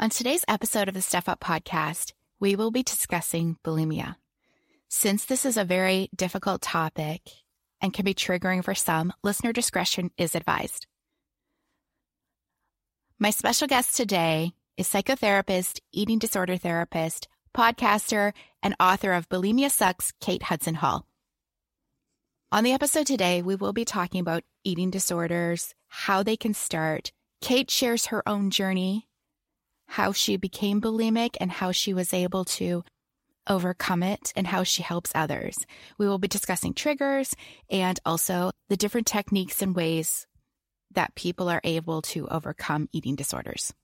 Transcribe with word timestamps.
On 0.00 0.10
today's 0.10 0.44
episode 0.48 0.88
of 0.88 0.94
the 0.94 1.00
Step 1.00 1.28
Up 1.28 1.38
podcast, 1.38 2.14
we 2.40 2.56
will 2.56 2.72
be 2.72 2.82
discussing 2.82 3.58
bulimia. 3.62 4.16
Since 4.88 5.24
this 5.24 5.46
is 5.46 5.56
a 5.56 5.64
very 5.64 6.10
difficult 6.16 6.62
topic 6.62 7.22
and 7.80 7.94
can 7.94 8.04
be 8.04 8.12
triggering 8.12 8.64
for 8.64 8.74
some, 8.74 9.12
listener 9.22 9.52
discretion 9.52 10.10
is 10.18 10.34
advised. 10.34 10.88
My 13.20 13.30
special 13.30 13.68
guest 13.68 13.96
today 13.96 14.54
is 14.76 14.88
psychotherapist, 14.88 15.78
eating 15.92 16.18
disorder 16.18 16.56
therapist, 16.56 17.28
podcaster, 17.56 18.32
and 18.64 18.74
author 18.80 19.12
of 19.12 19.28
Bulimia 19.28 19.70
Sucks, 19.70 20.12
Kate 20.20 20.42
Hudson 20.42 20.74
Hall. 20.74 21.06
On 22.50 22.64
the 22.64 22.72
episode 22.72 23.06
today, 23.06 23.42
we 23.42 23.54
will 23.54 23.72
be 23.72 23.84
talking 23.84 24.20
about 24.20 24.42
eating 24.64 24.90
disorders, 24.90 25.72
how 25.86 26.24
they 26.24 26.36
can 26.36 26.52
start. 26.52 27.12
Kate 27.40 27.70
shares 27.70 28.06
her 28.06 28.28
own 28.28 28.50
journey, 28.50 29.06
how 29.86 30.12
she 30.12 30.36
became 30.36 30.80
bulimic, 30.80 31.36
and 31.40 31.50
how 31.50 31.72
she 31.72 31.94
was 31.94 32.12
able 32.14 32.44
to 32.44 32.84
overcome 33.46 34.02
it, 34.02 34.32
and 34.34 34.46
how 34.46 34.62
she 34.62 34.82
helps 34.82 35.12
others. 35.14 35.56
We 35.98 36.08
will 36.08 36.18
be 36.18 36.28
discussing 36.28 36.74
triggers 36.74 37.34
and 37.70 38.00
also 38.04 38.50
the 38.68 38.76
different 38.76 39.06
techniques 39.06 39.60
and 39.62 39.76
ways 39.76 40.26
that 40.92 41.14
people 41.14 41.48
are 41.48 41.60
able 41.64 42.02
to 42.02 42.26
overcome 42.28 42.88
eating 42.92 43.16
disorders. 43.16 43.74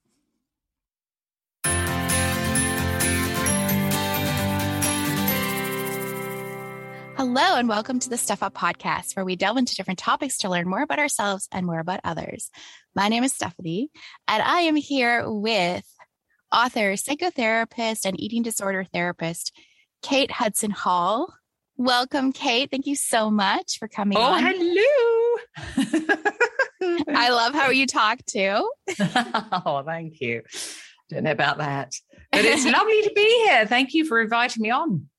Hello, 7.21 7.57
and 7.57 7.69
welcome 7.69 7.99
to 7.99 8.09
the 8.09 8.17
Step 8.17 8.43
Up 8.43 8.55
podcast, 8.55 9.15
where 9.15 9.27
we 9.27 9.37
delve 9.37 9.59
into 9.59 9.75
different 9.75 9.99
topics 9.99 10.39
to 10.39 10.49
learn 10.49 10.67
more 10.67 10.81
about 10.81 10.99
ourselves 10.99 11.49
and 11.53 11.67
more 11.67 11.79
about 11.79 12.01
others. 12.03 12.51
My 12.95 13.09
name 13.09 13.25
is 13.25 13.35
Stephanie, 13.35 13.91
and 14.27 14.43
I 14.43 14.61
am 14.61 14.75
here 14.75 15.31
with 15.31 15.85
author, 16.51 16.93
psychotherapist, 16.95 18.07
and 18.07 18.19
eating 18.19 18.43
disorder 18.43 18.85
therapist, 18.85 19.53
Kate 20.01 20.31
Hudson 20.31 20.71
Hall. 20.71 21.31
Welcome, 21.77 22.33
Kate. 22.33 22.71
Thank 22.71 22.87
you 22.87 22.97
so 22.97 23.31
much 23.31 23.77
for 23.79 23.87
coming 23.87 24.17
oh, 24.17 24.23
on. 24.23 24.43
hello. 24.43 26.17
I 27.09 27.29
love 27.29 27.53
how 27.53 27.69
you 27.69 27.87
talk 27.87 28.25
too. 28.25 28.67
oh, 28.99 29.83
thank 29.85 30.23
you. 30.23 30.41
Don't 31.11 31.25
know 31.25 31.33
about 31.33 31.59
that, 31.59 31.93
but 32.33 32.47
it's 32.47 32.65
lovely 32.65 33.03
to 33.03 33.13
be 33.15 33.45
here. 33.45 33.67
Thank 33.67 33.93
you 33.93 34.07
for 34.07 34.23
inviting 34.23 34.63
me 34.63 34.71
on. 34.71 35.11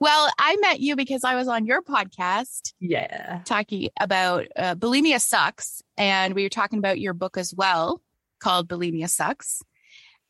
Well, 0.00 0.32
I 0.38 0.56
met 0.62 0.80
you 0.80 0.96
because 0.96 1.24
I 1.24 1.34
was 1.34 1.46
on 1.46 1.66
your 1.66 1.82
podcast. 1.82 2.72
Yeah. 2.80 3.42
Talking 3.44 3.90
about 4.00 4.46
uh, 4.56 4.74
bulimia 4.74 5.20
sucks. 5.20 5.82
And 5.98 6.34
we 6.34 6.42
were 6.42 6.48
talking 6.48 6.78
about 6.78 6.98
your 6.98 7.12
book 7.12 7.36
as 7.36 7.54
well 7.54 8.00
called 8.40 8.66
Bulimia 8.66 9.10
Sucks. 9.10 9.62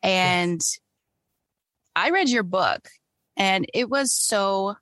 And 0.03 0.61
yes. 0.61 0.81
I 1.95 2.11
read 2.11 2.29
your 2.29 2.43
book 2.43 2.89
and 3.37 3.67
it 3.73 3.89
was 3.89 4.13
so 4.13 4.75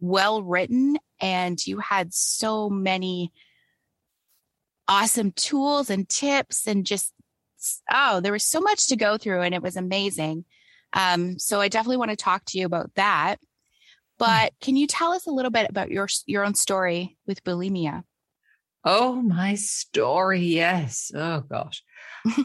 well 0.00 0.42
written 0.42 0.98
and 1.20 1.64
you 1.66 1.78
had 1.78 2.12
so 2.12 2.68
many 2.68 3.32
awesome 4.88 5.32
tools 5.32 5.90
and 5.90 6.08
tips 6.08 6.66
and 6.66 6.86
just 6.86 7.12
oh 7.92 8.20
there 8.20 8.32
was 8.32 8.44
so 8.44 8.60
much 8.60 8.86
to 8.86 8.96
go 8.96 9.18
through 9.18 9.42
and 9.42 9.54
it 9.54 9.62
was 9.62 9.76
amazing 9.76 10.44
um, 10.92 11.38
so 11.38 11.60
i 11.60 11.68
definitely 11.68 11.96
want 11.96 12.10
to 12.10 12.16
talk 12.16 12.44
to 12.44 12.58
you 12.58 12.64
about 12.64 12.94
that 12.94 13.38
but 14.18 14.52
can 14.60 14.76
you 14.76 14.86
tell 14.86 15.12
us 15.12 15.26
a 15.26 15.30
little 15.30 15.50
bit 15.50 15.68
about 15.68 15.90
your 15.90 16.08
your 16.26 16.44
own 16.44 16.54
story 16.54 17.16
with 17.26 17.42
bulimia? 17.44 18.04
Oh 18.84 19.20
my 19.22 19.54
story 19.54 20.40
yes. 20.40 21.10
Oh 21.14 21.40
gosh. 21.40 21.82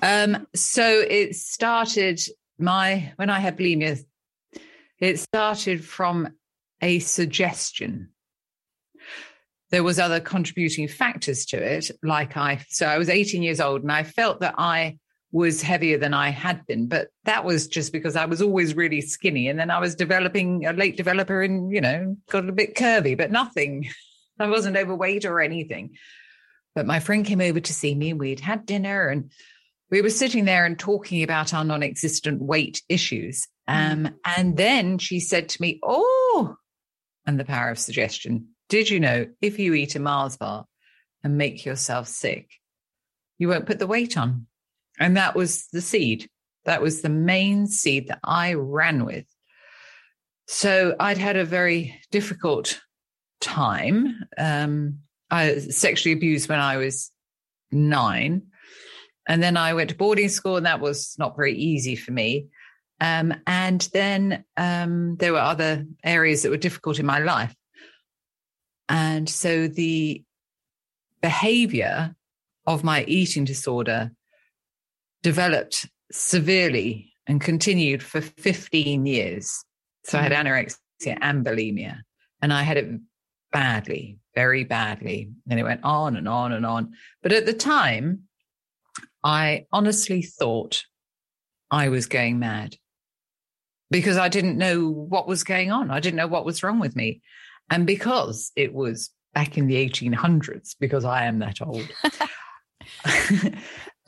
Um, 0.01 0.47
so 0.55 0.83
it 0.85 1.35
started 1.35 2.21
my 2.59 3.11
when 3.15 3.29
i 3.29 3.39
had 3.39 3.57
bulimia 3.57 4.03
it 4.99 5.19
started 5.19 5.83
from 5.83 6.29
a 6.81 6.99
suggestion. 6.99 8.09
There 9.71 9.83
was 9.83 9.99
other 9.99 10.19
contributing 10.19 10.87
factors 10.87 11.45
to 11.47 11.57
it 11.57 11.89
like 12.03 12.37
i 12.37 12.63
so 12.69 12.85
i 12.85 12.97
was 12.97 13.09
18 13.09 13.41
years 13.41 13.59
old 13.59 13.81
and 13.81 13.91
i 13.91 14.03
felt 14.03 14.41
that 14.41 14.55
i 14.57 14.97
was 15.33 15.61
heavier 15.63 15.97
than 15.97 16.13
i 16.13 16.29
had 16.29 16.65
been 16.67 16.87
but 16.87 17.07
that 17.25 17.43
was 17.43 17.67
just 17.67 17.91
because 17.91 18.15
i 18.15 18.25
was 18.25 18.41
always 18.41 18.75
really 18.75 19.01
skinny. 19.01 19.49
And 19.49 19.59
then 19.59 19.71
i 19.71 19.79
was 19.79 19.95
developing 19.95 20.65
a 20.65 20.71
late 20.71 20.95
developer 20.95 21.41
and 21.41 21.73
you 21.73 21.81
know 21.81 22.15
got 22.29 22.47
a 22.47 22.53
bit 22.53 22.75
curvy 22.75 23.17
but 23.17 23.31
nothing. 23.31 23.89
I 24.39 24.47
wasn't 24.47 24.77
overweight 24.77 25.25
or 25.25 25.41
anything. 25.41 25.95
But 26.75 26.85
my 26.85 26.99
friend 26.99 27.25
came 27.25 27.41
over 27.41 27.59
to 27.59 27.73
see 27.73 27.93
me. 27.93 28.11
And 28.11 28.19
we'd 28.19 28.39
had 28.39 28.65
dinner 28.65 29.07
and 29.07 29.31
we 29.91 30.01
were 30.01 30.09
sitting 30.09 30.45
there 30.45 30.65
and 30.65 30.77
talking 30.77 31.21
about 31.21 31.53
our 31.53 31.63
non-existent 31.63 32.41
weight 32.41 32.81
issues. 32.89 33.47
Mm. 33.69 33.91
um, 33.91 34.15
and 34.25 34.57
then 34.57 34.97
she 34.97 35.21
said 35.21 35.47
to 35.49 35.61
me 35.61 35.79
oh 35.83 36.57
and 37.25 37.39
the 37.39 37.45
power 37.45 37.69
of 37.69 37.79
suggestion. 37.79 38.49
Did 38.69 38.89
you 38.89 38.99
know 38.99 39.27
if 39.41 39.59
you 39.59 39.73
eat 39.73 39.95
a 39.95 39.99
Mars 39.99 40.37
bar 40.37 40.65
and 41.23 41.37
make 41.37 41.65
yourself 41.65 42.07
sick, 42.07 42.49
you 43.37 43.47
won't 43.47 43.65
put 43.65 43.79
the 43.79 43.87
weight 43.87 44.17
on? 44.17 44.47
And 44.99 45.17
that 45.17 45.35
was 45.35 45.67
the 45.73 45.81
seed. 45.81 46.29
That 46.65 46.81
was 46.81 47.01
the 47.01 47.09
main 47.09 47.67
seed 47.67 48.07
that 48.07 48.19
I 48.23 48.53
ran 48.53 49.05
with. 49.05 49.25
So 50.47 50.95
I'd 50.99 51.17
had 51.17 51.35
a 51.35 51.45
very 51.45 51.99
difficult 52.11 52.81
time. 53.41 54.15
Um, 54.37 54.99
I 55.29 55.53
was 55.53 55.77
sexually 55.77 56.13
abused 56.13 56.49
when 56.49 56.59
I 56.59 56.77
was 56.77 57.11
nine. 57.71 58.43
And 59.27 59.41
then 59.41 59.57
I 59.57 59.73
went 59.73 59.89
to 59.89 59.95
boarding 59.95 60.29
school, 60.29 60.57
and 60.57 60.65
that 60.65 60.81
was 60.81 61.15
not 61.17 61.35
very 61.35 61.55
easy 61.55 61.95
for 61.95 62.11
me. 62.11 62.47
Um, 62.99 63.33
and 63.47 63.81
then 63.93 64.43
um, 64.57 65.15
there 65.17 65.33
were 65.33 65.39
other 65.39 65.85
areas 66.03 66.43
that 66.43 66.49
were 66.49 66.57
difficult 66.57 66.99
in 66.99 67.05
my 67.05 67.19
life. 67.19 67.55
And 68.89 69.29
so 69.29 69.67
the 69.67 70.23
behavior 71.21 72.15
of 72.65 72.83
my 72.83 73.03
eating 73.05 73.45
disorder 73.45 74.11
developed 75.23 75.89
severely 76.11 77.11
and 77.25 77.41
continued 77.41 78.03
for 78.03 78.21
15 78.21 79.05
years. 79.05 79.63
So 80.05 80.19
I 80.19 80.21
had 80.21 80.33
mm. 80.33 80.43
anorexia 80.43 81.17
and 81.21 81.45
bulimia, 81.45 81.99
and 82.41 82.53
I 82.53 82.61
had 82.61 82.77
it 82.77 82.99
badly, 83.51 84.19
very 84.35 84.63
badly. 84.63 85.31
And 85.49 85.59
it 85.59 85.63
went 85.63 85.83
on 85.83 86.15
and 86.17 86.27
on 86.27 86.51
and 86.51 86.65
on. 86.65 86.93
But 87.21 87.31
at 87.31 87.45
the 87.45 87.53
time, 87.53 88.23
I 89.23 89.65
honestly 89.71 90.21
thought 90.21 90.83
I 91.71 91.89
was 91.89 92.05
going 92.05 92.39
mad 92.39 92.75
because 93.89 94.17
I 94.17 94.27
didn't 94.27 94.57
know 94.57 94.89
what 94.89 95.27
was 95.27 95.43
going 95.43 95.71
on. 95.71 95.89
I 95.89 95.99
didn't 95.99 96.17
know 96.17 96.27
what 96.27 96.45
was 96.45 96.61
wrong 96.61 96.79
with 96.79 96.95
me. 96.95 97.21
And 97.69 97.87
because 97.87 98.51
it 98.55 98.73
was 98.73 99.09
back 99.33 99.57
in 99.57 99.67
the 99.67 99.75
1800s, 99.75 100.75
because 100.79 101.05
I 101.05 101.25
am 101.25 101.39
that 101.39 101.61
old, 101.61 101.87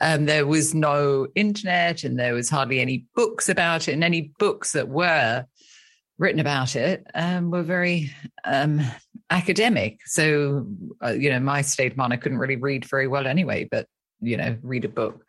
um, 0.00 0.26
there 0.26 0.46
was 0.46 0.74
no 0.74 1.26
internet 1.34 2.04
and 2.04 2.18
there 2.18 2.34
was 2.34 2.50
hardly 2.50 2.80
any 2.80 3.06
books 3.14 3.48
about 3.48 3.88
it. 3.88 3.92
And 3.92 4.04
any 4.04 4.32
books 4.38 4.72
that 4.72 4.88
were 4.88 5.46
written 6.18 6.40
about 6.40 6.76
it 6.76 7.06
um, 7.14 7.50
were 7.50 7.62
very 7.62 8.12
um, 8.44 8.80
academic. 9.30 10.00
So, 10.04 10.66
uh, 11.02 11.12
you 11.12 11.30
know, 11.30 11.40
my 11.40 11.62
state 11.62 11.92
of 11.92 11.98
mind, 11.98 12.12
I 12.12 12.16
couldn't 12.16 12.38
really 12.38 12.56
read 12.56 12.84
very 12.84 13.08
well 13.08 13.26
anyway, 13.26 13.68
but, 13.70 13.86
you 14.20 14.36
know, 14.36 14.56
read 14.62 14.84
a 14.84 14.88
book. 14.88 15.24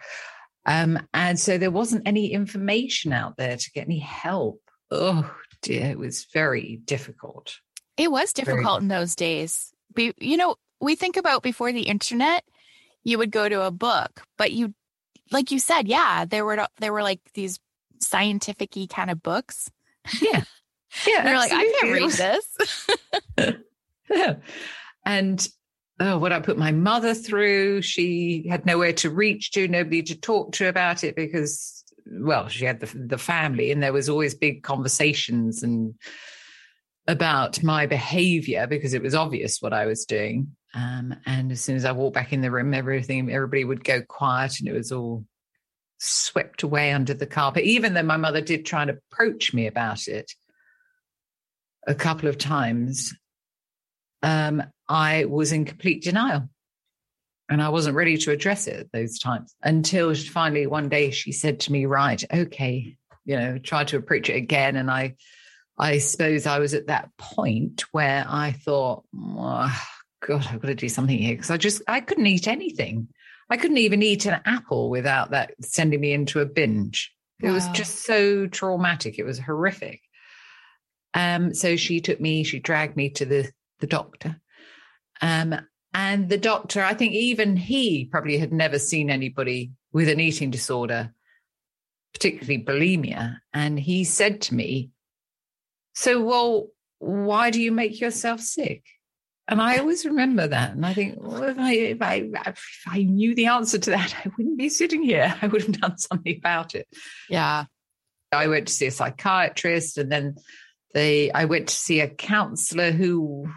Um, 0.66 1.00
and 1.14 1.40
so 1.40 1.58
there 1.58 1.72
wasn't 1.72 2.08
any 2.08 2.34
information 2.34 3.14
out 3.14 3.38
there 3.38 3.56
to 3.56 3.72
get 3.72 3.86
any 3.86 4.00
help. 4.00 4.62
Oh 4.92 5.34
dear, 5.62 5.86
it 5.86 5.98
was 5.98 6.28
very 6.34 6.82
difficult. 6.84 7.56
It 7.96 8.12
was 8.12 8.34
difficult 8.34 8.82
in 8.82 8.90
those 8.90 9.16
days. 9.16 9.72
Be, 9.96 10.14
you 10.20 10.38
know, 10.38 10.56
we 10.80 10.96
think 10.96 11.18
about 11.18 11.42
before 11.42 11.72
the 11.72 11.84
internet, 11.84 12.44
you 13.08 13.18
would 13.18 13.32
go 13.32 13.48
to 13.48 13.66
a 13.66 13.72
book, 13.72 14.22
but 14.38 14.52
you, 14.52 14.74
like 15.32 15.50
you 15.50 15.60
said, 15.60 15.88
yeah, 15.88 16.26
there 16.26 16.44
were 16.44 16.68
there 16.82 16.92
were 16.92 17.04
like 17.04 17.22
these 17.36 17.58
scientific 18.02 18.76
kind 18.90 19.10
of 19.10 19.24
books. 19.24 19.72
Yeah, 20.22 20.44
yeah. 21.08 21.30
you're 21.30 21.38
like, 21.38 21.54
I 21.54 21.74
can't 21.80 21.94
read 21.94 22.12
this. 22.12 22.88
yeah, 24.10 24.36
and 25.06 25.48
oh, 26.02 26.18
what 26.18 26.34
I 26.34 26.42
put 26.42 26.58
my 26.58 26.74
mother 26.74 27.14
through. 27.14 27.82
She 27.82 28.46
had 28.50 28.66
nowhere 28.66 28.94
to 28.94 29.10
reach 29.10 29.52
to, 29.54 29.70
nobody 29.70 30.04
to 30.04 30.20
talk 30.20 30.52
to 30.54 30.68
about 30.68 31.06
it 31.06 31.16
because, 31.16 31.86
well, 32.12 32.50
she 32.50 32.66
had 32.66 32.82
the 32.82 32.88
the 32.94 33.18
family, 33.18 33.72
and 33.72 33.82
there 33.82 33.94
was 33.94 34.10
always 34.10 34.36
big 34.36 34.64
conversations 34.64 35.64
and 35.64 35.96
about 37.08 37.64
my 37.64 37.86
behavior 37.86 38.68
because 38.68 38.94
it 38.94 39.02
was 39.02 39.16
obvious 39.16 39.62
what 39.62 39.72
I 39.72 39.86
was 39.86 40.04
doing. 40.04 40.57
Um, 40.74 41.16
and 41.26 41.52
as 41.52 41.62
soon 41.62 41.76
as 41.76 41.86
I 41.86 41.92
walked 41.92 42.16
back 42.16 42.34
in 42.34 42.42
the 42.42 42.52
room, 42.52 42.74
everything, 42.74 43.32
everybody 43.32 43.64
would 43.64 43.84
go 43.84 44.02
quiet 44.02 44.60
and 44.60 44.68
it 44.68 44.74
was 44.74 44.92
all 44.92 45.26
swept 46.00 46.64
away 46.64 46.92
under 46.92 47.14
the 47.14 47.26
carpet. 47.26 47.64
Even 47.64 47.94
though 47.94 48.04
my 48.04 48.18
mother 48.18 48.42
did 48.42 48.66
try 48.66 48.84
and 48.84 48.92
approach 48.92 49.54
me 49.54 49.68
about 49.68 50.08
it 50.08 50.32
a 51.88 51.96
couple 51.96 52.30
of 52.30 52.38
times, 52.38 53.16
um, 54.22 54.64
I 54.88 55.26
was 55.26 55.52
in 55.52 55.66
complete 55.66 56.04
denial. 56.04 56.50
And 57.50 57.62
I 57.62 57.70
wasn't 57.70 57.96
ready 57.96 58.18
to 58.18 58.32
address 58.32 58.68
it 58.68 58.78
at 58.78 58.92
those 58.92 59.20
times 59.20 59.56
until 59.64 60.14
finally 60.14 60.68
one 60.68 60.90
day 60.90 61.12
she 61.12 61.32
said 61.32 61.62
to 61.62 61.72
me, 61.72 61.86
Right, 61.86 62.22
okay, 62.32 62.98
you 63.24 63.38
know, 63.38 63.58
try 63.58 63.86
to 63.86 63.96
approach 63.96 64.30
it 64.30 64.36
again. 64.36 64.76
And 64.76 64.92
I, 64.92 65.16
I 65.80 66.00
suppose 66.00 66.46
I 66.46 66.60
was 66.60 66.74
at 66.74 66.88
that 66.88 67.10
point 67.18 67.86
where 67.94 68.26
I 68.28 68.52
thought, 68.52 69.06
God, 70.26 70.48
I've 70.50 70.62
got 70.62 70.68
to 70.68 70.76
do 70.76 70.90
something 70.90 71.18
here 71.18 71.36
because 71.36 71.52
I 71.52 71.58
just 71.58 71.82
I 71.88 72.02
couldn't 72.02 72.28
eat 72.28 72.48
anything. 72.48 73.08
I 73.50 73.58
couldn't 73.58 73.78
even 73.78 74.02
eat 74.02 74.26
an 74.26 74.42
apple 74.46 74.90
without 74.90 75.32
that 75.32 75.54
sending 75.62 76.02
me 76.02 76.12
into 76.12 76.40
a 76.40 76.46
binge. 76.46 77.14
It 77.42 77.48
wow. 77.48 77.54
was 77.54 77.68
just 77.70 78.06
so 78.06 78.48
traumatic. 78.48 79.20
It 79.20 79.26
was 79.26 79.40
horrific. 79.40 80.02
Um, 81.14 81.54
so 81.54 81.76
she 81.76 82.02
took 82.02 82.20
me, 82.20 82.44
she 82.44 82.60
dragged 82.60 82.98
me 82.98 83.10
to 83.12 83.26
the 83.26 83.52
the 83.80 83.88
doctor. 83.88 84.40
Um, 85.22 85.56
and 85.94 86.30
the 86.30 86.38
doctor, 86.38 86.84
I 86.84 86.94
think 86.94 87.14
even 87.14 87.56
he 87.56 88.06
probably 88.06 88.38
had 88.38 88.52
never 88.52 88.80
seen 88.80 89.10
anybody 89.10 89.72
with 89.94 90.10
an 90.10 90.20
eating 90.20 90.52
disorder, 90.52 91.14
particularly 92.14 92.64
bulimia. 92.64 93.38
And 93.54 93.80
he 93.80 94.04
said 94.04 94.42
to 94.42 94.56
me, 94.56 94.92
So, 95.94 96.22
well, 96.22 96.68
why 97.00 97.50
do 97.50 97.62
you 97.62 97.72
make 97.72 98.00
yourself 98.00 98.42
sick? 98.42 98.84
And 99.50 99.62
I 99.62 99.78
always 99.78 100.06
remember 100.06 100.48
that. 100.48 100.74
And 100.74 100.86
I 100.86 100.94
think, 100.94 101.16
well, 101.18 101.44
if 101.44 101.58
I, 101.58 101.74
if 101.74 102.02
I, 102.02 102.30
if 102.48 102.82
I 102.88 103.04
knew 103.04 103.34
the 103.34 103.46
answer 103.46 103.78
to 103.78 103.90
that, 103.92 104.16
I 104.26 104.30
wouldn't 104.38 104.58
be 104.58 104.70
sitting 104.70 105.04
here. 105.04 105.34
I 105.42 105.48
would 105.48 105.62
have 105.64 105.80
done 105.80 105.98
something 105.98 106.38
about 106.38 106.76
it. 106.76 106.88
Yeah. 107.30 107.66
I 108.32 108.48
went 108.48 108.68
to 108.68 108.74
see 108.74 108.88
a 108.88 108.92
psychiatrist 108.92 109.98
and 109.98 110.12
then 110.12 110.36
they, 110.94 111.32
I 111.32 111.46
went 111.46 111.70
to 111.70 111.76
see 111.76 112.02
a 112.02 112.10
counselor 112.10 112.92
who 112.92 113.48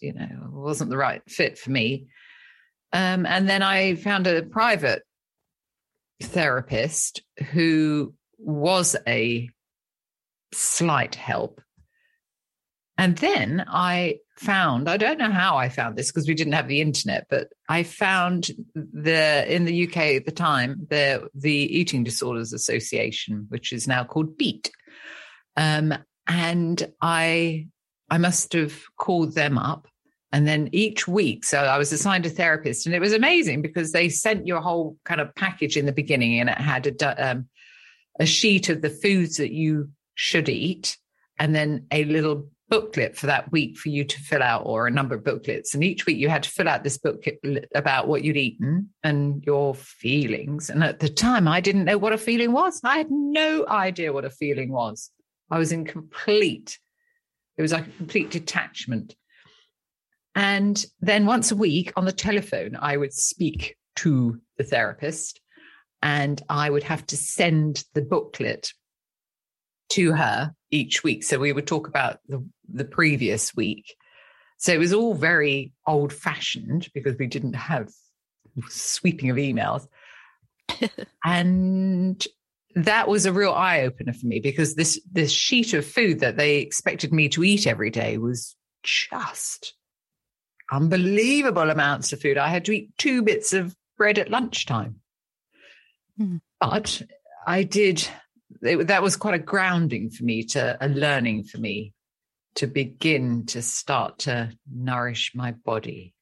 you 0.00 0.12
know, 0.12 0.48
wasn't 0.50 0.90
the 0.90 0.96
right 0.96 1.22
fit 1.28 1.58
for 1.58 1.70
me. 1.70 2.06
Um, 2.92 3.26
and 3.26 3.48
then 3.48 3.62
I 3.62 3.94
found 3.96 4.26
a 4.26 4.42
private 4.42 5.02
therapist 6.22 7.22
who 7.52 8.14
was 8.38 8.96
a 9.06 9.48
slight 10.52 11.14
help. 11.14 11.60
And 12.96 13.16
then 13.16 13.64
I 13.66 14.18
found, 14.36 14.88
I 14.88 14.96
don't 14.96 15.18
know 15.18 15.30
how 15.30 15.56
I 15.56 15.68
found 15.68 15.96
this 15.96 16.10
because 16.10 16.28
we 16.28 16.34
didn't 16.34 16.54
have 16.54 16.68
the 16.68 16.80
internet, 16.80 17.26
but 17.30 17.48
I 17.68 17.82
found 17.82 18.50
the 18.74 19.44
in 19.52 19.64
the 19.64 19.86
UK 19.86 19.96
at 19.96 20.26
the 20.26 20.32
time, 20.32 20.86
the 20.90 21.28
the 21.34 21.52
Eating 21.52 22.04
Disorders 22.04 22.52
Association, 22.52 23.46
which 23.48 23.72
is 23.72 23.86
now 23.86 24.04
called 24.04 24.36
BEAT. 24.36 24.70
Um, 25.56 25.94
and 26.26 26.92
I 27.00 27.68
I 28.10 28.18
must 28.18 28.52
have 28.52 28.80
called 28.98 29.34
them 29.34 29.58
up. 29.58 29.88
And 30.32 30.48
then 30.48 30.68
each 30.72 31.06
week, 31.06 31.44
so 31.44 31.58
I 31.58 31.78
was 31.78 31.92
assigned 31.92 32.26
a 32.26 32.28
therapist, 32.28 32.86
and 32.86 32.94
it 32.94 33.00
was 33.00 33.12
amazing 33.12 33.62
because 33.62 33.92
they 33.92 34.08
sent 34.08 34.48
you 34.48 34.56
a 34.56 34.60
whole 34.60 34.96
kind 35.04 35.20
of 35.20 35.32
package 35.36 35.76
in 35.76 35.86
the 35.86 35.92
beginning, 35.92 36.40
and 36.40 36.50
it 36.50 36.58
had 36.58 36.88
a, 36.88 37.30
um, 37.30 37.48
a 38.18 38.26
sheet 38.26 38.68
of 38.68 38.82
the 38.82 38.90
foods 38.90 39.36
that 39.36 39.52
you 39.52 39.90
should 40.16 40.48
eat, 40.48 40.98
and 41.38 41.54
then 41.54 41.86
a 41.92 42.04
little 42.06 42.48
booklet 42.68 43.16
for 43.16 43.26
that 43.26 43.52
week 43.52 43.76
for 43.76 43.88
you 43.88 44.04
to 44.04 44.18
fill 44.20 44.42
out, 44.42 44.62
or 44.64 44.86
a 44.86 44.90
number 44.90 45.14
of 45.14 45.24
booklets. 45.24 45.74
And 45.74 45.84
each 45.84 46.06
week 46.06 46.18
you 46.18 46.28
had 46.28 46.42
to 46.44 46.50
fill 46.50 46.68
out 46.68 46.82
this 46.82 46.98
booklet 46.98 47.68
about 47.74 48.08
what 48.08 48.24
you'd 48.24 48.36
eaten 48.36 48.90
and 49.02 49.44
your 49.44 49.74
feelings. 49.74 50.70
And 50.70 50.82
at 50.82 51.00
the 51.00 51.08
time, 51.08 51.46
I 51.46 51.60
didn't 51.60 51.84
know 51.84 51.98
what 51.98 52.12
a 52.12 52.18
feeling 52.18 52.52
was. 52.52 52.80
I 52.82 52.98
had 52.98 53.10
no 53.10 53.66
idea 53.68 54.12
what 54.12 54.24
a 54.24 54.30
feeling 54.30 54.72
was. 54.72 55.10
I 55.50 55.58
was 55.58 55.72
in 55.72 55.84
complete 55.84 56.78
it 57.56 57.62
was 57.62 57.72
like 57.72 57.86
a 57.86 57.90
complete 57.92 58.30
detachment. 58.30 59.14
And 60.34 60.84
then 61.00 61.26
once 61.26 61.52
a 61.52 61.56
week 61.56 61.92
on 61.96 62.04
the 62.04 62.12
telephone, 62.12 62.76
I 62.80 62.96
would 62.96 63.12
speak 63.12 63.76
to 63.96 64.40
the 64.58 64.64
therapist 64.64 65.40
and 66.02 66.42
I 66.48 66.68
would 66.68 66.82
have 66.82 67.06
to 67.06 67.16
send 67.16 67.84
the 67.94 68.02
booklet 68.02 68.72
to 69.90 70.12
her 70.12 70.52
each 70.70 71.04
week. 71.04 71.22
So 71.22 71.38
we 71.38 71.52
would 71.52 71.66
talk 71.66 71.86
about 71.86 72.18
the, 72.26 72.44
the 72.72 72.84
previous 72.84 73.54
week. 73.54 73.96
So 74.58 74.72
it 74.72 74.78
was 74.78 74.92
all 74.92 75.14
very 75.14 75.72
old 75.86 76.12
fashioned 76.12 76.88
because 76.94 77.16
we 77.18 77.26
didn't 77.26 77.54
have 77.54 77.90
sweeping 78.68 79.30
of 79.30 79.36
emails. 79.36 79.86
and 81.24 82.24
that 82.74 83.08
was 83.08 83.26
a 83.26 83.32
real 83.32 83.52
eye 83.52 83.82
opener 83.82 84.12
for 84.12 84.26
me 84.26 84.40
because 84.40 84.74
this 84.74 85.00
this 85.10 85.30
sheet 85.30 85.74
of 85.74 85.86
food 85.86 86.20
that 86.20 86.36
they 86.36 86.58
expected 86.58 87.12
me 87.12 87.28
to 87.28 87.44
eat 87.44 87.66
every 87.66 87.90
day 87.90 88.18
was 88.18 88.56
just 88.82 89.74
unbelievable 90.72 91.70
amounts 91.70 92.12
of 92.12 92.20
food. 92.20 92.38
I 92.38 92.48
had 92.48 92.64
to 92.66 92.72
eat 92.72 92.90
two 92.98 93.22
bits 93.22 93.52
of 93.52 93.76
bread 93.96 94.18
at 94.18 94.30
lunchtime. 94.30 94.96
Mm. 96.20 96.40
But 96.60 97.02
I 97.46 97.62
did 97.62 98.08
it, 98.62 98.86
that 98.86 99.02
was 99.02 99.16
quite 99.16 99.34
a 99.34 99.38
grounding 99.38 100.10
for 100.10 100.24
me 100.24 100.42
to 100.44 100.76
a 100.80 100.88
learning 100.88 101.44
for 101.44 101.58
me 101.58 101.92
to 102.56 102.66
begin 102.66 103.46
to 103.46 103.62
start 103.62 104.20
to 104.20 104.50
nourish 104.72 105.32
my 105.34 105.52
body. 105.52 106.14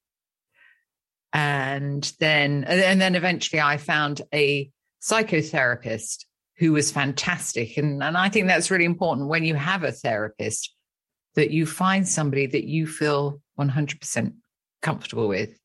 And 1.33 2.11
then 2.21 2.65
and 2.65 3.01
then 3.01 3.15
eventually 3.15 3.61
I 3.61 3.79
found 3.79 4.23
a 4.35 4.71
psychotherapist 5.03 6.25
who 6.59 6.73
was 6.73 6.93
fantastic. 6.93 7.77
And, 7.77 8.03
and 8.03 8.17
I 8.17 8.29
think 8.29 8.47
that's 8.47 8.71
really 8.71 8.85
important 8.85 9.29
when 9.29 9.45
you 9.45 9.55
have 9.55 9.83
a 9.83 9.93
therapist 9.93 10.75
that 11.35 11.51
you 11.51 11.67
find 11.67 12.07
somebody 12.07 12.47
that 12.47 12.65
you 12.65 12.87
feel 12.87 13.41
100% 13.59 14.35
comfortable 14.83 15.29
with. 15.29 15.59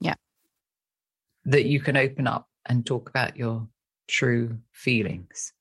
Yeah. 0.00 0.14
That 1.44 1.66
you 1.66 1.80
can 1.80 1.96
open 1.96 2.26
up 2.26 2.46
and 2.66 2.86
talk 2.86 3.08
about 3.08 3.36
your 3.36 3.68
true 4.08 4.58
feelings. 4.72 5.52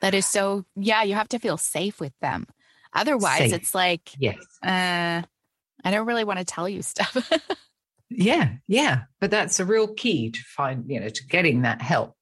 That 0.00 0.14
is 0.14 0.26
so, 0.26 0.64
yeah, 0.76 1.02
you 1.02 1.14
have 1.14 1.28
to 1.28 1.38
feel 1.38 1.56
safe 1.56 2.00
with 2.00 2.12
them. 2.20 2.46
Otherwise, 2.94 3.38
safe. 3.38 3.52
it's 3.52 3.74
like, 3.74 4.10
yes, 4.18 4.36
uh, 4.62 5.22
I 5.84 5.90
don't 5.90 6.06
really 6.06 6.24
want 6.24 6.38
to 6.38 6.44
tell 6.44 6.68
you 6.68 6.82
stuff. 6.82 7.30
yeah, 8.10 8.54
yeah. 8.66 9.02
But 9.20 9.30
that's 9.30 9.60
a 9.60 9.64
real 9.64 9.94
key 9.94 10.30
to 10.30 10.40
find, 10.40 10.84
you 10.88 11.00
know, 11.00 11.08
to 11.08 11.26
getting 11.26 11.62
that 11.62 11.82
help. 11.82 12.14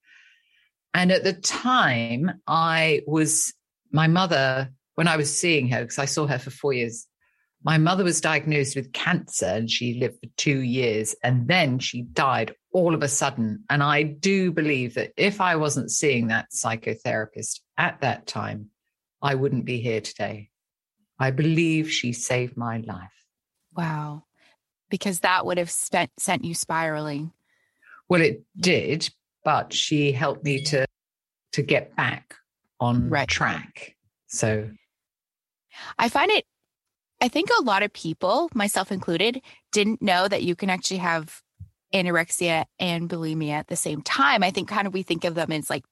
And 0.95 1.13
at 1.13 1.25
the 1.25 1.35
time, 1.35 2.41
I 2.47 3.03
was, 3.07 3.53
my 3.93 4.07
mother, 4.07 4.71
when 4.95 5.09
I 5.09 5.17
was 5.17 5.39
seeing 5.39 5.69
her, 5.69 5.83
because 5.83 5.99
I 5.99 6.07
saw 6.07 6.27
her 6.27 6.39
for 6.39 6.51
four 6.51 6.73
years, 6.73 7.07
my 7.63 7.79
mother 7.79 8.05
was 8.05 8.21
diagnosed 8.21 8.77
with 8.77 8.93
cancer 8.93 9.47
and 9.47 9.71
she 9.71 9.99
lived 9.99 10.19
for 10.23 10.31
two 10.37 10.61
years. 10.61 11.15
And 11.23 11.49
then 11.49 11.81
she 11.81 12.03
died 12.03 12.55
all 12.73 12.95
of 12.95 13.03
a 13.03 13.09
sudden. 13.09 13.65
And 13.69 13.83
I 13.83 14.05
do 14.05 14.53
believe 14.53 14.95
that 14.95 15.13
if 15.17 15.41
I 15.41 15.57
wasn't 15.57 15.91
seeing 15.91 16.29
that 16.29 16.51
psychotherapist 16.53 17.61
at 17.77 18.01
that 18.01 18.27
time, 18.27 18.71
I 19.21 19.35
wouldn't 19.35 19.65
be 19.65 19.81
here 19.81 20.01
today. 20.01 20.51
I 21.19 21.31
believe 21.31 21.91
she 21.91 22.13
saved 22.13 22.57
my 22.57 22.79
life. 22.79 23.13
Wow. 23.75 24.25
Because 24.91 25.21
that 25.21 25.47
would 25.47 25.59
have 25.59 25.71
spent, 25.71 26.11
sent 26.19 26.45
you 26.45 26.55
spiraling. 26.55 27.33
Well, 28.09 28.21
it 28.21 28.45
did, 28.59 29.09
but 29.45 29.73
she 29.73 30.13
helped 30.13 30.45
me 30.45 30.63
to 30.65 30.87
to 31.53 31.63
get 31.63 31.97
back 31.97 32.35
on 32.79 33.09
right. 33.09 33.27
track. 33.27 33.97
So 34.27 34.71
I 35.99 36.09
find 36.09 36.31
it 36.31 36.45
I 37.21 37.29
think 37.29 37.49
a 37.59 37.63
lot 37.63 37.83
of 37.83 37.93
people, 37.93 38.51
myself 38.55 38.93
included, 38.93 39.41
didn't 39.73 40.03
know 40.03 40.29
that 40.29 40.43
you 40.43 40.55
can 40.55 40.69
actually 40.69 40.99
have 40.99 41.43
anorexia 41.95 42.67
and 42.79 43.09
bulimia 43.09 43.53
at 43.53 43.69
the 43.69 43.77
same 43.77 44.03
time. 44.03 44.43
I 44.43 44.51
think 44.51 44.69
kind 44.69 44.87
of 44.87 44.93
we 44.93 45.03
think 45.03 45.25
of 45.25 45.35
them 45.35 45.51
as 45.51 45.71
like 45.71 45.85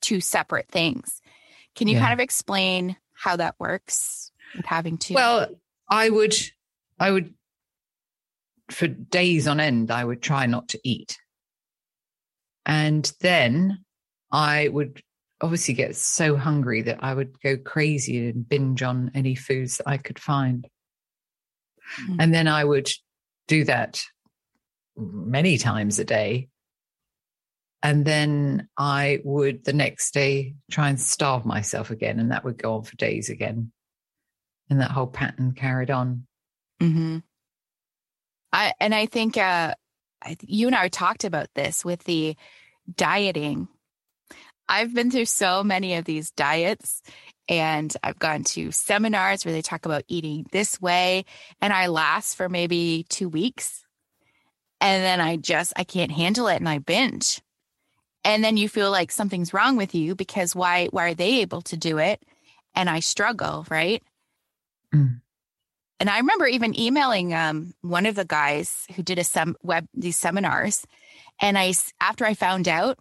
two 0.00 0.20
separate 0.20 0.68
things. 0.68 1.20
Can 1.74 1.86
you 1.86 1.96
yeah. 1.96 2.00
kind 2.00 2.12
of 2.14 2.20
explain 2.20 2.96
how 3.12 3.36
that 3.36 3.56
works 3.58 4.29
having 4.64 4.98
two? 4.98 5.14
Well, 5.14 5.48
I 5.88 6.08
would 6.08 6.34
I 6.98 7.10
would 7.10 7.34
for 8.70 8.86
days 8.86 9.48
on 9.48 9.60
end 9.60 9.90
I 9.90 10.04
would 10.04 10.22
try 10.22 10.46
not 10.46 10.68
to 10.68 10.80
eat. 10.84 11.18
And 12.66 13.10
then 13.20 13.84
I 14.30 14.68
would 14.68 15.02
obviously 15.40 15.74
get 15.74 15.96
so 15.96 16.36
hungry 16.36 16.82
that 16.82 16.98
I 17.00 17.14
would 17.14 17.40
go 17.40 17.56
crazy 17.56 18.28
and 18.28 18.48
binge 18.48 18.82
on 18.82 19.10
any 19.14 19.34
foods 19.34 19.78
that 19.78 19.88
I 19.88 19.96
could 19.96 20.18
find. 20.18 20.68
Mm. 22.02 22.16
And 22.20 22.34
then 22.34 22.46
I 22.46 22.64
would 22.64 22.90
do 23.48 23.64
that 23.64 24.02
many 24.96 25.58
times 25.58 25.98
a 25.98 26.04
day. 26.04 26.48
And 27.82 28.04
then 28.04 28.68
I 28.76 29.20
would 29.24 29.64
the 29.64 29.72
next 29.72 30.12
day 30.12 30.54
try 30.70 30.90
and 30.90 31.00
starve 31.00 31.46
myself 31.46 31.90
again. 31.90 32.20
And 32.20 32.30
that 32.30 32.44
would 32.44 32.58
go 32.58 32.74
on 32.74 32.82
for 32.82 32.94
days 32.96 33.30
again. 33.30 33.72
And 34.70 34.80
that 34.80 34.92
whole 34.92 35.08
pattern 35.08 35.52
carried 35.52 35.90
on. 35.90 36.26
Mm-hmm. 36.80 37.18
I, 38.52 38.72
and 38.80 38.94
I 38.94 39.06
think 39.06 39.36
uh, 39.36 39.74
I, 40.22 40.36
you 40.42 40.66
and 40.66 40.76
I 40.76 40.88
talked 40.88 41.24
about 41.24 41.48
this 41.54 41.84
with 41.84 42.04
the 42.04 42.36
dieting. 42.94 43.68
I've 44.68 44.94
been 44.94 45.10
through 45.10 45.26
so 45.26 45.64
many 45.64 45.96
of 45.96 46.04
these 46.04 46.30
diets 46.30 47.02
and 47.48 47.94
I've 48.04 48.18
gone 48.18 48.44
to 48.44 48.70
seminars 48.70 49.44
where 49.44 49.52
they 49.52 49.62
talk 49.62 49.84
about 49.84 50.04
eating 50.06 50.46
this 50.52 50.80
way 50.80 51.24
and 51.60 51.72
I 51.72 51.88
last 51.88 52.36
for 52.36 52.48
maybe 52.48 53.04
2 53.08 53.28
weeks 53.28 53.84
and 54.80 55.02
then 55.02 55.20
I 55.20 55.36
just 55.36 55.72
I 55.76 55.84
can't 55.84 56.12
handle 56.12 56.46
it 56.46 56.56
and 56.56 56.68
I 56.68 56.78
binge. 56.78 57.42
And 58.24 58.44
then 58.44 58.56
you 58.56 58.68
feel 58.68 58.90
like 58.90 59.10
something's 59.10 59.54
wrong 59.54 59.76
with 59.76 59.94
you 59.94 60.14
because 60.14 60.54
why 60.54 60.86
why 60.86 61.10
are 61.10 61.14
they 61.14 61.40
able 61.40 61.62
to 61.62 61.76
do 61.76 61.98
it 61.98 62.22
and 62.74 62.88
I 62.88 63.00
struggle, 63.00 63.66
right? 63.70 64.02
Mm. 64.94 65.20
And 66.00 66.08
I 66.08 66.18
remember 66.18 66.46
even 66.46 66.78
emailing 66.78 67.34
um, 67.34 67.74
one 67.82 68.06
of 68.06 68.14
the 68.14 68.24
guys 68.24 68.86
who 68.96 69.02
did 69.02 69.18
a 69.18 69.24
sem- 69.24 69.56
web 69.62 69.86
these 69.92 70.16
seminars, 70.16 70.86
and 71.40 71.58
I 71.58 71.74
after 72.00 72.24
I 72.24 72.34
found 72.34 72.68
out 72.68 72.98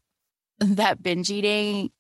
that 0.60 1.02
binge 1.02 1.30
eating 1.32 1.92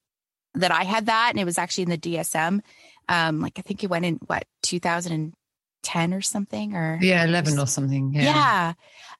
that 0.55 0.71
I 0.71 0.83
had 0.83 1.05
that, 1.05 1.29
and 1.31 1.39
it 1.39 1.45
was 1.45 1.57
actually 1.57 1.83
in 1.83 1.89
the 1.89 1.97
DSM. 1.97 2.59
Um, 3.07 3.39
like 3.39 3.57
I 3.57 3.61
think 3.61 3.83
it 3.83 3.89
went 3.89 4.05
in 4.05 4.19
what 4.27 4.43
2010 4.63 6.13
or 6.13 6.21
something, 6.21 6.75
or 6.75 6.99
yeah, 7.01 7.23
11 7.23 7.57
or 7.57 7.65
something. 7.65 8.13
Yeah. 8.13 8.23
yeah. 8.23 8.73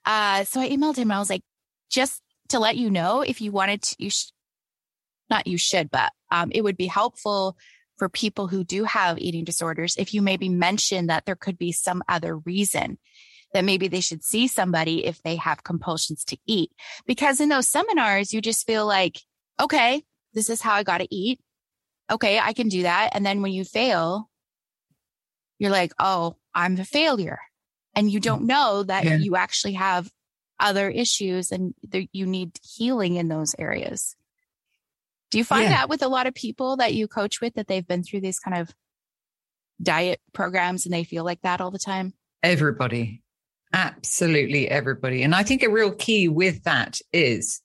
Uh, 0.05 0.43
so 0.43 0.59
I 0.59 0.69
emailed 0.69 0.97
him. 0.97 1.09
And 1.09 1.13
I 1.13 1.19
was 1.19 1.29
like, 1.29 1.43
just 1.89 2.21
to 2.49 2.59
let 2.59 2.77
you 2.77 2.89
know, 2.89 3.21
if 3.21 3.41
you 3.41 3.51
wanted 3.51 3.81
to, 3.83 3.95
you 3.99 4.09
sh- 4.09 4.31
not 5.29 5.47
you 5.47 5.57
should, 5.57 5.89
but 5.89 6.11
um, 6.31 6.51
it 6.51 6.63
would 6.63 6.77
be 6.77 6.87
helpful 6.87 7.55
for 7.99 8.09
people 8.09 8.47
who 8.47 8.63
do 8.63 8.85
have 8.85 9.19
eating 9.19 9.43
disorders 9.43 9.95
if 9.97 10.13
you 10.13 10.21
maybe 10.21 10.49
mention 10.49 11.07
that 11.07 11.25
there 11.25 11.35
could 11.35 11.57
be 11.57 11.71
some 11.71 12.01
other 12.07 12.37
reason 12.37 12.97
that 13.53 13.65
maybe 13.65 13.87
they 13.87 13.99
should 13.99 14.23
see 14.23 14.47
somebody 14.47 15.05
if 15.05 15.21
they 15.23 15.35
have 15.35 15.63
compulsions 15.63 16.23
to 16.23 16.37
eat. 16.45 16.71
Because 17.05 17.41
in 17.41 17.49
those 17.49 17.67
seminars, 17.67 18.31
you 18.31 18.41
just 18.41 18.65
feel 18.65 18.85
like, 18.85 19.19
okay, 19.59 20.03
this 20.33 20.49
is 20.49 20.61
how 20.61 20.73
I 20.73 20.83
got 20.83 20.99
to 20.99 21.13
eat. 21.13 21.39
Okay, 22.11 22.39
I 22.39 22.53
can 22.53 22.69
do 22.69 22.83
that. 22.83 23.09
And 23.13 23.25
then 23.25 23.41
when 23.41 23.51
you 23.51 23.63
fail, 23.63 24.29
you're 25.57 25.71
like, 25.71 25.93
oh, 25.99 26.35
I'm 26.53 26.79
a 26.79 26.85
failure. 26.85 27.39
And 27.95 28.09
you 28.09 28.19
don't 28.19 28.43
know 28.45 28.83
that 28.83 29.03
Yeah. 29.03 29.17
you 29.17 29.35
actually 29.35 29.73
have 29.73 30.09
other 30.59 30.89
issues 30.89 31.51
and 31.51 31.73
you 32.11 32.25
need 32.25 32.51
healing 32.63 33.15
in 33.15 33.29
those 33.29 33.55
areas. 33.57 34.15
Do 35.31 35.37
you 35.37 35.43
find 35.43 35.63
Yeah. 35.63 35.69
that 35.69 35.89
with 35.89 36.01
a 36.01 36.07
lot 36.07 36.27
of 36.27 36.33
people 36.33 36.77
that 36.77 36.93
you 36.93 37.07
coach 37.07 37.39
with 37.41 37.53
that 37.55 37.67
they've 37.67 37.87
been 37.87 38.03
through 38.03 38.21
these 38.21 38.39
kind 38.39 38.57
of 38.57 38.73
diet 39.81 40.19
programs 40.33 40.85
and 40.85 40.93
they 40.93 41.03
feel 41.03 41.23
like 41.23 41.41
that 41.41 41.61
all 41.61 41.71
the 41.71 41.79
time? 41.79 42.13
Everybody. 42.43 43.21
Absolutely 43.71 44.67
everybody. 44.67 45.21
And 45.21 45.35
I 45.35 45.43
think 45.43 45.61
a 45.61 45.69
real 45.69 45.91
key 45.91 46.27
with 46.27 46.63
that 46.63 46.99
is 47.13 47.61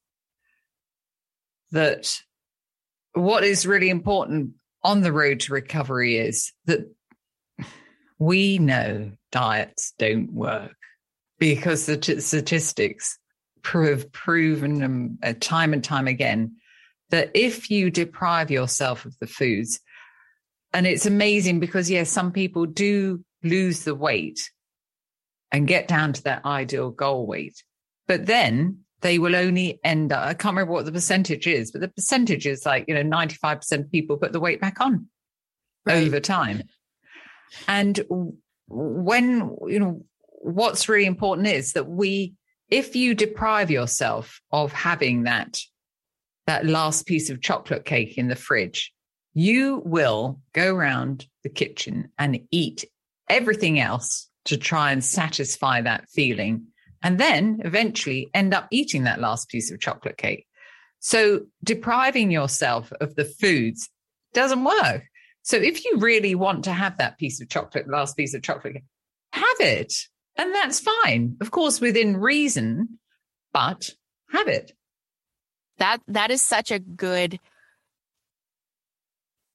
that 1.71 2.21
what 3.14 3.42
is 3.44 3.66
really 3.66 3.88
important 3.88 4.52
on 4.83 5.00
the 5.00 5.12
road 5.12 5.40
to 5.40 5.52
recovery 5.54 6.18
is 6.18 6.52
that 6.66 6.80
we 8.18 8.59
know 8.59 9.12
diets 9.33 9.94
don't 9.99 10.30
work 10.33 10.76
because 11.38 11.87
the 11.87 11.97
t- 11.97 12.21
statistics 12.21 13.18
have 13.64 14.12
proven 14.12 14.83
um, 14.83 15.18
uh, 15.23 15.33
time 15.40 15.73
and 15.73 15.83
time 15.83 16.06
again 16.06 16.54
that 17.14 17.30
if 17.33 17.71
you 17.71 17.90
deprive 17.90 18.50
yourself 18.50 19.04
of 19.04 19.16
the 19.21 19.26
foods, 19.28 19.78
and 20.73 20.85
it's 20.85 21.06
amazing 21.06 21.61
because, 21.61 21.88
yes, 21.88 22.11
some 22.11 22.33
people 22.33 22.66
do 22.66 23.25
lose 23.44 23.85
the 23.85 23.94
weight 23.94 24.50
and 25.52 25.68
get 25.68 25.87
down 25.87 26.12
to 26.12 26.23
their 26.25 26.44
ideal 26.44 26.90
goal 26.90 27.25
weight, 27.25 27.62
but 28.09 28.26
then 28.26 28.80
they 29.00 29.21
will 29.21 29.37
only 29.37 29.78
end 29.85 30.11
up, 30.12 30.26
I 30.26 30.35
can't 30.35 30.56
remember 30.56 30.73
what 30.73 30.87
the 30.87 30.90
percentage 30.90 31.47
is, 31.47 31.71
but 31.71 31.83
the 31.83 31.88
percentage 31.88 32.49
is 32.49 32.66
like, 32.66 32.87
you 32.88 32.94
know, 33.00 33.04
95% 33.04 33.78
of 33.78 33.92
people 33.92 34.16
put 34.16 34.33
the 34.33 34.40
weight 34.40 34.61
back 34.61 34.80
on 34.80 35.06
Right. 35.87 36.09
over 36.09 36.18
time. 36.18 36.62
And 37.68 38.00
when, 38.66 39.56
you 39.68 39.78
know, 39.78 40.04
what's 40.40 40.88
really 40.88 41.06
important 41.06 41.47
is 41.47 41.75
that 41.75 41.87
we, 41.87 42.35
if 42.71 42.97
you 42.97 43.14
deprive 43.14 43.71
yourself 43.71 44.40
of 44.50 44.73
having 44.73 45.25
that, 45.25 45.61
that 46.46 46.66
last 46.66 47.06
piece 47.06 47.30
of 47.30 47.40
chocolate 47.40 47.84
cake 47.84 48.18
in 48.18 48.28
the 48.28 48.36
fridge, 48.36 48.92
you 49.32 49.82
will 49.84 50.40
go 50.52 50.74
around 50.74 51.26
the 51.42 51.48
kitchen 51.48 52.10
and 52.18 52.40
eat 52.50 52.84
everything 53.28 53.80
else 53.80 54.28
to 54.44 54.56
try 54.56 54.92
and 54.92 55.02
satisfy 55.02 55.80
that 55.80 56.08
feeling. 56.10 56.66
And 57.02 57.18
then 57.18 57.60
eventually 57.64 58.30
end 58.34 58.54
up 58.54 58.68
eating 58.70 59.04
that 59.04 59.20
last 59.20 59.48
piece 59.48 59.70
of 59.70 59.80
chocolate 59.80 60.16
cake. 60.16 60.46
So 61.00 61.42
depriving 61.62 62.30
yourself 62.30 62.92
of 63.00 63.14
the 63.14 63.24
foods 63.24 63.90
doesn't 64.32 64.64
work. 64.64 65.04
So 65.42 65.56
if 65.56 65.84
you 65.84 65.98
really 65.98 66.34
want 66.34 66.64
to 66.64 66.72
have 66.72 66.96
that 66.98 67.18
piece 67.18 67.42
of 67.42 67.50
chocolate, 67.50 67.88
last 67.88 68.16
piece 68.16 68.32
of 68.32 68.42
chocolate, 68.42 68.82
have 69.32 69.60
it. 69.60 69.92
And 70.36 70.54
that's 70.54 70.80
fine. 70.80 71.36
Of 71.40 71.50
course, 71.50 71.80
within 71.80 72.16
reason, 72.16 72.98
but 73.52 73.90
have 74.30 74.48
it. 74.48 74.72
That 75.78 75.99
that 76.09 76.31
is 76.31 76.43
such 76.43 76.71
a 76.71 76.78
good 76.78 77.40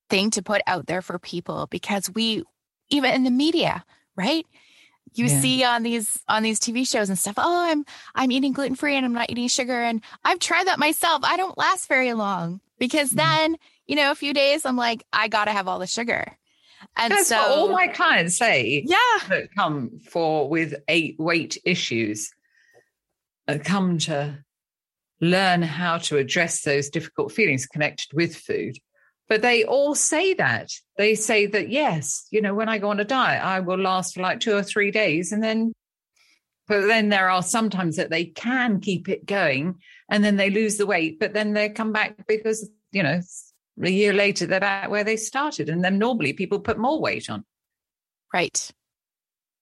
thing 0.10 0.32
to 0.32 0.42
put 0.42 0.62
out 0.68 0.88
there 0.88 1.02
for 1.02 1.20
people 1.20 1.68
because 1.70 2.10
we 2.14 2.44
even 2.90 3.14
in 3.14 3.24
the 3.24 3.32
media, 3.32 3.84
right? 4.16 4.46
You 5.14 5.28
Yeah. 5.28 5.40
see 5.42 5.64
on 5.64 5.84
these 5.84 6.22
on 6.28 6.44
these 6.44 6.60
TV 6.60 6.88
shows 6.88 7.10
and 7.10 7.18
stuff, 7.18 7.36
oh, 7.38 7.66
I'm 7.72 7.86
I'm 8.16 8.32
eating 8.32 8.54
gluten 8.54 8.76
free 8.76 8.96
and 8.96 9.06
I'm 9.06 9.14
not 9.14 9.30
eating 9.30 9.48
sugar 9.48 9.82
and 9.82 10.04
I've 10.24 10.40
tried 10.40 10.68
that 10.68 10.80
myself. 10.80 11.22
I 11.24 11.38
don't 11.38 11.58
last 11.58 11.88
very 11.88 12.14
long 12.14 12.62
because 12.78 13.12
Mhm. 13.12 13.16
then, 13.16 13.58
you 13.88 13.96
know, 13.96 14.12
a 14.12 14.16
few 14.16 14.34
days 14.34 14.66
I'm 14.66 14.76
like 14.78 15.04
I 15.14 15.28
got 15.28 15.46
to 15.46 15.52
have 15.52 15.68
all 15.68 15.80
the 15.80 15.88
sugar. 15.88 16.38
And 16.96 17.12
That's 17.12 17.28
so 17.28 17.38
what 17.38 17.50
all 17.50 17.72
my 17.72 17.88
clients 17.88 18.38
say 18.38 18.84
yeah, 18.86 19.28
that 19.30 19.50
come 19.56 20.00
for 20.00 20.48
with 20.48 20.76
eight 20.88 21.16
weight 21.20 21.58
issues 21.66 22.32
uh, 23.48 23.58
come 23.64 23.98
to 24.00 24.44
learn 25.22 25.62
how 25.62 25.98
to 25.98 26.18
address 26.18 26.62
those 26.62 26.90
difficult 26.90 27.32
feelings 27.32 27.66
connected 27.66 28.14
with 28.14 28.36
food. 28.36 28.78
But 29.28 29.42
they 29.42 29.64
all 29.64 29.94
say 29.94 30.34
that. 30.36 30.72
They 30.98 31.14
say 31.14 31.46
that, 31.48 31.70
yes, 31.70 32.26
you 32.32 32.42
know, 32.42 32.56
when 32.56 32.70
I 32.70 32.80
go 32.80 32.90
on 32.90 33.00
a 33.00 33.06
diet, 33.06 33.44
I 33.44 33.60
will 33.60 33.78
last 33.78 34.16
for 34.16 34.22
like 34.22 34.40
two 34.40 34.56
or 34.56 34.64
three 34.64 34.90
days. 34.90 35.32
And 35.32 35.44
then, 35.44 35.72
but 36.68 36.88
then 36.88 37.10
there 37.10 37.30
are 37.30 37.44
sometimes 37.44 37.98
that 37.98 38.10
they 38.10 38.26
can 38.26 38.80
keep 38.80 39.08
it 39.08 39.26
going 39.26 39.76
and 40.10 40.24
then 40.24 40.38
they 40.38 40.50
lose 40.50 40.78
the 40.78 40.88
weight, 40.88 41.20
but 41.20 41.34
then 41.34 41.54
they 41.54 41.70
come 41.70 41.94
back 41.94 42.26
because, 42.28 42.70
you 42.92 43.04
know, 43.04 43.22
a 43.82 43.90
year 43.90 44.14
later, 44.14 44.46
they're 44.46 44.60
back 44.60 44.90
where 44.90 45.04
they 45.04 45.16
started. 45.16 45.70
And 45.70 45.84
then 45.84 46.00
normally 46.00 46.34
people 46.34 46.60
put 46.60 46.80
more 46.80 47.00
weight 47.00 47.30
on. 47.30 47.46
Right. 48.34 48.72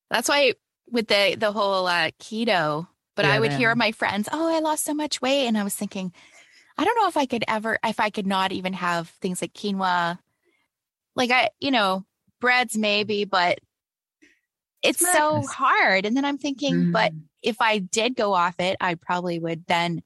That's 0.09 0.29
why 0.29 0.53
with 0.89 1.07
the 1.07 1.35
the 1.37 1.51
whole 1.51 1.85
uh, 1.87 2.11
keto, 2.19 2.87
but 3.17 3.25
Yeah, 3.25 3.33
I 3.33 3.39
would 3.41 3.51
hear 3.51 3.69
man. 3.69 3.79
my 3.79 3.91
friends, 3.91 4.29
"Oh, 4.31 4.47
I 4.55 4.59
lost 4.59 4.85
so 4.85 4.93
much 4.93 5.21
weight," 5.21 5.47
and 5.47 5.57
I 5.57 5.63
was 5.65 5.75
thinking, 5.75 6.13
I 6.77 6.85
don't 6.85 6.95
know 6.95 7.07
if 7.09 7.17
I 7.17 7.25
could 7.25 7.43
ever, 7.47 7.77
if 7.83 7.99
I 7.99 8.09
could 8.11 8.27
not 8.27 8.53
even 8.53 8.71
have 8.73 9.09
things 9.19 9.41
like 9.41 9.53
quinoa, 9.53 10.19
like 11.15 11.31
I, 11.31 11.49
you 11.59 11.71
know, 11.71 12.05
breads 12.39 12.77
maybe, 12.77 13.25
but 13.25 13.59
it's 14.83 15.01
so 15.01 15.41
hard. 15.47 16.05
And 16.05 16.15
then 16.15 16.23
I'm 16.23 16.37
thinking, 16.37 16.91
but 16.93 17.11
Mm. 17.11 17.23
if 17.41 17.59
I 17.59 17.79
did 17.79 18.15
go 18.15 18.33
off 18.33 18.59
it, 18.59 18.77
I 18.79 18.95
probably 18.95 19.39
would 19.39 19.65
then 19.65 20.03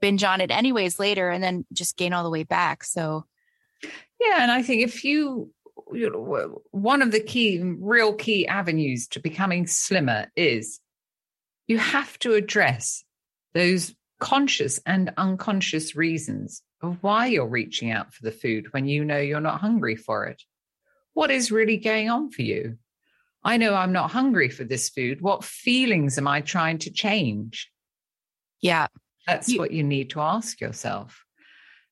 binge 0.00 0.24
on 0.24 0.40
it 0.40 0.50
anyways 0.50 0.98
later, 0.98 1.30
and 1.30 1.42
then 1.42 1.64
just 1.72 1.96
gain 1.96 2.12
all 2.12 2.24
the 2.24 2.30
way 2.30 2.42
back. 2.42 2.82
So 2.84 3.24
Yeah, 4.20 4.42
and 4.42 4.50
I 4.50 4.62
think 4.62 4.82
if 4.82 5.04
you, 5.04 5.52
you 5.92 6.10
know, 6.10 6.62
one 6.72 7.02
of 7.02 7.12
the 7.12 7.20
key, 7.20 7.62
real 7.62 8.14
key 8.14 8.46
avenues 8.48 9.06
to 9.08 9.20
becoming 9.20 9.66
slimmer 9.66 10.32
is 10.34 10.80
you 11.66 11.78
have 11.78 12.18
to 12.20 12.34
address 12.34 13.04
those 13.54 13.94
conscious 14.20 14.80
and 14.86 15.12
unconscious 15.16 15.94
reasons 15.96 16.62
of 16.82 16.98
why 17.02 17.26
you're 17.26 17.46
reaching 17.48 17.90
out 17.90 18.12
for 18.14 18.22
the 18.22 18.30
food 18.32 18.72
when 18.72 18.86
you 18.86 19.04
know 19.04 19.18
you're 19.18 19.40
not 19.40 19.60
hungry 19.60 19.96
for 19.96 20.26
it. 20.26 20.42
What 21.14 21.30
is 21.30 21.50
really 21.50 21.76
going 21.78 22.10
on 22.10 22.30
for 22.30 22.42
you? 22.42 22.78
I 23.42 23.56
know 23.56 23.74
I'm 23.74 23.92
not 23.92 24.10
hungry 24.10 24.48
for 24.48 24.64
this 24.64 24.88
food. 24.90 25.20
What 25.20 25.44
feelings 25.44 26.18
am 26.18 26.26
I 26.28 26.40
trying 26.40 26.78
to 26.78 26.90
change? 26.90 27.70
yeah, 28.60 28.86
That's 29.26 29.48
You- 29.48 29.58
what 29.58 29.72
you 29.72 29.82
need 29.82 30.10
to 30.10 30.20
ask 30.20 30.60
yourself. 30.60 31.24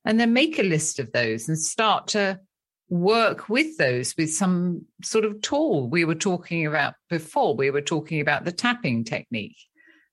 And 0.04 0.20
then 0.20 0.32
make 0.32 0.58
a 0.58 0.62
list 0.62 0.98
of 0.98 1.12
those 1.12 1.48
and 1.48 1.58
start 1.58 2.08
to 2.08 2.40
work 2.88 3.48
with 3.48 3.76
those 3.78 4.14
with 4.16 4.32
some 4.32 4.84
sort 5.02 5.24
of 5.24 5.40
tool 5.40 5.88
we 5.88 6.04
were 6.04 6.14
talking 6.14 6.66
about 6.66 6.94
before. 7.08 7.54
We 7.54 7.70
were 7.70 7.80
talking 7.80 8.20
about 8.20 8.44
the 8.44 8.52
tapping 8.52 9.04
technique, 9.04 9.56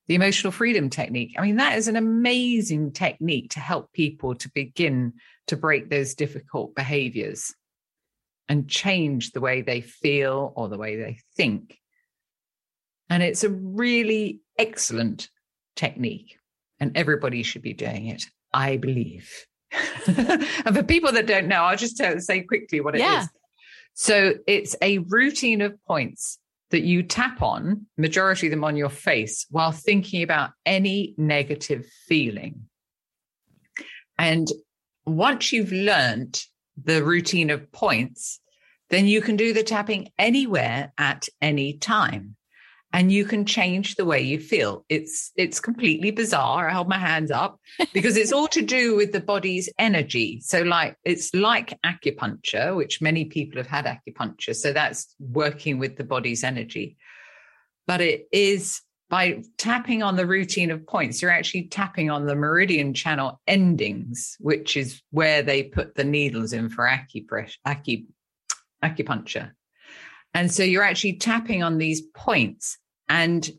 the 0.07 0.15
emotional 0.15 0.51
freedom 0.51 0.89
technique. 0.89 1.35
I 1.37 1.41
mean, 1.41 1.57
that 1.57 1.77
is 1.77 1.87
an 1.87 1.95
amazing 1.95 2.93
technique 2.93 3.51
to 3.51 3.59
help 3.59 3.91
people 3.93 4.35
to 4.35 4.49
begin 4.53 5.13
to 5.47 5.57
break 5.57 5.89
those 5.89 6.15
difficult 6.15 6.75
behaviors 6.75 7.53
and 8.47 8.69
change 8.69 9.31
the 9.31 9.41
way 9.41 9.61
they 9.61 9.81
feel 9.81 10.53
or 10.55 10.69
the 10.69 10.77
way 10.77 10.95
they 10.95 11.19
think. 11.35 11.77
And 13.09 13.21
it's 13.21 13.43
a 13.43 13.49
really 13.49 14.39
excellent 14.57 15.29
technique 15.75 16.37
and 16.79 16.95
everybody 16.95 17.43
should 17.43 17.61
be 17.61 17.73
doing 17.73 18.07
it, 18.07 18.25
I 18.53 18.77
believe. 18.77 19.29
and 20.07 20.75
for 20.75 20.83
people 20.83 21.11
that 21.13 21.27
don't 21.27 21.47
know, 21.47 21.63
I'll 21.63 21.77
just 21.77 21.97
tell, 21.97 22.19
say 22.19 22.41
quickly 22.41 22.81
what 22.81 22.95
it 22.95 22.99
is. 22.99 23.03
Yeah. 23.03 23.25
So 23.93 24.33
it's 24.47 24.75
a 24.81 24.99
routine 24.99 25.61
of 25.61 25.81
points 25.85 26.39
that 26.71 26.83
you 26.83 27.03
tap 27.03 27.41
on, 27.41 27.85
majority 27.97 28.47
of 28.47 28.51
them 28.51 28.63
on 28.63 28.77
your 28.77 28.89
face, 28.89 29.45
while 29.49 29.71
thinking 29.71 30.23
about 30.23 30.51
any 30.65 31.13
negative 31.17 31.85
feeling. 32.07 32.67
And 34.17 34.47
once 35.05 35.51
you've 35.51 35.71
learned 35.71 36.41
the 36.81 37.03
routine 37.03 37.49
of 37.49 37.71
points, 37.71 38.39
then 38.89 39.07
you 39.07 39.21
can 39.21 39.35
do 39.35 39.53
the 39.53 39.63
tapping 39.63 40.11
anywhere 40.17 40.93
at 40.97 41.27
any 41.41 41.73
time 41.73 42.35
and 42.93 43.12
you 43.12 43.25
can 43.25 43.45
change 43.45 43.95
the 43.95 44.05
way 44.05 44.21
you 44.21 44.39
feel. 44.39 44.86
It's 44.89 45.31
it's 45.36 45.60
completely 45.60 46.12
bizarre. 46.12 46.69
I 46.69 46.74
hold 46.74 46.89
my 46.89 46.98
hands 46.98 47.31
up 47.31 47.60
because 47.93 48.17
it's 48.17 48.33
all 48.33 48.48
to 48.50 48.62
do 48.62 48.95
with 48.95 49.13
the 49.13 49.21
body's 49.21 49.69
energy. 49.79 50.41
So 50.41 50.62
like 50.63 50.98
it's 51.05 51.33
like 51.33 51.79
acupuncture, 51.86 52.75
which 52.75 53.01
many 53.01 53.25
people 53.25 53.57
have 53.57 53.67
had 53.67 53.86
acupuncture. 53.86 54.55
So 54.55 54.74
that's 54.74 55.15
working 55.19 55.79
with 55.79 55.98
the 55.98 56.03
body's 56.03 56.43
energy. 56.43 56.98
But 57.88 58.01
it 58.01 58.27
is 58.31 58.81
by 59.10 59.43
tapping 59.57 60.03
on 60.03 60.15
the 60.15 60.25
routine 60.25 60.71
of 60.71 60.88
points, 60.88 61.21
you're 61.21 61.31
actually 61.31 61.67
tapping 61.67 62.10
on 62.10 62.25
the 62.25 62.36
meridian 62.36 62.93
channel 62.93 63.41
endings, 63.45 64.38
which 64.39 64.77
is 64.77 65.01
where 65.12 65.41
they 65.41 65.63
put 65.63 65.95
the 65.95 66.05
needles 66.05 66.53
in 66.53 66.69
for 66.69 66.88
acupressure, 66.88 67.57
acu, 67.67 68.05
acupuncture. 68.81 69.51
And 70.33 70.50
so 70.50 70.63
you're 70.63 70.83
actually 70.83 71.17
tapping 71.17 71.62
on 71.62 71.77
these 71.77 72.01
points 72.15 72.77
and 73.12 73.51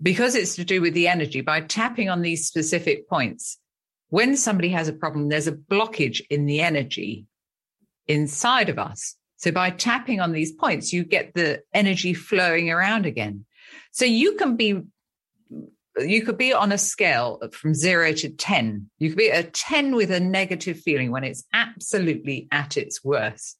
because 0.00 0.34
it's 0.34 0.56
to 0.56 0.64
do 0.64 0.80
with 0.80 0.94
the 0.94 1.06
energy, 1.06 1.42
by 1.42 1.60
tapping 1.60 2.08
on 2.08 2.22
these 2.22 2.46
specific 2.46 3.06
points, 3.10 3.58
when 4.08 4.38
somebody 4.38 4.70
has 4.70 4.88
a 4.88 4.94
problem, 4.94 5.28
there's 5.28 5.46
a 5.46 5.52
blockage 5.52 6.22
in 6.30 6.46
the 6.46 6.62
energy 6.62 7.26
inside 8.08 8.70
of 8.70 8.78
us. 8.78 9.16
So 9.36 9.52
by 9.52 9.68
tapping 9.68 10.18
on 10.18 10.32
these 10.32 10.50
points, 10.50 10.94
you 10.94 11.04
get 11.04 11.34
the 11.34 11.60
energy 11.74 12.14
flowing 12.14 12.70
around 12.70 13.04
again. 13.04 13.44
So 13.92 14.06
you 14.06 14.36
can 14.36 14.56
be, 14.56 14.80
you 15.98 16.24
could 16.24 16.38
be 16.38 16.54
on 16.54 16.72
a 16.72 16.78
scale 16.78 17.38
from 17.52 17.74
zero 17.74 18.14
to 18.14 18.30
10. 18.30 18.90
You 18.98 19.10
could 19.10 19.18
be 19.18 19.28
a 19.28 19.42
10 19.42 19.94
with 19.94 20.10
a 20.10 20.20
negative 20.20 20.80
feeling 20.80 21.10
when 21.10 21.24
it's 21.24 21.44
absolutely 21.52 22.48
at 22.50 22.78
its 22.78 23.04
worst. 23.04 23.59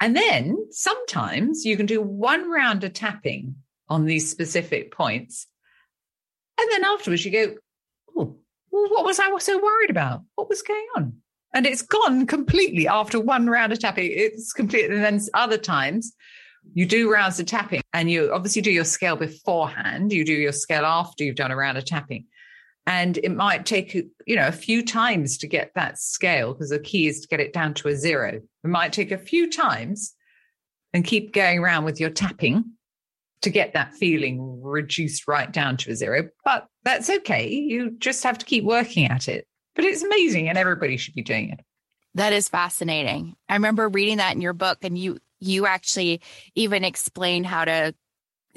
And 0.00 0.14
then 0.14 0.56
sometimes 0.70 1.64
you 1.64 1.76
can 1.76 1.86
do 1.86 2.00
one 2.00 2.50
round 2.50 2.84
of 2.84 2.92
tapping 2.92 3.56
on 3.88 4.04
these 4.04 4.30
specific 4.30 4.92
points. 4.92 5.46
And 6.60 6.70
then 6.72 6.84
afterwards 6.84 7.24
you 7.24 7.32
go, 7.32 7.54
oh, 8.16 8.36
well, 8.70 8.90
what 8.90 9.04
was 9.04 9.18
I 9.18 9.36
so 9.38 9.62
worried 9.62 9.90
about? 9.90 10.22
What 10.34 10.48
was 10.48 10.62
going 10.62 10.86
on? 10.96 11.14
And 11.54 11.66
it's 11.66 11.82
gone 11.82 12.26
completely 12.26 12.86
after 12.86 13.18
one 13.18 13.48
round 13.48 13.72
of 13.72 13.80
tapping. 13.80 14.10
It's 14.12 14.52
complete. 14.52 14.90
And 14.90 15.02
then 15.02 15.20
other 15.34 15.58
times 15.58 16.12
you 16.74 16.86
do 16.86 17.10
rounds 17.10 17.40
of 17.40 17.46
tapping 17.46 17.80
and 17.92 18.10
you 18.10 18.32
obviously 18.32 18.62
do 18.62 18.70
your 18.70 18.84
scale 18.84 19.16
beforehand. 19.16 20.12
You 20.12 20.24
do 20.24 20.34
your 20.34 20.52
scale 20.52 20.84
after 20.84 21.24
you've 21.24 21.36
done 21.36 21.50
a 21.50 21.56
round 21.56 21.78
of 21.78 21.84
tapping. 21.84 22.26
And 22.88 23.18
it 23.18 23.36
might 23.36 23.66
take, 23.66 23.92
you 23.92 24.34
know, 24.34 24.48
a 24.48 24.52
few 24.52 24.82
times 24.82 25.36
to 25.38 25.46
get 25.46 25.72
that 25.74 25.98
scale 25.98 26.54
because 26.54 26.70
the 26.70 26.78
key 26.78 27.06
is 27.06 27.20
to 27.20 27.28
get 27.28 27.38
it 27.38 27.52
down 27.52 27.74
to 27.74 27.88
a 27.88 27.94
zero. 27.94 28.36
It 28.36 28.66
might 28.66 28.94
take 28.94 29.10
a 29.10 29.18
few 29.18 29.50
times 29.50 30.14
and 30.94 31.04
keep 31.04 31.34
going 31.34 31.58
around 31.58 31.84
with 31.84 32.00
your 32.00 32.08
tapping 32.08 32.64
to 33.42 33.50
get 33.50 33.74
that 33.74 33.92
feeling 33.92 34.62
reduced 34.62 35.28
right 35.28 35.52
down 35.52 35.76
to 35.76 35.90
a 35.90 35.94
zero. 35.94 36.30
But 36.46 36.66
that's 36.82 37.10
okay. 37.10 37.50
You 37.50 37.90
just 37.98 38.24
have 38.24 38.38
to 38.38 38.46
keep 38.46 38.64
working 38.64 39.04
at 39.04 39.28
it. 39.28 39.46
But 39.74 39.84
it's 39.84 40.02
amazing 40.02 40.48
and 40.48 40.56
everybody 40.56 40.96
should 40.96 41.14
be 41.14 41.22
doing 41.22 41.50
it. 41.50 41.60
That 42.14 42.32
is 42.32 42.48
fascinating. 42.48 43.36
I 43.50 43.54
remember 43.54 43.90
reading 43.90 44.16
that 44.16 44.34
in 44.34 44.40
your 44.40 44.54
book 44.54 44.78
and 44.80 44.96
you 44.96 45.18
you 45.40 45.66
actually 45.66 46.22
even 46.54 46.84
explain 46.84 47.44
how 47.44 47.66
to 47.66 47.94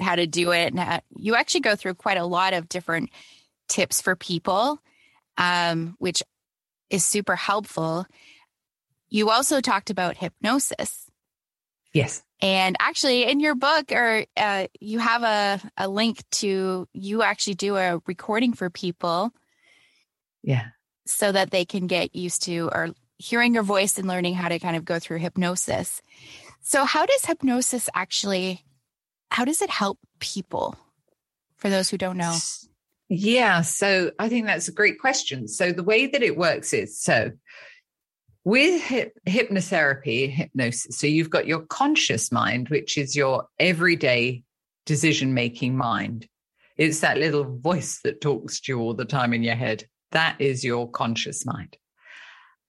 how 0.00 0.16
to 0.16 0.26
do 0.26 0.52
it 0.52 0.72
and 0.72 0.80
how, 0.80 1.00
you 1.16 1.34
actually 1.34 1.60
go 1.60 1.76
through 1.76 1.94
quite 1.94 2.16
a 2.16 2.24
lot 2.24 2.54
of 2.54 2.68
different 2.68 3.10
tips 3.72 4.02
for 4.02 4.14
people, 4.14 4.78
um, 5.38 5.96
which 5.98 6.22
is 6.90 7.04
super 7.04 7.34
helpful. 7.34 8.06
You 9.08 9.30
also 9.30 9.60
talked 9.60 9.88
about 9.88 10.18
hypnosis. 10.18 11.10
Yes. 11.94 12.22
And 12.42 12.76
actually, 12.80 13.24
in 13.24 13.40
your 13.40 13.54
book, 13.54 13.92
or 13.92 14.26
uh, 14.36 14.66
you 14.78 14.98
have 14.98 15.22
a, 15.22 15.60
a 15.76 15.88
link 15.88 16.22
to 16.32 16.86
you 16.92 17.22
actually 17.22 17.54
do 17.54 17.76
a 17.76 18.00
recording 18.06 18.52
for 18.52 18.68
people. 18.68 19.30
Yeah. 20.42 20.66
So 21.06 21.32
that 21.32 21.50
they 21.50 21.64
can 21.64 21.86
get 21.86 22.14
used 22.14 22.42
to 22.44 22.68
or 22.72 22.90
hearing 23.16 23.54
your 23.54 23.62
voice 23.62 23.98
and 23.98 24.06
learning 24.06 24.34
how 24.34 24.48
to 24.48 24.58
kind 24.58 24.76
of 24.76 24.84
go 24.84 24.98
through 24.98 25.18
hypnosis. 25.18 26.02
So, 26.60 26.84
how 26.84 27.06
does 27.06 27.24
hypnosis 27.24 27.88
actually? 27.94 28.64
How 29.30 29.44
does 29.44 29.62
it 29.62 29.70
help 29.70 29.98
people? 30.18 30.76
For 31.56 31.70
those 31.70 31.88
who 31.88 31.96
don't 31.96 32.16
know. 32.16 32.36
Yeah, 33.14 33.60
so 33.60 34.10
I 34.18 34.30
think 34.30 34.46
that's 34.46 34.68
a 34.68 34.72
great 34.72 34.98
question. 34.98 35.46
So 35.46 35.70
the 35.70 35.82
way 35.82 36.06
that 36.06 36.22
it 36.22 36.38
works 36.38 36.72
is 36.72 36.98
so 36.98 37.32
with 38.42 38.82
hip, 38.82 39.12
hypnotherapy, 39.28 40.30
hypnosis, 40.30 40.98
so 40.98 41.06
you've 41.06 41.28
got 41.28 41.46
your 41.46 41.60
conscious 41.60 42.32
mind, 42.32 42.70
which 42.70 42.96
is 42.96 43.14
your 43.14 43.48
everyday 43.58 44.44
decision 44.86 45.34
making 45.34 45.76
mind. 45.76 46.26
It's 46.78 47.00
that 47.00 47.18
little 47.18 47.44
voice 47.44 48.00
that 48.02 48.22
talks 48.22 48.62
to 48.62 48.72
you 48.72 48.80
all 48.80 48.94
the 48.94 49.04
time 49.04 49.34
in 49.34 49.42
your 49.42 49.56
head. 49.56 49.84
That 50.12 50.36
is 50.38 50.64
your 50.64 50.90
conscious 50.90 51.44
mind. 51.44 51.76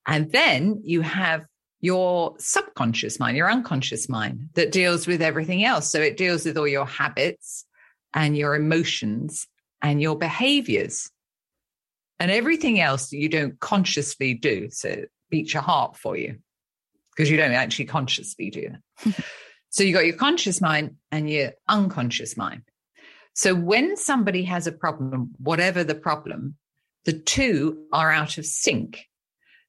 And 0.06 0.30
then 0.34 0.82
you 0.84 1.00
have 1.00 1.46
your 1.80 2.36
subconscious 2.38 3.18
mind, 3.18 3.38
your 3.38 3.50
unconscious 3.50 4.10
mind 4.10 4.50
that 4.56 4.74
deals 4.74 5.08
with 5.08 5.22
everything 5.22 5.64
else. 5.64 5.90
So 5.90 6.02
it 6.02 6.18
deals 6.18 6.44
with 6.44 6.58
all 6.58 6.68
your 6.68 6.86
habits 6.86 7.64
and 8.14 8.36
your 8.38 8.56
emotions 8.56 9.48
and 9.84 10.02
your 10.02 10.17
behaviors 10.17 11.12
and 12.19 12.32
everything 12.32 12.80
else 12.80 13.10
that 13.10 13.17
you 13.17 13.30
don't 13.30 13.60
consciously 13.60 14.34
do. 14.34 14.69
So 14.72 15.04
beat 15.30 15.54
your 15.54 15.62
heart 15.62 15.98
for 15.98 16.15
you 16.15 16.39
because 17.15 17.30
you 17.30 17.38
don't 17.38 17.52
actually 17.52 17.86
consciously 17.86 18.50
do 18.50 18.69
that. 18.69 19.26
so 19.69 19.84
you 19.84 19.93
got 19.93 20.06
your 20.06 20.15
conscious 20.15 20.62
mind 20.62 20.96
and 21.12 21.30
your 21.30 21.52
unconscious 21.67 22.38
mind. 22.38 22.63
So 23.36 23.54
when 23.54 23.98
somebody 23.98 24.43
has 24.43 24.67
a 24.67 24.72
problem, 24.72 25.32
whatever 25.38 25.84
the 25.84 25.96
problem, 25.96 26.56
the 27.06 27.13
two 27.13 27.86
are 27.91 28.12
out 28.12 28.38
of 28.38 28.46
sync. 28.46 29.06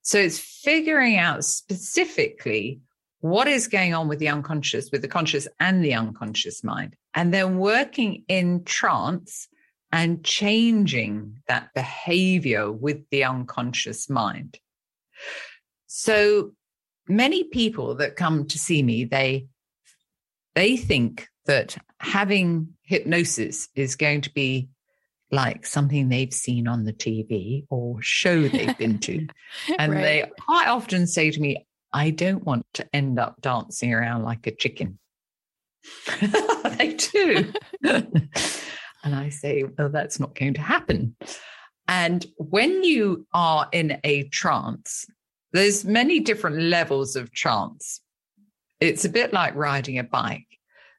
So 0.02 0.18
it's 0.18 0.38
figuring 0.38 1.16
out 1.16 1.44
specifically 1.44 2.80
what 3.20 3.48
is 3.48 3.68
going 3.68 3.94
on 3.94 4.06
with 4.06 4.18
the 4.18 4.28
unconscious, 4.28 4.90
with 4.92 5.00
the 5.00 5.08
conscious 5.08 5.48
and 5.58 5.82
the 5.82 5.94
unconscious 5.94 6.62
mind, 6.62 6.94
and 7.14 7.32
then 7.32 7.56
working 7.56 8.22
in 8.28 8.64
trance 8.64 9.48
and 9.94 10.24
changing 10.24 11.40
that 11.46 11.72
behavior 11.72 12.72
with 12.72 13.08
the 13.10 13.22
unconscious 13.22 14.10
mind. 14.10 14.58
So 15.86 16.50
many 17.06 17.44
people 17.44 17.94
that 17.94 18.16
come 18.16 18.48
to 18.48 18.58
see 18.58 18.82
me, 18.82 19.04
they 19.04 19.46
they 20.56 20.76
think 20.76 21.28
that 21.46 21.76
having 22.00 22.70
hypnosis 22.82 23.68
is 23.76 23.94
going 23.94 24.22
to 24.22 24.34
be 24.34 24.68
like 25.30 25.64
something 25.64 26.08
they've 26.08 26.34
seen 26.34 26.66
on 26.66 26.84
the 26.84 26.92
TV 26.92 27.64
or 27.70 28.02
show 28.02 28.48
they've 28.48 28.76
been 28.76 28.98
to. 28.98 29.28
And 29.78 29.92
right. 29.92 30.02
they 30.02 30.30
quite 30.40 30.66
often 30.66 31.06
say 31.06 31.30
to 31.30 31.40
me, 31.40 31.66
I 31.92 32.10
don't 32.10 32.42
want 32.42 32.66
to 32.74 32.88
end 32.92 33.20
up 33.20 33.40
dancing 33.40 33.94
around 33.94 34.24
like 34.24 34.48
a 34.48 34.54
chicken. 34.54 34.98
they 36.78 36.94
do. 36.94 37.52
And 39.04 39.14
I 39.14 39.28
say, 39.28 39.64
well, 39.78 39.90
that's 39.90 40.18
not 40.18 40.34
going 40.34 40.54
to 40.54 40.62
happen. 40.62 41.14
And 41.86 42.24
when 42.38 42.82
you 42.82 43.26
are 43.34 43.68
in 43.70 44.00
a 44.02 44.24
trance, 44.24 45.06
there's 45.52 45.84
many 45.84 46.20
different 46.20 46.58
levels 46.58 47.14
of 47.14 47.30
trance. 47.32 48.00
It's 48.80 49.04
a 49.04 49.10
bit 49.10 49.32
like 49.32 49.54
riding 49.54 49.98
a 49.98 50.04
bike. 50.04 50.46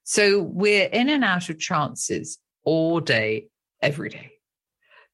So 0.03 0.43
we're 0.43 0.87
in 0.87 1.09
and 1.09 1.23
out 1.23 1.49
of 1.49 1.59
trances 1.59 2.37
all 2.63 2.99
day, 2.99 3.47
every 3.81 4.09
day. 4.09 4.31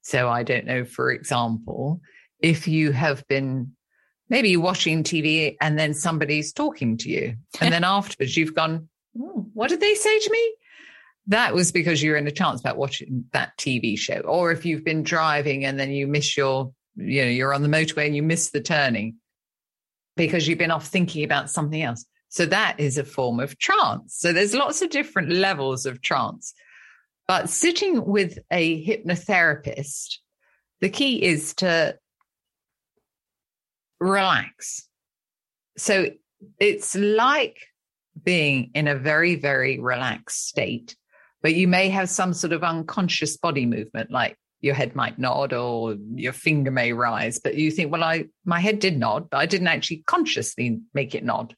So 0.01 0.30
I 0.30 0.43
don't 0.43 0.65
know, 0.65 0.84
for 0.84 1.12
example, 1.12 2.01
if 2.39 2.67
you 2.67 2.91
have 2.91 3.25
been 3.27 3.71
maybe 4.30 4.58
watching 4.58 5.04
TV 5.04 5.56
and 5.62 5.77
then 5.80 5.93
somebody's 5.93 6.51
talking 6.51 6.97
to 6.97 7.10
you, 7.10 7.36
and 7.62 7.73
then 7.73 7.84
afterwards 7.84 8.36
you've 8.36 8.56
gone, 8.56 8.89
oh, 9.19 9.47
what 9.54 9.69
did 9.69 9.80
they 9.80 9.95
say 9.95 10.19
to 10.19 10.32
me? 10.32 10.56
That 11.27 11.53
was 11.53 11.71
because 11.71 12.01
you're 12.01 12.17
in 12.17 12.27
a 12.27 12.31
chance 12.31 12.60
about 12.60 12.77
watching 12.77 13.25
that 13.31 13.57
TV 13.57 13.97
show. 13.97 14.19
Or 14.19 14.51
if 14.51 14.65
you've 14.65 14.84
been 14.84 15.03
driving 15.03 15.65
and 15.65 15.79
then 15.79 15.91
you 15.91 16.07
miss 16.07 16.36
your, 16.36 16.73
you 16.95 17.23
know, 17.23 17.29
you're 17.29 17.53
on 17.53 17.62
the 17.62 17.67
motorway 17.67 18.07
and 18.07 18.15
you 18.15 18.23
miss 18.23 18.49
the 18.49 18.62
turning 18.62 19.15
because 20.17 20.47
you've 20.47 20.57
been 20.57 20.71
off 20.71 20.88
thinking 20.88 21.23
about 21.23 21.49
something 21.49 21.81
else. 21.81 22.05
So 22.29 22.45
that 22.45 22.79
is 22.79 22.97
a 22.97 23.03
form 23.03 23.39
of 23.39 23.57
trance. 23.60 24.15
So 24.17 24.34
there's 24.34 24.55
lots 24.55 24.81
of 24.81 24.89
different 24.89 25.29
levels 25.31 25.86
of 25.86 26.01
trance. 26.01 26.53
But 27.27 27.49
sitting 27.49 28.05
with 28.05 28.39
a 28.49 28.86
hypnotherapist, 28.86 30.17
the 30.79 30.89
key 30.89 31.23
is 31.23 31.53
to 31.55 31.97
relax. 33.99 34.88
So 35.77 36.07
it's 36.60 36.95
like 36.95 37.57
being 38.21 38.71
in 38.73 38.88
a 38.88 38.95
very, 38.95 39.36
very 39.36 39.79
relaxed 39.79 40.47
state, 40.47 40.95
but 41.41 41.56
you 41.56 41.67
may 41.67 41.89
have 41.89 42.10
some 42.10 42.34
sort 42.34 42.54
of 42.54 42.63
unconscious 42.63 43.38
body 43.38 43.65
movement, 43.65 44.12
like 44.12 44.38
your 44.62 44.75
head 44.75 44.95
might 44.95 45.17
nod 45.17 45.54
or 45.54 45.95
your 46.13 46.34
finger 46.34 46.71
may 46.71 46.93
rise, 46.93 47.39
but 47.39 47.56
you 47.56 47.71
think, 47.71 47.91
well, 47.91 48.04
I 48.04 48.25
my 48.45 48.60
head 48.60 48.80
did 48.80 48.97
nod, 48.97 49.30
but 49.30 49.38
I 49.38 49.45
didn't 49.45 49.67
actually 49.67 50.04
consciously 50.06 50.80
make 50.93 51.15
it 51.15 51.23
nod. 51.23 51.56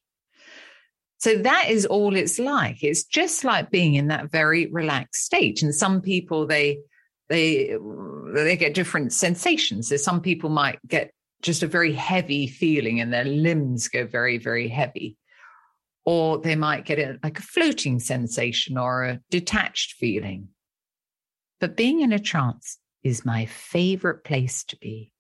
So 1.20 1.38
that 1.38 1.70
is 1.70 1.86
all 1.86 2.16
it's 2.16 2.40
like. 2.40 2.84
It's 2.84 3.06
just 3.06 3.44
like 3.44 3.72
being 3.72 3.96
in 3.96 4.08
that 4.08 4.32
very 4.32 4.66
relaxed 4.68 5.24
state. 5.24 5.62
And 5.62 5.74
some 5.74 6.02
people 6.02 6.48
they 6.48 6.80
they 7.30 7.78
they 8.34 8.58
get 8.58 8.74
different 8.74 9.14
sensations. 9.14 9.90
So 9.90 9.98
some 9.98 10.22
people 10.22 10.50
might 10.50 10.80
get 10.88 11.14
just 11.42 11.64
a 11.64 11.68
very 11.68 11.94
heavy 11.94 12.48
feeling 12.48 13.00
and 13.00 13.14
their 13.14 13.26
limbs 13.26 13.88
go 13.90 14.06
very, 14.06 14.38
very 14.38 14.68
heavy. 14.68 15.18
Or 16.06 16.40
they 16.40 16.56
might 16.56 16.86
get 16.86 17.00
a, 17.00 17.18
like 17.24 17.40
a 17.40 17.44
floating 17.44 18.00
sensation 18.00 18.78
or 18.78 19.04
a 19.04 19.20
detached 19.30 19.94
feeling. 19.94 20.50
But 21.60 21.78
being 21.78 22.02
in 22.02 22.12
a 22.12 22.20
trance 22.20 22.78
is 23.04 23.26
my 23.26 23.46
favorite 23.46 24.24
place 24.24 24.66
to 24.66 24.78
be. 24.78 25.14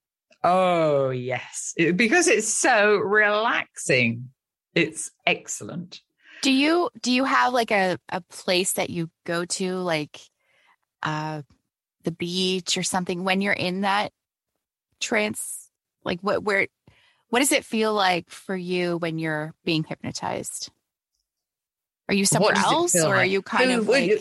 Oh, 0.43 1.09
yes, 1.09 1.73
because 1.77 2.27
it's 2.27 2.53
so 2.53 2.97
relaxing. 2.97 4.31
It's 4.75 5.09
excellent. 5.25 6.01
Do 6.41 6.51
you 6.51 6.89
do 7.01 7.13
you 7.13 7.23
have 7.23 7.53
like 7.53 7.71
a, 7.71 7.97
a 8.09 8.19
place 8.19 8.73
that 8.73 8.89
you 8.89 9.09
go 9.23 9.45
to 9.45 9.75
like 9.77 10.19
uh 11.01 11.43
the 12.03 12.11
beach 12.11 12.77
or 12.77 12.83
something 12.83 13.23
when 13.23 13.39
you're 13.39 13.53
in 13.53 13.81
that 13.81 14.11
trance? 14.99 15.69
Like 16.03 16.19
what 16.19 16.43
where 16.43 16.67
what 17.29 17.39
does 17.39 17.53
it 17.53 17.63
feel 17.63 17.93
like 17.93 18.29
for 18.29 18.55
you 18.55 18.97
when 18.97 19.19
you're 19.19 19.53
being 19.63 19.85
hypnotized? 19.85 20.69
Are 22.09 22.15
you 22.15 22.25
somewhere 22.25 22.55
else 22.55 22.95
or 22.95 23.09
like? 23.09 23.17
are 23.17 23.25
you 23.25 23.41
kind 23.41 23.71
Who, 23.71 23.79
of 23.79 23.87
like 23.87 24.09
you, 24.09 24.19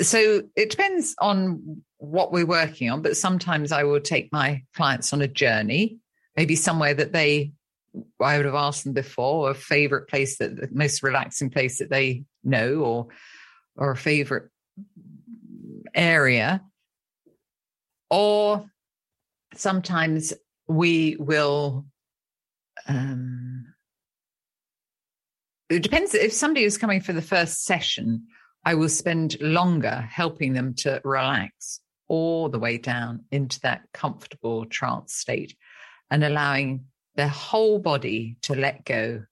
so 0.00 0.42
it 0.56 0.70
depends 0.70 1.14
on 1.20 1.82
what 1.98 2.32
we're 2.32 2.46
working 2.46 2.90
on, 2.90 3.02
but 3.02 3.16
sometimes 3.16 3.72
I 3.72 3.84
will 3.84 4.00
take 4.00 4.32
my 4.32 4.62
clients 4.74 5.12
on 5.12 5.20
a 5.20 5.28
journey, 5.28 5.98
maybe 6.36 6.56
somewhere 6.56 6.94
that 6.94 7.12
they 7.12 7.52
I 8.20 8.36
would 8.36 8.46
have 8.46 8.54
asked 8.54 8.84
them 8.84 8.92
before, 8.92 9.50
a 9.50 9.54
favorite 9.54 10.08
place 10.08 10.38
that 10.38 10.56
the 10.56 10.68
most 10.70 11.02
relaxing 11.02 11.50
place 11.50 11.78
that 11.78 11.90
they 11.90 12.24
know 12.44 12.74
or 12.76 13.08
or 13.76 13.90
a 13.90 13.96
favorite 13.96 14.50
area. 15.94 16.62
Or 18.10 18.64
sometimes 19.54 20.32
we 20.68 21.16
will 21.18 21.86
um 22.86 23.69
it 25.70 25.82
depends 25.82 26.14
if 26.14 26.32
somebody 26.32 26.64
is 26.64 26.76
coming 26.76 27.00
for 27.00 27.12
the 27.12 27.22
first 27.22 27.64
session, 27.64 28.26
I 28.64 28.74
will 28.74 28.88
spend 28.88 29.40
longer 29.40 30.06
helping 30.10 30.52
them 30.52 30.74
to 30.78 31.00
relax 31.04 31.80
all 32.08 32.48
the 32.48 32.58
way 32.58 32.76
down 32.76 33.24
into 33.30 33.60
that 33.60 33.82
comfortable 33.94 34.66
trance 34.66 35.14
state 35.14 35.56
and 36.10 36.24
allowing 36.24 36.84
their 37.14 37.28
whole 37.28 37.78
body 37.78 38.36
to 38.42 38.54
let 38.54 38.84
go 38.84 39.22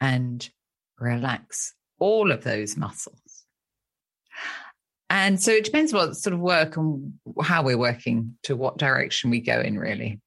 and 0.00 0.48
relax 0.98 1.74
all 1.98 2.30
of 2.30 2.44
those 2.44 2.76
muscles. 2.76 3.18
And 5.08 5.40
so 5.40 5.52
it 5.52 5.64
depends 5.64 5.92
what 5.92 6.16
sort 6.16 6.34
of 6.34 6.40
work 6.40 6.76
and 6.76 7.14
how 7.42 7.62
we're 7.62 7.78
working 7.78 8.36
to 8.42 8.56
what 8.56 8.78
direction 8.78 9.30
we 9.30 9.40
go 9.40 9.60
in, 9.60 9.78
really. 9.78 10.20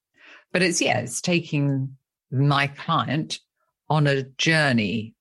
But 0.54 0.64
it's, 0.64 0.82
yeah, 0.82 1.00
it's 1.00 1.22
taking 1.22 1.98
my 2.32 2.68
client 2.68 3.40
on 3.90 4.08
a 4.08 4.24
journey 4.24 5.14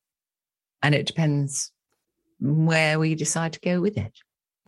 and 0.82 0.94
it 0.94 1.06
depends 1.06 1.72
where 2.40 2.98
we 2.98 3.14
decide 3.14 3.52
to 3.54 3.60
go 3.60 3.80
with 3.80 3.96
it 3.96 4.12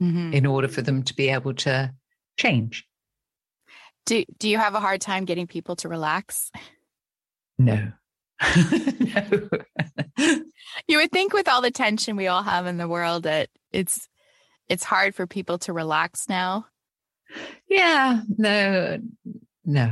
mm-hmm. 0.01 0.33
in 0.33 0.47
order 0.47 0.69
for 0.69 0.83
them 0.83 1.03
to 1.03 1.15
be 1.15 1.29
able 1.29 1.55
to 1.55 1.93
change. 2.37 2.87
Do 4.07 4.25
do 4.39 4.49
you 4.49 4.59
have 4.59 4.75
a 4.75 4.81
hard 4.81 5.01
time 5.01 5.25
getting 5.27 5.47
people 5.47 5.77
to 5.77 5.89
relax? 5.89 6.51
No. 7.59 7.93
no. 8.57 9.49
you 10.89 10.99
would 10.99 11.13
think 11.13 11.33
with 11.33 11.49
all 11.49 11.61
the 11.61 11.71
tension 11.71 12.17
we 12.17 12.29
all 12.29 12.43
have 12.43 12.67
in 12.67 12.79
the 12.79 12.89
world 12.89 13.25
that 13.25 13.51
it's 13.73 14.09
it's 14.69 14.85
hard 14.85 15.15
for 15.15 15.27
people 15.27 15.59
to 15.59 15.73
relax 15.73 16.29
now. 16.29 16.67
Yeah, 17.69 18.21
no. 18.37 18.99
No, 19.69 19.83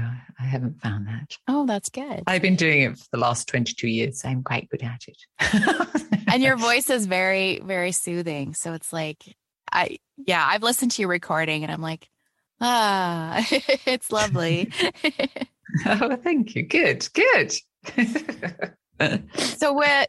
I 0.41 0.43
haven't 0.43 0.81
found 0.81 1.07
that. 1.07 1.37
Oh, 1.47 1.67
that's 1.67 1.91
good. 1.91 2.23
I've 2.27 2.41
been 2.41 2.57
doing 2.57 2.83
it 2.83 2.99
for 2.99 3.07
the 3.13 3.19
last 3.19 3.47
22 3.49 3.89
years. 3.89 4.25
I'm 4.25 4.43
quite 4.43 4.71
good 4.71 4.83
at 4.83 5.05
it. 5.07 6.23
and 6.33 6.43
your 6.43 6.57
voice 6.57 6.89
is 6.89 7.05
very, 7.05 7.61
very 7.63 7.93
soothing. 7.93 8.55
So 8.55 8.73
it's 8.73 8.91
like, 8.91 9.23
I, 9.71 9.99
yeah, 10.17 10.45
I've 10.49 10.63
listened 10.63 10.93
to 10.93 11.03
your 11.03 11.11
recording 11.11 11.63
and 11.63 11.71
I'm 11.71 11.83
like, 11.83 12.09
Ah, 12.61 13.45
it's 13.51 14.11
lovely. 14.11 14.73
oh, 15.87 16.17
thank 16.17 16.55
you. 16.55 16.63
Good, 16.63 17.07
good. 17.13 17.53
so, 19.37 19.73
what 19.75 20.09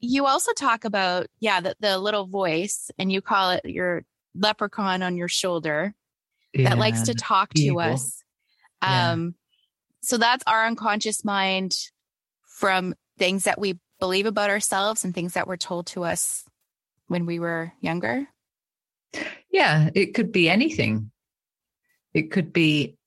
you 0.00 0.26
also 0.26 0.52
talk 0.52 0.84
about, 0.84 1.26
yeah, 1.40 1.60
the, 1.60 1.74
the 1.80 1.98
little 1.98 2.26
voice, 2.26 2.90
and 2.98 3.10
you 3.10 3.20
call 3.20 3.50
it 3.50 3.64
your 3.64 4.04
leprechaun 4.34 5.02
on 5.02 5.16
your 5.16 5.28
shoulder 5.28 5.92
yeah, 6.54 6.68
that 6.68 6.78
likes 6.78 7.02
to 7.02 7.14
talk 7.14 7.50
evil. 7.54 7.80
to 7.80 7.98
us. 8.82 9.12
Um, 9.12 9.24
yeah. 9.24 9.30
so 10.02 10.18
that's 10.18 10.44
our 10.46 10.66
unconscious 10.66 11.24
mind 11.24 11.76
from 12.58 12.94
things 13.18 13.44
that 13.44 13.60
we 13.60 13.78
believe 14.00 14.26
about 14.26 14.50
ourselves 14.50 15.04
and 15.04 15.14
things 15.14 15.34
that 15.34 15.48
were 15.48 15.56
told 15.56 15.86
to 15.88 16.04
us 16.04 16.44
when 17.08 17.26
we 17.26 17.38
were 17.38 17.72
younger. 17.80 18.26
Yeah, 19.50 19.90
it 19.94 20.14
could 20.14 20.32
be 20.32 20.48
anything. 20.48 21.10
It 22.14 22.30
could 22.30 22.52
be 22.52 22.98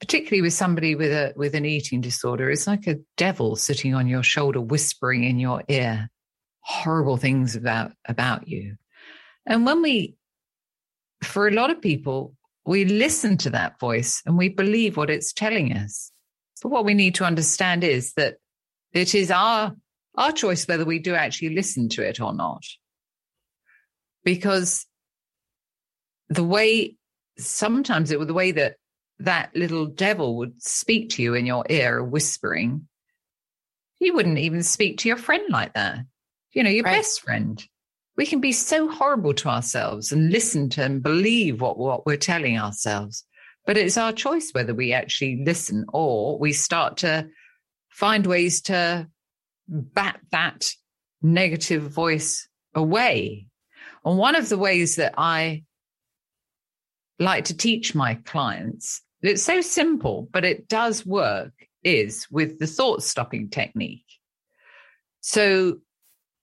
particularly 0.00 0.40
with 0.40 0.54
somebody 0.54 0.94
with 0.94 1.12
a 1.12 1.32
with 1.36 1.54
an 1.54 1.66
eating 1.66 2.00
disorder 2.00 2.50
it's 2.50 2.66
like 2.66 2.86
a 2.86 2.96
devil 3.16 3.54
sitting 3.54 3.94
on 3.94 4.08
your 4.08 4.22
shoulder 4.22 4.60
whispering 4.60 5.24
in 5.24 5.38
your 5.38 5.62
ear 5.68 6.08
horrible 6.62 7.18
things 7.18 7.54
about 7.54 7.92
about 8.08 8.48
you 8.48 8.76
and 9.46 9.66
when 9.66 9.82
we 9.82 10.16
for 11.22 11.46
a 11.46 11.52
lot 11.52 11.70
of 11.70 11.82
people 11.82 12.34
we 12.64 12.84
listen 12.84 13.36
to 13.36 13.50
that 13.50 13.78
voice 13.80 14.22
and 14.26 14.36
we 14.36 14.48
believe 14.48 14.96
what 14.96 15.10
it's 15.10 15.32
telling 15.32 15.72
us 15.72 16.12
but 16.62 16.70
what 16.70 16.84
we 16.84 16.94
need 16.94 17.14
to 17.14 17.24
understand 17.24 17.82
is 17.84 18.12
that 18.14 18.36
it 18.92 19.14
is 19.14 19.30
our 19.30 19.74
our 20.16 20.32
choice 20.32 20.66
whether 20.66 20.84
we 20.84 20.98
do 20.98 21.14
actually 21.14 21.54
listen 21.54 21.88
to 21.88 22.02
it 22.06 22.20
or 22.20 22.34
not 22.34 22.62
because 24.24 24.86
the 26.28 26.44
way 26.44 26.96
sometimes 27.38 28.10
it 28.10 28.18
was 28.18 28.28
the 28.28 28.34
way 28.34 28.52
that 28.52 28.76
that 29.20 29.54
little 29.54 29.86
devil 29.86 30.36
would 30.38 30.62
speak 30.62 31.10
to 31.10 31.22
you 31.22 31.34
in 31.34 31.46
your 31.46 31.64
ear, 31.68 32.02
whispering. 32.02 32.88
He 33.98 34.10
wouldn't 34.10 34.38
even 34.38 34.62
speak 34.62 34.98
to 34.98 35.08
your 35.08 35.18
friend 35.18 35.44
like 35.50 35.74
that. 35.74 36.00
You 36.52 36.64
know, 36.64 36.70
your 36.70 36.84
right. 36.84 36.96
best 36.96 37.20
friend. 37.20 37.62
We 38.20 38.26
can 38.26 38.42
be 38.42 38.52
so 38.52 38.86
horrible 38.86 39.32
to 39.32 39.48
ourselves 39.48 40.12
and 40.12 40.30
listen 40.30 40.68
to 40.70 40.84
and 40.84 41.02
believe 41.02 41.62
what, 41.62 41.78
what 41.78 42.04
we're 42.04 42.18
telling 42.18 42.58
ourselves. 42.58 43.24
But 43.64 43.78
it's 43.78 43.96
our 43.96 44.12
choice 44.12 44.50
whether 44.52 44.74
we 44.74 44.92
actually 44.92 45.42
listen 45.42 45.86
or 45.90 46.38
we 46.38 46.52
start 46.52 46.98
to 46.98 47.30
find 47.88 48.26
ways 48.26 48.60
to 48.64 49.08
bat 49.68 50.20
that 50.32 50.70
negative 51.22 51.84
voice 51.84 52.46
away. 52.74 53.46
And 54.04 54.18
one 54.18 54.36
of 54.36 54.50
the 54.50 54.58
ways 54.58 54.96
that 54.96 55.14
I 55.16 55.64
like 57.18 57.46
to 57.46 57.56
teach 57.56 57.94
my 57.94 58.16
clients, 58.26 59.00
it's 59.22 59.42
so 59.42 59.62
simple, 59.62 60.28
but 60.30 60.44
it 60.44 60.68
does 60.68 61.06
work, 61.06 61.54
is 61.82 62.26
with 62.30 62.58
the 62.58 62.66
thought 62.66 63.02
stopping 63.02 63.48
technique. 63.48 64.04
So, 65.22 65.78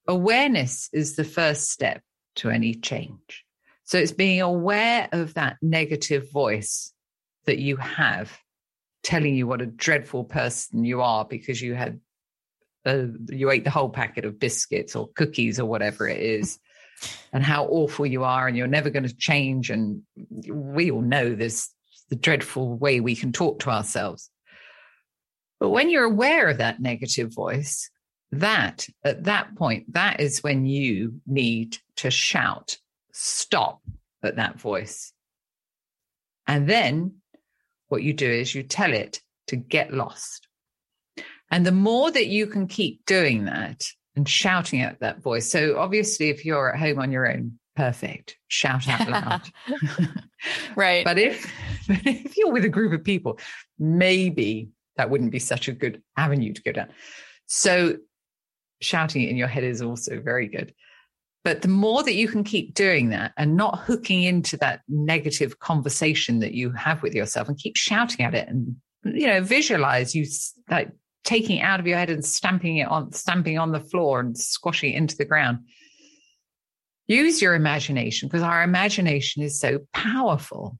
awareness 0.07 0.89
is 0.93 1.15
the 1.15 1.23
first 1.23 1.71
step 1.71 2.01
to 2.37 2.49
any 2.49 2.73
change. 2.73 3.45
So, 3.83 3.97
it's 3.97 4.11
being 4.11 4.41
aware 4.41 5.07
of 5.11 5.33
that 5.35 5.57
negative 5.61 6.31
voice 6.31 6.93
that 7.45 7.59
you 7.59 7.77
have 7.77 8.37
telling 9.03 9.35
you 9.35 9.47
what 9.47 9.61
a 9.61 9.65
dreadful 9.65 10.25
person 10.25 10.83
you 10.83 11.01
are 11.01 11.23
because 11.23 11.61
you 11.61 11.73
had 11.73 11.99
uh, 12.85 13.05
you 13.29 13.49
ate 13.49 13.63
the 13.63 13.69
whole 13.69 13.89
packet 13.89 14.25
of 14.25 14.39
biscuits 14.39 14.95
or 14.95 15.09
cookies 15.15 15.59
or 15.59 15.65
whatever 15.65 16.07
it 16.07 16.19
is 16.19 16.59
and 17.33 17.43
how 17.43 17.65
awful 17.65 18.05
you 18.05 18.23
are 18.23 18.47
and 18.47 18.57
you're 18.57 18.67
never 18.67 18.89
going 18.89 19.07
to 19.07 19.15
change. 19.15 19.69
And 19.69 20.03
we 20.49 20.91
all 20.91 21.01
know 21.01 21.35
this 21.35 21.69
the 22.09 22.15
dreadful 22.15 22.77
way 22.77 22.99
we 22.99 23.15
can 23.15 23.33
talk 23.33 23.59
to 23.59 23.69
ourselves. 23.69 24.29
But 25.59 25.69
when 25.69 25.89
you're 25.89 26.05
aware 26.05 26.47
of 26.47 26.59
that 26.59 26.79
negative 26.79 27.33
voice, 27.33 27.89
that 28.31 28.87
at 29.03 29.23
that 29.25 29.55
point, 29.55 29.93
that 29.93 30.19
is 30.19 30.43
when 30.43 30.65
you 30.65 31.21
need 31.25 31.77
to 31.97 32.11
shout, 32.11 32.77
stop 33.11 33.81
at 34.23 34.35
that 34.35 34.59
voice. 34.59 35.13
And 36.45 36.67
then 36.67 37.15
what 37.87 38.03
you 38.03 38.13
do 38.13 38.29
is 38.29 38.53
you 38.53 38.63
tell 38.63 38.93
it 38.93 39.21
to 39.47 39.55
get 39.55 39.93
lost. 39.93 40.47
And 41.49 41.65
the 41.65 41.71
more 41.71 42.11
that 42.11 42.27
you 42.27 42.47
can 42.47 42.67
keep 42.67 43.05
doing 43.05 43.45
that 43.45 43.85
and 44.15 44.27
shouting 44.27 44.81
at 44.81 44.99
that 44.99 45.21
voice. 45.21 45.49
So 45.49 45.77
obviously, 45.77 46.29
if 46.29 46.43
you're 46.43 46.73
at 46.73 46.79
home 46.79 46.99
on 46.99 47.11
your 47.11 47.31
own, 47.31 47.59
perfect. 47.75 48.37
Shout 48.47 48.87
out 48.87 49.09
loud. 49.09 49.41
right. 50.75 51.05
But 51.05 51.17
if 51.19 51.53
if 51.87 52.35
you're 52.35 52.51
with 52.51 52.65
a 52.65 52.69
group 52.69 52.91
of 52.91 53.03
people, 53.03 53.39
maybe 53.79 54.69
that 54.97 55.09
wouldn't 55.09 55.31
be 55.31 55.39
such 55.39 55.67
a 55.67 55.71
good 55.71 56.01
avenue 56.17 56.51
to 56.51 56.61
go 56.63 56.71
down. 56.71 56.89
So 57.45 57.97
shouting 58.81 59.23
it 59.23 59.29
in 59.29 59.37
your 59.37 59.47
head 59.47 59.63
is 59.63 59.81
also 59.81 60.19
very 60.19 60.47
good. 60.47 60.73
But 61.43 61.61
the 61.61 61.69
more 61.69 62.03
that 62.03 62.15
you 62.15 62.27
can 62.27 62.43
keep 62.43 62.73
doing 62.73 63.09
that 63.09 63.31
and 63.37 63.55
not 63.55 63.79
hooking 63.79 64.23
into 64.23 64.57
that 64.57 64.81
negative 64.89 65.59
conversation 65.59 66.39
that 66.39 66.53
you 66.53 66.71
have 66.71 67.01
with 67.01 67.13
yourself 67.13 67.47
and 67.47 67.57
keep 67.57 67.77
shouting 67.77 68.25
at 68.25 68.35
it 68.35 68.49
and 68.49 68.75
you 69.05 69.27
know 69.27 69.41
visualize 69.41 70.13
you 70.13 70.25
like 70.69 70.91
taking 71.23 71.57
it 71.59 71.61
out 71.61 71.79
of 71.79 71.87
your 71.87 71.97
head 71.97 72.09
and 72.09 72.25
stamping 72.25 72.77
it 72.77 72.87
on 72.87 73.11
stamping 73.13 73.57
on 73.57 73.71
the 73.71 73.79
floor 73.79 74.19
and 74.19 74.37
squashing 74.37 74.93
it 74.93 74.97
into 74.97 75.15
the 75.15 75.25
ground 75.25 75.59
use 77.07 77.41
your 77.41 77.53
imagination 77.53 78.27
because 78.27 78.43
our 78.43 78.63
imagination 78.63 79.43
is 79.43 79.59
so 79.59 79.79
powerful 79.93 80.77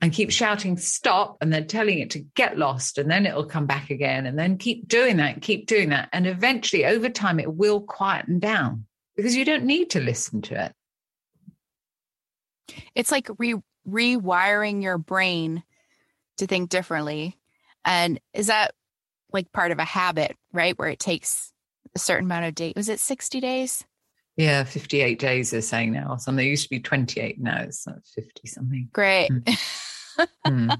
and 0.00 0.12
keep 0.12 0.30
shouting 0.30 0.76
stop 0.76 1.36
and 1.40 1.52
then 1.52 1.66
telling 1.66 1.98
it 1.98 2.10
to 2.10 2.20
get 2.34 2.58
lost 2.58 2.98
and 2.98 3.10
then 3.10 3.26
it'll 3.26 3.44
come 3.44 3.66
back 3.66 3.90
again 3.90 4.26
and 4.26 4.38
then 4.38 4.56
keep 4.56 4.86
doing 4.86 5.16
that 5.16 5.42
keep 5.42 5.66
doing 5.66 5.88
that. 5.88 6.08
And 6.12 6.26
eventually 6.26 6.86
over 6.86 7.08
time 7.08 7.40
it 7.40 7.52
will 7.52 7.80
quieten 7.80 8.38
down 8.38 8.86
because 9.16 9.34
you 9.34 9.44
don't 9.44 9.64
need 9.64 9.90
to 9.90 10.00
listen 10.00 10.42
to 10.42 10.64
it. 10.64 10.72
It's 12.94 13.10
like 13.10 13.28
re- 13.38 13.62
rewiring 13.88 14.82
your 14.82 14.98
brain 14.98 15.64
to 16.36 16.46
think 16.46 16.68
differently. 16.70 17.36
And 17.84 18.20
is 18.32 18.46
that 18.46 18.74
like 19.32 19.50
part 19.52 19.72
of 19.72 19.78
a 19.78 19.84
habit 19.84 20.36
right? 20.52 20.78
Where 20.78 20.88
it 20.88 20.98
takes 20.98 21.52
a 21.94 21.98
certain 21.98 22.26
amount 22.26 22.46
of 22.46 22.54
days 22.54 22.74
was 22.76 22.88
it 22.88 23.00
60 23.00 23.40
days 23.40 23.84
yeah 24.38 24.64
58 24.64 25.18
days 25.18 25.50
they're 25.50 25.60
saying 25.60 25.92
now 25.92 26.12
or 26.12 26.18
something 26.18 26.46
it 26.46 26.48
used 26.48 26.62
to 26.62 26.70
be 26.70 26.80
28 26.80 27.38
now 27.38 27.60
it's 27.60 27.86
50 28.14 28.46
something 28.46 28.88
great 28.92 29.30
mm. 29.30 29.58
mm. 30.46 30.78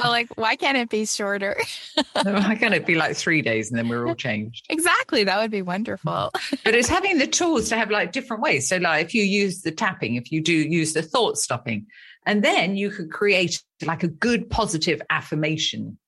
I'm 0.00 0.10
like, 0.10 0.28
why 0.36 0.56
can't 0.56 0.76
it 0.76 0.88
be 0.88 1.06
shorter? 1.06 1.56
why 2.22 2.54
can't 2.54 2.74
it 2.74 2.86
be 2.86 2.94
like 2.94 3.16
three 3.16 3.42
days 3.42 3.70
and 3.70 3.78
then 3.78 3.88
we're 3.88 4.06
all 4.06 4.14
changed? 4.14 4.66
Exactly. 4.68 5.24
That 5.24 5.40
would 5.40 5.50
be 5.50 5.62
wonderful. 5.62 6.30
but 6.64 6.74
it's 6.74 6.88
having 6.88 7.18
the 7.18 7.26
tools 7.26 7.68
to 7.70 7.76
have 7.76 7.90
like 7.90 8.12
different 8.12 8.42
ways. 8.42 8.68
So, 8.68 8.76
like, 8.76 9.04
if 9.04 9.14
you 9.14 9.22
use 9.22 9.62
the 9.62 9.72
tapping, 9.72 10.16
if 10.16 10.30
you 10.30 10.42
do 10.42 10.52
use 10.52 10.92
the 10.92 11.02
thought 11.02 11.38
stopping, 11.38 11.86
and 12.24 12.42
then 12.42 12.76
you 12.76 12.90
could 12.90 13.10
create 13.10 13.62
like 13.84 14.02
a 14.02 14.08
good 14.08 14.48
positive 14.48 15.02
affirmation 15.10 15.98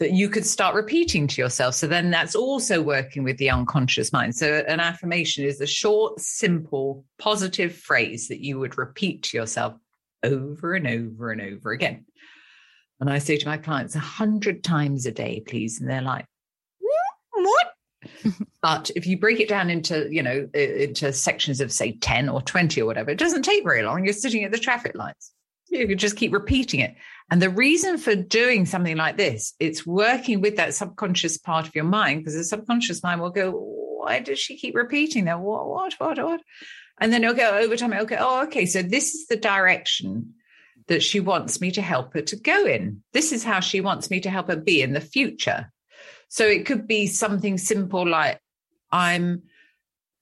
that 0.00 0.12
you 0.12 0.30
could 0.30 0.46
start 0.46 0.74
repeating 0.74 1.26
to 1.28 1.42
yourself. 1.42 1.74
So 1.74 1.86
then 1.86 2.10
that's 2.10 2.34
also 2.34 2.80
working 2.80 3.22
with 3.22 3.36
the 3.36 3.50
unconscious 3.50 4.12
mind. 4.14 4.34
So 4.34 4.64
an 4.66 4.80
affirmation 4.80 5.44
is 5.44 5.60
a 5.60 5.66
short, 5.66 6.18
simple, 6.18 7.04
positive 7.18 7.76
phrase 7.76 8.28
that 8.28 8.42
you 8.42 8.58
would 8.58 8.78
repeat 8.78 9.22
to 9.24 9.36
yourself 9.36 9.74
over 10.22 10.72
and 10.72 10.86
over 10.86 11.30
and 11.30 11.42
over 11.42 11.70
again. 11.72 12.06
And 12.98 13.10
I 13.10 13.18
say 13.18 13.36
to 13.36 13.46
my 13.46 13.58
clients, 13.58 13.94
a 13.94 14.00
hundred 14.00 14.64
times 14.64 15.04
a 15.04 15.12
day, 15.12 15.42
please. 15.46 15.80
And 15.80 15.88
they're 15.88 16.00
like, 16.00 16.24
what? 17.34 17.72
but 18.62 18.90
if 18.96 19.06
you 19.06 19.18
break 19.18 19.38
it 19.38 19.50
down 19.50 19.68
into, 19.68 20.08
you 20.10 20.22
know, 20.22 20.48
into 20.54 21.12
sections 21.12 21.60
of 21.60 21.70
say 21.70 21.92
10 21.92 22.30
or 22.30 22.40
20 22.40 22.80
or 22.80 22.86
whatever, 22.86 23.10
it 23.10 23.18
doesn't 23.18 23.42
take 23.42 23.64
very 23.64 23.82
long. 23.82 24.04
You're 24.04 24.14
sitting 24.14 24.44
at 24.44 24.50
the 24.50 24.58
traffic 24.58 24.94
lights. 24.94 25.32
You 25.70 25.86
could 25.86 25.98
just 25.98 26.16
keep 26.16 26.32
repeating 26.32 26.80
it. 26.80 26.96
And 27.30 27.40
the 27.40 27.48
reason 27.48 27.96
for 27.96 28.16
doing 28.16 28.66
something 28.66 28.96
like 28.96 29.16
this, 29.16 29.54
it's 29.60 29.86
working 29.86 30.40
with 30.40 30.56
that 30.56 30.74
subconscious 30.74 31.38
part 31.38 31.68
of 31.68 31.74
your 31.74 31.84
mind, 31.84 32.20
because 32.20 32.34
the 32.34 32.44
subconscious 32.44 33.02
mind 33.02 33.20
will 33.20 33.30
go, 33.30 33.52
why 33.52 34.18
does 34.18 34.38
she 34.38 34.56
keep 34.56 34.74
repeating 34.74 35.26
that? 35.26 35.40
What, 35.40 35.68
what, 35.68 35.94
what, 35.98 36.18
what? 36.18 36.40
And 37.00 37.12
then 37.12 37.22
it'll 37.22 37.36
go 37.36 37.58
over 37.58 37.76
time. 37.76 37.92
It'll 37.92 38.04
go, 38.04 38.16
oh, 38.18 38.42
okay. 38.44 38.66
So 38.66 38.82
this 38.82 39.14
is 39.14 39.26
the 39.26 39.36
direction 39.36 40.34
that 40.88 41.02
she 41.02 41.20
wants 41.20 41.60
me 41.60 41.70
to 41.70 41.82
help 41.82 42.14
her 42.14 42.22
to 42.22 42.36
go 42.36 42.66
in. 42.66 43.02
This 43.12 43.30
is 43.30 43.44
how 43.44 43.60
she 43.60 43.80
wants 43.80 44.10
me 44.10 44.20
to 44.20 44.30
help 44.30 44.48
her 44.48 44.56
be 44.56 44.82
in 44.82 44.92
the 44.92 45.00
future. 45.00 45.72
So 46.28 46.44
it 46.46 46.66
could 46.66 46.88
be 46.88 47.06
something 47.06 47.58
simple 47.58 48.06
like 48.06 48.40
I'm 48.90 49.42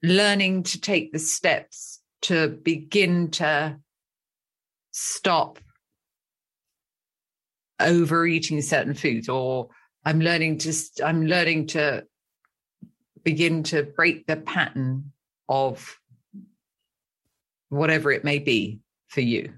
learning 0.02 0.64
to 0.64 0.80
take 0.80 1.12
the 1.12 1.18
steps 1.18 2.00
to 2.22 2.48
begin 2.48 3.30
to 3.32 3.78
stop 5.00 5.60
overeating 7.78 8.60
certain 8.60 8.94
foods 8.94 9.28
or 9.28 9.68
I'm 10.04 10.20
learning 10.20 10.58
to 10.58 10.72
I'm 11.04 11.26
learning 11.26 11.68
to 11.68 12.04
begin 13.22 13.62
to 13.64 13.84
break 13.84 14.26
the 14.26 14.36
pattern 14.36 15.12
of 15.48 15.98
whatever 17.68 18.10
it 18.10 18.24
may 18.24 18.38
be 18.38 18.80
for 19.08 19.20
you. 19.20 19.52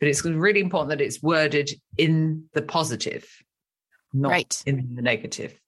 But 0.00 0.08
it's 0.08 0.24
really 0.24 0.60
important 0.60 0.90
that 0.90 1.04
it's 1.04 1.22
worded 1.22 1.70
in 1.98 2.44
the 2.54 2.62
positive, 2.62 3.28
not 4.14 4.30
right. 4.30 4.62
in 4.64 4.94
the 4.94 5.02
negative. 5.02 5.60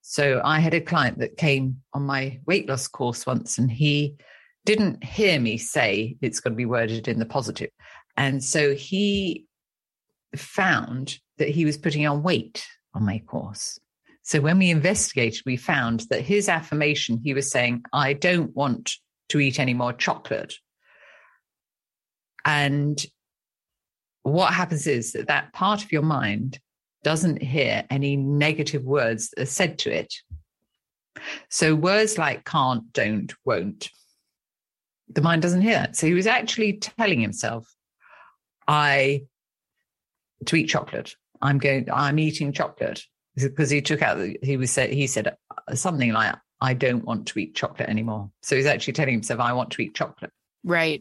So 0.00 0.40
I 0.42 0.58
had 0.58 0.74
a 0.74 0.80
client 0.80 1.18
that 1.18 1.36
came 1.36 1.82
on 1.92 2.02
my 2.02 2.40
weight 2.46 2.68
loss 2.68 2.88
course 2.88 3.26
once 3.26 3.58
and 3.58 3.70
he 3.70 4.16
didn't 4.66 5.02
hear 5.02 5.40
me 5.40 5.56
say 5.56 6.16
it's 6.20 6.40
going 6.40 6.52
to 6.52 6.56
be 6.56 6.66
worded 6.66 7.08
in 7.08 7.18
the 7.18 7.24
positive. 7.24 7.70
And 8.16 8.42
so 8.42 8.74
he 8.74 9.46
found 10.34 11.18
that 11.38 11.48
he 11.48 11.64
was 11.64 11.76
putting 11.76 12.06
on 12.06 12.22
weight 12.22 12.66
on 12.94 13.04
my 13.04 13.18
course. 13.26 13.78
So 14.22 14.40
when 14.40 14.58
we 14.58 14.70
investigated, 14.70 15.42
we 15.46 15.56
found 15.56 16.00
that 16.10 16.22
his 16.22 16.48
affirmation, 16.48 17.20
he 17.22 17.34
was 17.34 17.50
saying, 17.50 17.84
I 17.92 18.12
don't 18.12 18.54
want 18.56 18.92
to 19.28 19.40
eat 19.40 19.60
any 19.60 19.74
more 19.74 19.92
chocolate. 19.92 20.54
And 22.44 23.04
what 24.22 24.52
happens 24.52 24.86
is 24.86 25.12
that 25.12 25.28
that 25.28 25.52
part 25.52 25.84
of 25.84 25.92
your 25.92 26.02
mind 26.02 26.58
doesn't 27.04 27.40
hear 27.40 27.84
any 27.88 28.16
negative 28.16 28.82
words 28.82 29.30
that 29.30 29.42
are 29.42 29.46
said 29.46 29.78
to 29.80 29.90
it. 29.90 30.12
So 31.48 31.74
words 31.74 32.18
like 32.18 32.44
can't, 32.44 32.92
don't, 32.92 33.32
won't, 33.44 33.90
the 35.08 35.22
mind 35.22 35.42
doesn't 35.42 35.62
hear 35.62 35.74
that. 35.74 35.96
So 35.96 36.08
he 36.08 36.14
was 36.14 36.26
actually 36.26 36.74
telling 36.74 37.20
himself, 37.20 37.72
I 38.66 39.22
to 40.44 40.56
eat 40.56 40.66
chocolate. 40.66 41.14
I'm 41.42 41.58
going, 41.58 41.88
I'm 41.92 42.18
eating 42.18 42.52
chocolate 42.52 43.02
because 43.34 43.70
he 43.70 43.82
took 43.82 44.02
out, 44.02 44.18
he 44.42 44.56
was 44.56 44.70
said, 44.70 44.90
he 44.90 45.06
said 45.06 45.36
something 45.74 46.12
like, 46.12 46.34
I 46.60 46.74
don't 46.74 47.04
want 47.04 47.26
to 47.28 47.38
eat 47.38 47.54
chocolate 47.54 47.88
anymore. 47.88 48.30
So 48.42 48.56
he's 48.56 48.66
actually 48.66 48.94
telling 48.94 49.12
himself, 49.12 49.40
I 49.40 49.52
want 49.52 49.70
to 49.72 49.82
eat 49.82 49.94
chocolate. 49.94 50.32
Right. 50.64 51.00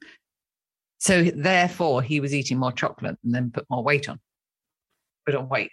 So 0.99 1.23
therefore, 1.23 2.01
he 2.01 2.19
was 2.19 2.33
eating 2.33 2.57
more 2.57 2.71
chocolate 2.71 3.17
and 3.23 3.33
then 3.33 3.51
put 3.51 3.65
more 3.69 3.83
weight 3.83 4.09
on, 4.09 4.19
put 5.25 5.35
on 5.35 5.47
weight. 5.49 5.71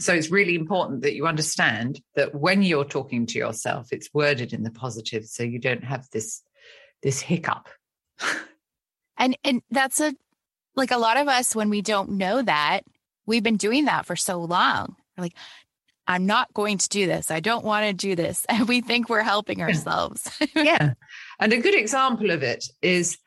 So 0.00 0.12
it's 0.12 0.30
really 0.30 0.54
important 0.54 1.02
that 1.02 1.14
you 1.14 1.26
understand 1.26 2.00
that 2.16 2.34
when 2.34 2.62
you're 2.62 2.84
talking 2.84 3.26
to 3.26 3.38
yourself, 3.38 3.88
it's 3.92 4.10
worded 4.12 4.52
in 4.52 4.64
the 4.64 4.70
positive, 4.70 5.24
so 5.24 5.44
you 5.44 5.58
don't 5.58 5.84
have 5.84 6.08
this 6.10 6.42
this 7.02 7.20
hiccup. 7.20 7.68
and 9.16 9.36
and 9.44 9.62
that's 9.70 10.00
a 10.00 10.14
like 10.76 10.90
a 10.90 10.98
lot 10.98 11.16
of 11.16 11.28
us 11.28 11.54
when 11.54 11.70
we 11.70 11.82
don't 11.82 12.10
know 12.10 12.42
that, 12.42 12.82
we've 13.26 13.42
been 13.42 13.56
doing 13.56 13.86
that 13.86 14.06
for 14.06 14.16
so 14.16 14.40
long. 14.40 14.96
We're 15.16 15.24
like, 15.24 15.36
I'm 16.06 16.26
not 16.26 16.52
going 16.52 16.78
to 16.78 16.88
do 16.88 17.06
this. 17.06 17.30
I 17.30 17.40
don't 17.40 17.64
want 17.64 17.86
to 17.86 17.92
do 17.92 18.14
this. 18.14 18.44
And 18.54 18.68
we 18.68 18.80
think 18.80 19.08
we're 19.08 19.22
helping 19.22 19.62
ourselves. 19.62 20.30
yeah. 20.54 20.94
And 21.40 21.52
a 21.52 21.58
good 21.58 21.74
example 21.74 22.30
of 22.30 22.42
it 22.42 22.64
is 22.82 23.18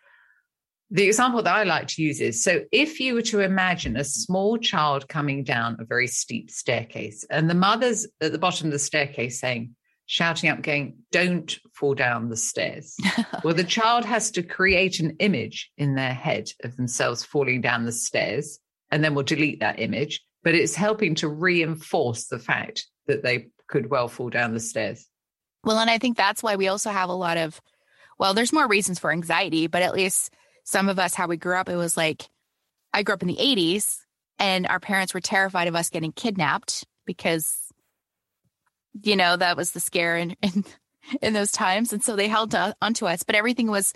the 0.89 1.03
example 1.03 1.41
that 1.43 1.55
I 1.55 1.63
like 1.63 1.87
to 1.89 2.01
use 2.01 2.21
is 2.21 2.41
so 2.41 2.61
if 2.71 2.99
you 3.01 3.15
were 3.15 3.21
to 3.23 3.41
imagine 3.41 3.97
a 3.97 4.05
small 4.05 4.57
child 4.57 5.09
coming 5.09 5.43
down 5.43 5.75
a 5.79 5.85
very 5.85 6.07
steep 6.07 6.49
staircase 6.49 7.25
and 7.29 7.49
the 7.49 7.55
mother's 7.55 8.07
at 8.21 8.31
the 8.31 8.37
bottom 8.37 8.67
of 8.67 8.71
the 8.71 8.79
staircase 8.79 9.41
saying, 9.41 9.75
shouting 10.07 10.49
up, 10.49 10.61
going, 10.63 10.97
Don't 11.11 11.55
fall 11.73 11.93
down 11.93 12.29
the 12.29 12.35
stairs. 12.35 12.97
well, 13.43 13.53
the 13.53 13.63
child 13.63 14.03
has 14.05 14.31
to 14.31 14.41
create 14.41 14.99
an 14.99 15.17
image 15.19 15.71
in 15.77 15.93
their 15.93 16.13
head 16.13 16.49
of 16.63 16.75
themselves 16.75 17.23
falling 17.23 17.61
down 17.61 17.85
the 17.85 17.91
stairs, 17.91 18.59
and 18.89 19.03
then 19.03 19.13
we'll 19.13 19.23
delete 19.23 19.59
that 19.59 19.79
image. 19.79 20.21
But 20.43 20.55
it's 20.55 20.75
helping 20.75 21.15
to 21.15 21.27
reinforce 21.27 22.25
the 22.25 22.39
fact 22.39 22.87
that 23.05 23.21
they 23.21 23.49
could 23.67 23.89
well 23.89 24.07
fall 24.07 24.29
down 24.29 24.53
the 24.53 24.59
stairs. 24.59 25.05
Well, 25.63 25.79
and 25.79 25.89
I 25.89 25.97
think 25.97 26.17
that's 26.17 26.41
why 26.41 26.55
we 26.55 26.69
also 26.69 26.89
have 26.89 27.09
a 27.09 27.13
lot 27.13 27.37
of, 27.37 27.61
well, 28.17 28.33
there's 28.33 28.53
more 28.53 28.67
reasons 28.67 28.99
for 28.99 29.11
anxiety, 29.11 29.67
but 29.67 29.81
at 29.81 29.93
least 29.93 30.33
some 30.63 30.89
of 30.89 30.99
us, 30.99 31.13
how 31.13 31.27
we 31.27 31.37
grew 31.37 31.57
up, 31.57 31.69
it 31.69 31.75
was 31.75 31.97
like, 31.97 32.29
I 32.93 33.03
grew 33.03 33.13
up 33.13 33.21
in 33.21 33.27
the 33.27 33.35
80s 33.35 33.97
and 34.39 34.65
our 34.67 34.79
parents 34.79 35.13
were 35.13 35.19
terrified 35.19 35.67
of 35.67 35.75
us 35.75 35.89
getting 35.89 36.11
kidnapped 36.11 36.85
because, 37.05 37.57
you 39.03 39.15
know, 39.15 39.35
that 39.37 39.57
was 39.57 39.71
the 39.71 39.79
scare 39.79 40.17
in, 40.17 40.31
in, 40.41 40.65
in 41.21 41.33
those 41.33 41.51
times. 41.51 41.93
And 41.93 42.03
so 42.03 42.15
they 42.15 42.27
held 42.27 42.51
to, 42.51 42.75
onto 42.81 43.05
us, 43.05 43.23
but 43.23 43.35
everything 43.35 43.67
was 43.67 43.93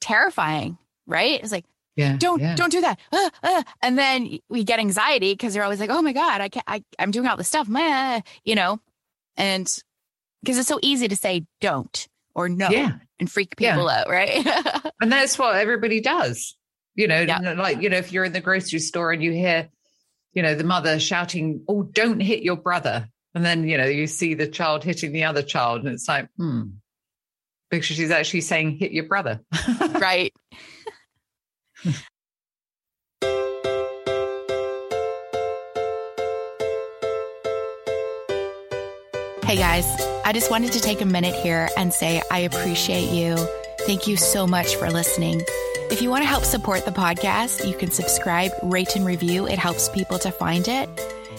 terrifying, 0.00 0.78
right? 1.06 1.40
It's 1.42 1.52
like, 1.52 1.64
Yeah. 1.96 2.16
Don't 2.16 2.40
yeah. 2.40 2.54
don't 2.56 2.70
do 2.72 2.80
that. 2.82 2.98
Uh, 3.12 3.30
uh. 3.42 3.62
And 3.82 3.98
then 3.98 4.38
we 4.48 4.64
get 4.64 4.78
anxiety 4.78 5.32
because 5.32 5.54
they're 5.54 5.64
always 5.64 5.80
like, 5.80 5.90
oh 5.90 6.02
my 6.02 6.12
God, 6.12 6.40
I 6.40 6.48
can't 6.48 6.64
I, 6.66 6.82
I'm 6.98 7.10
doing 7.10 7.26
all 7.26 7.36
this 7.36 7.48
stuff, 7.48 7.68
meh, 7.68 8.20
you 8.44 8.54
know? 8.54 8.80
And 9.36 9.66
because 10.42 10.58
it's 10.58 10.68
so 10.68 10.78
easy 10.82 11.08
to 11.08 11.16
say 11.16 11.46
don't 11.60 12.08
or 12.34 12.48
no 12.48 12.68
Yeah. 12.70 12.92
and 13.18 13.30
freak 13.30 13.54
Yeah. 13.58 13.74
people 13.74 13.88
out, 13.88 14.08
right? 14.08 14.46
And 15.02 15.10
that's 15.10 15.38
what 15.38 15.56
everybody 15.56 16.00
does. 16.00 16.56
You 16.94 17.08
know, 17.08 17.20
Yeah. 17.20 17.38
like, 17.54 17.80
you 17.82 17.88
know, 17.90 17.96
if 17.98 18.12
you're 18.12 18.24
in 18.24 18.32
the 18.32 18.40
grocery 18.40 18.78
store 18.80 19.12
and 19.12 19.22
you 19.22 19.32
hear, 19.32 19.68
you 20.32 20.42
know, 20.42 20.54
the 20.54 20.64
mother 20.64 20.98
shouting, 21.00 21.64
Oh, 21.68 21.82
don't 21.82 22.20
hit 22.20 22.42
your 22.42 22.56
brother. 22.56 23.08
And 23.34 23.44
then, 23.44 23.66
you 23.68 23.78
know, 23.78 23.86
you 23.86 24.06
see 24.06 24.34
the 24.34 24.48
child 24.48 24.82
hitting 24.82 25.12
the 25.12 25.24
other 25.24 25.42
child, 25.42 25.84
and 25.84 25.94
it's 25.94 26.08
like, 26.08 26.28
hmm. 26.36 26.62
Because 27.70 27.86
she's 27.86 28.10
actually 28.10 28.40
saying, 28.40 28.78
hit 28.78 28.90
your 28.90 29.04
brother. 29.04 29.40
right. 30.00 30.32
Hey 39.44 39.56
guys, 39.56 39.84
I 40.24 40.32
just 40.32 40.50
wanted 40.50 40.72
to 40.72 40.80
take 40.80 41.00
a 41.00 41.04
minute 41.04 41.34
here 41.34 41.68
and 41.76 41.92
say 41.92 42.22
I 42.30 42.40
appreciate 42.40 43.10
you. 43.10 43.36
Thank 43.80 44.08
you 44.08 44.16
so 44.16 44.46
much 44.46 44.74
for 44.76 44.90
listening. 44.90 45.42
If 45.90 46.02
you 46.02 46.10
want 46.10 46.22
to 46.22 46.28
help 46.28 46.44
support 46.44 46.84
the 46.84 46.92
podcast, 46.92 47.66
you 47.66 47.74
can 47.74 47.90
subscribe, 47.90 48.52
rate, 48.62 48.94
and 48.94 49.04
review. 49.04 49.48
It 49.48 49.58
helps 49.58 49.88
people 49.88 50.18
to 50.20 50.30
find 50.30 50.68
it. 50.68 50.88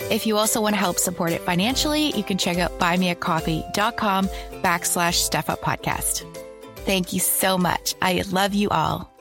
If 0.09 0.25
you 0.25 0.37
also 0.37 0.61
want 0.61 0.75
to 0.75 0.79
help 0.79 0.97
support 0.97 1.31
it 1.31 1.41
financially, 1.41 2.11
you 2.11 2.23
can 2.23 2.37
check 2.37 2.57
out 2.57 2.79
buymeacoffee.com 2.79 4.27
backslash 4.61 5.15
stuff 5.15 5.49
up 5.49 5.61
podcast. 5.61 6.25
Thank 6.79 7.13
you 7.13 7.19
so 7.19 7.57
much. 7.57 7.95
I 8.01 8.23
love 8.31 8.53
you 8.53 8.69
all. 8.69 9.11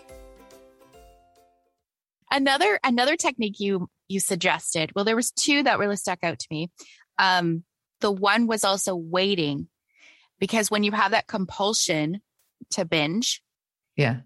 Another 2.31 2.79
another 2.85 3.17
technique 3.17 3.61
you 3.61 3.89
you 4.09 4.21
suggested. 4.21 4.93
Well, 4.95 5.05
there 5.05 5.17
was 5.17 5.31
two 5.31 5.63
that 5.63 5.79
really 5.79 5.97
stuck 5.97 6.21
out 6.23 6.39
to 6.39 6.47
me. 6.51 6.71
Um, 7.19 7.65
the 8.01 8.11
one 8.11 8.47
was 8.47 8.65
also 8.65 8.97
waiting, 8.97 9.69
because 10.39 10.71
when 10.71 10.83
you 10.85 10.93
have 10.93 11.11
that 11.11 11.27
compulsion 11.27 12.21
to 12.71 12.85
binge, 12.85 13.43
yeah. 13.97 14.21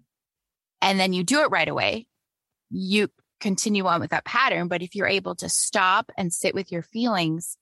and 0.81 0.99
then 0.99 1.13
you 1.13 1.23
do 1.23 1.41
it 1.41 1.51
right 1.51 1.67
away, 1.67 2.07
you 2.69 3.09
continue 3.39 3.85
on 3.85 3.99
with 3.99 4.11
that 4.11 4.25
pattern. 4.25 4.67
But 4.67 4.81
if 4.81 4.95
you're 4.95 5.07
able 5.07 5.35
to 5.35 5.49
stop 5.49 6.11
and 6.17 6.33
sit 6.33 6.55
with 6.55 6.71
your 6.71 6.81
feelings, 6.81 7.57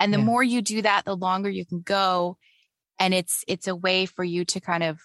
and 0.00 0.12
the 0.12 0.18
Yeah. 0.18 0.24
more 0.24 0.42
you 0.42 0.62
do 0.62 0.82
that, 0.82 1.04
the 1.04 1.16
longer 1.16 1.50
you 1.50 1.66
can 1.66 1.80
go. 1.80 2.36
And 2.98 3.14
it's 3.14 3.44
it's 3.46 3.68
a 3.68 3.76
way 3.76 4.06
for 4.06 4.24
you 4.24 4.44
to 4.46 4.60
kind 4.60 4.82
of, 4.82 5.00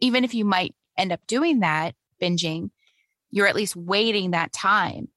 even 0.00 0.24
if 0.24 0.34
you 0.34 0.44
might 0.44 0.74
end 0.96 1.12
up 1.12 1.20
doing 1.26 1.60
that 1.60 1.94
binging, 2.20 2.70
you're 3.30 3.46
at 3.46 3.54
least 3.54 3.76
waiting 3.76 4.32
that 4.32 4.52
time. 4.52 5.08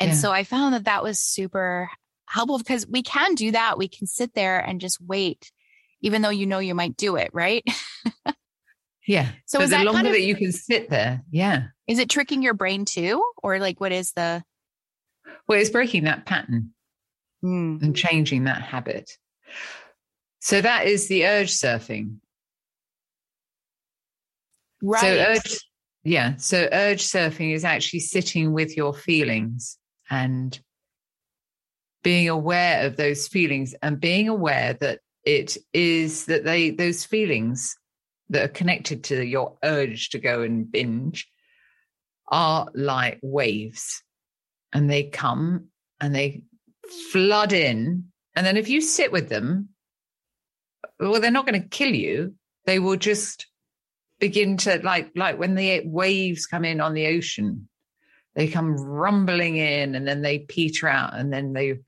And 0.00 0.10
Yeah. 0.10 0.14
so 0.14 0.30
I 0.32 0.44
found 0.44 0.74
that 0.74 0.84
that 0.84 1.02
was 1.02 1.20
super 1.20 1.90
helpful 2.26 2.58
because 2.58 2.86
we 2.86 3.02
can 3.02 3.34
do 3.34 3.52
that. 3.52 3.78
We 3.78 3.88
can 3.88 4.06
sit 4.06 4.34
there 4.34 4.58
and 4.58 4.80
just 4.80 5.00
wait, 5.00 5.50
even 6.00 6.22
though 6.22 6.30
you 6.30 6.46
know 6.46 6.58
you 6.58 6.74
might 6.74 6.96
do 6.96 7.16
it, 7.16 7.30
right? 7.32 7.64
Yeah. 9.06 9.28
So 9.46 9.58
but 9.58 9.64
is 9.64 9.70
the 9.70 9.76
that 9.76 9.84
longer 9.84 9.96
kind 9.98 10.06
of- 10.08 10.12
that 10.14 10.22
you 10.22 10.34
can 10.36 10.52
sit 10.52 10.88
there, 10.90 11.22
yeah. 11.30 11.64
Is 11.86 11.98
it 11.98 12.08
tricking 12.08 12.42
your 12.42 12.54
brain 12.54 12.84
too? 12.84 13.22
Or 13.42 13.58
like 13.58 13.80
what 13.80 13.92
is 13.92 14.12
the 14.12 14.42
Well, 15.46 15.58
it's 15.60 15.70
breaking 15.70 16.04
that 16.04 16.24
pattern. 16.26 16.70
Hmm. 17.42 17.76
and 17.82 17.94
changing 17.94 18.44
that 18.44 18.62
habit. 18.62 19.10
So 20.40 20.62
that 20.62 20.86
is 20.86 21.08
the 21.08 21.26
urge 21.26 21.50
surfing. 21.52 22.20
right? 24.82 25.00
So 25.00 25.06
urge, 25.08 25.58
yeah. 26.04 26.36
So 26.36 26.68
urge 26.72 27.02
surfing 27.02 27.54
is 27.54 27.64
actually 27.64 28.00
sitting 28.00 28.52
with 28.52 28.76
your 28.78 28.94
feelings 28.94 29.76
and 30.10 30.58
being 32.02 32.28
aware 32.30 32.86
of 32.86 32.96
those 32.96 33.28
feelings 33.28 33.74
and 33.82 34.00
being 34.00 34.28
aware 34.28 34.74
that 34.80 35.00
it 35.24 35.56
is 35.74 36.26
that 36.26 36.44
they 36.44 36.70
those 36.70 37.04
feelings 37.04 37.76
that 38.30 38.44
are 38.44 38.52
connected 38.52 39.04
to 39.04 39.24
your 39.24 39.58
urge 39.62 40.10
to 40.10 40.18
go 40.18 40.42
and 40.42 40.70
binge 40.70 41.28
are 42.28 42.68
like 42.74 43.18
waves. 43.22 44.02
And 44.72 44.90
they 44.90 45.04
come 45.04 45.68
and 46.00 46.14
they 46.14 46.42
flood 47.12 47.52
in. 47.52 48.06
And 48.34 48.46
then 48.46 48.56
if 48.56 48.68
you 48.68 48.80
sit 48.80 49.12
with 49.12 49.28
them 49.28 49.68
well 50.98 51.20
they're 51.20 51.30
not 51.30 51.46
going 51.46 51.60
to 51.60 51.68
kill 51.68 51.94
you. 51.94 52.34
They 52.66 52.78
will 52.78 52.96
just 52.96 53.46
begin 54.20 54.56
to 54.58 54.80
like 54.82 55.10
like 55.14 55.38
when 55.38 55.54
the 55.54 55.82
waves 55.84 56.46
come 56.46 56.64
in 56.64 56.80
on 56.80 56.94
the 56.94 57.08
ocean 57.08 57.68
they 58.34 58.48
come 58.48 58.76
rumbling 58.76 59.56
in 59.56 59.94
and 59.94 60.06
then 60.06 60.22
they 60.22 60.38
peter 60.38 60.88
out 60.88 61.14
and 61.14 61.32
then 61.32 61.52
they 61.52 61.78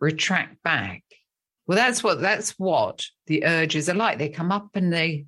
retract 0.00 0.62
back. 0.62 1.02
Well 1.66 1.76
that's 1.76 2.02
what 2.02 2.20
that's 2.20 2.52
what 2.58 3.04
the 3.26 3.44
urges 3.44 3.88
are 3.88 3.94
like. 3.94 4.18
They 4.18 4.28
come 4.28 4.50
up 4.50 4.70
and 4.74 4.92
they 4.92 5.26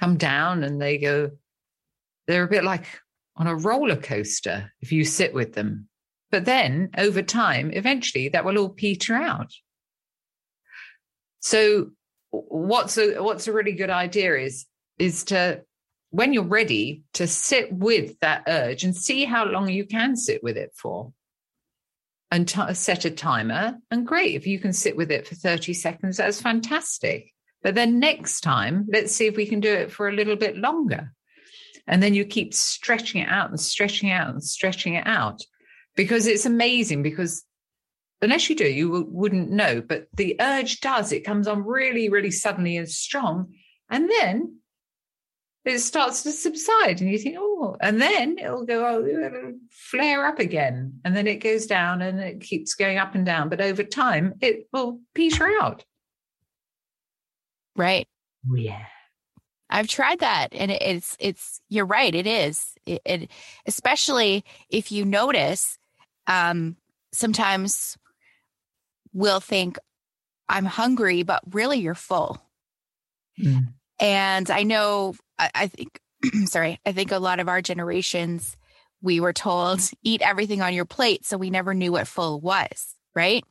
come 0.00 0.16
down 0.16 0.64
and 0.64 0.80
they 0.80 0.98
go 0.98 1.30
they're 2.26 2.44
a 2.44 2.48
bit 2.48 2.64
like 2.64 2.86
on 3.36 3.46
a 3.46 3.54
roller 3.54 3.96
coaster 3.96 4.72
if 4.80 4.92
you 4.92 5.04
sit 5.04 5.34
with 5.34 5.52
them. 5.52 5.88
But 6.30 6.44
then 6.44 6.90
over 6.96 7.22
time 7.22 7.70
eventually 7.72 8.28
that 8.28 8.44
will 8.44 8.58
all 8.58 8.68
peter 8.70 9.14
out. 9.14 9.52
So 11.40 11.90
what's 12.30 12.96
a 12.98 13.22
what's 13.22 13.48
a 13.48 13.52
really 13.52 13.72
good 13.72 13.90
idea 13.90 14.36
is 14.36 14.66
is 14.98 15.24
to 15.24 15.62
when 16.10 16.32
you're 16.32 16.44
ready 16.44 17.02
to 17.14 17.26
sit 17.26 17.72
with 17.72 18.18
that 18.20 18.44
urge 18.46 18.84
and 18.84 18.96
see 18.96 19.24
how 19.24 19.44
long 19.44 19.68
you 19.68 19.86
can 19.86 20.16
sit 20.16 20.42
with 20.42 20.56
it 20.56 20.72
for. 20.74 21.12
And 22.32 22.46
t- 22.46 22.74
set 22.74 23.04
a 23.04 23.10
timer. 23.10 23.78
And 23.90 24.06
great 24.06 24.36
if 24.36 24.46
you 24.46 24.60
can 24.60 24.72
sit 24.72 24.96
with 24.96 25.10
it 25.10 25.26
for 25.26 25.34
30 25.34 25.74
seconds 25.74 26.18
that's 26.18 26.40
fantastic 26.40 27.32
but 27.62 27.74
then 27.74 27.98
next 27.98 28.40
time 28.40 28.86
let's 28.92 29.14
see 29.14 29.26
if 29.26 29.36
we 29.36 29.46
can 29.46 29.60
do 29.60 29.72
it 29.72 29.92
for 29.92 30.08
a 30.08 30.12
little 30.12 30.36
bit 30.36 30.56
longer. 30.56 31.12
And 31.86 32.02
then 32.02 32.14
you 32.14 32.24
keep 32.24 32.54
stretching 32.54 33.20
it 33.20 33.28
out 33.28 33.50
and 33.50 33.60
stretching 33.60 34.10
out 34.10 34.30
and 34.30 34.42
stretching 34.42 34.94
it 34.94 35.06
out. 35.06 35.42
Because 35.96 36.26
it's 36.26 36.46
amazing 36.46 37.02
because 37.02 37.44
unless 38.22 38.48
you 38.48 38.54
do 38.54 38.68
you 38.68 38.88
w- 38.88 39.06
wouldn't 39.08 39.50
know. 39.50 39.82
But 39.82 40.06
the 40.14 40.36
urge 40.40 40.80
does. 40.80 41.12
It 41.12 41.24
comes 41.24 41.48
on 41.48 41.64
really 41.64 42.08
really 42.08 42.30
suddenly 42.30 42.76
and 42.76 42.88
strong. 42.88 43.52
And 43.90 44.08
then 44.08 44.56
it 45.64 45.80
starts 45.80 46.22
to 46.22 46.32
subside 46.32 47.02
and 47.02 47.10
you 47.10 47.18
think 47.18 47.36
oh 47.38 47.76
and 47.82 48.00
then 48.00 48.38
it'll 48.38 48.64
go 48.64 48.86
oh 48.86 49.04
it'll 49.04 49.58
flare 49.70 50.24
up 50.24 50.38
again. 50.38 51.00
And 51.04 51.14
then 51.14 51.26
it 51.26 51.42
goes 51.42 51.66
down 51.66 52.00
and 52.02 52.20
it 52.20 52.40
keeps 52.40 52.74
going 52.74 52.98
up 52.98 53.14
and 53.14 53.26
down. 53.26 53.48
But 53.48 53.60
over 53.60 53.82
time 53.82 54.34
it 54.40 54.68
will 54.72 55.00
peter 55.12 55.50
out 55.60 55.84
right. 57.76 58.06
oh 58.50 58.56
yeah 58.56 58.84
I've 59.72 59.86
tried 59.88 60.18
that 60.20 60.48
and 60.52 60.70
it's 60.70 61.16
it's 61.20 61.60
you're 61.68 61.86
right 61.86 62.14
it 62.14 62.26
is 62.26 62.74
it, 62.86 63.00
it 63.04 63.30
especially 63.66 64.44
if 64.68 64.90
you 64.90 65.04
notice 65.04 65.78
um 66.26 66.76
sometimes 67.12 67.96
we'll 69.12 69.40
think 69.40 69.78
I'm 70.48 70.64
hungry 70.64 71.22
but 71.22 71.42
really 71.52 71.78
you're 71.80 71.94
full 71.94 72.40
Mm. 73.40 73.68
and 73.98 74.50
I 74.50 74.64
know 74.64 75.14
I, 75.38 75.50
I 75.54 75.66
think 75.68 75.98
sorry 76.46 76.78
I 76.84 76.92
think 76.92 77.10
a 77.12 77.18
lot 77.18 77.40
of 77.40 77.48
our 77.48 77.62
generations 77.62 78.56
we 79.00 79.18
were 79.20 79.32
told 79.32 79.80
eat 80.02 80.20
everything 80.20 80.60
on 80.60 80.74
your 80.74 80.84
plate 80.84 81.24
so 81.24 81.38
we 81.38 81.48
never 81.48 81.72
knew 81.72 81.92
what 81.92 82.06
full 82.08 82.38
was 82.40 82.94
right 83.14 83.42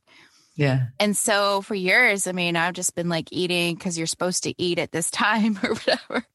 yeah 0.54 0.86
and 0.98 1.16
so 1.16 1.62
for 1.62 1.74
years, 1.74 2.26
I 2.26 2.32
mean, 2.32 2.56
I've 2.56 2.74
just 2.74 2.94
been 2.94 3.08
like 3.08 3.28
eating 3.32 3.74
because 3.74 3.96
you're 3.96 4.06
supposed 4.06 4.42
to 4.44 4.54
eat 4.62 4.78
at 4.78 4.92
this 4.92 5.10
time 5.10 5.58
or 5.62 5.70
whatever. 5.74 6.26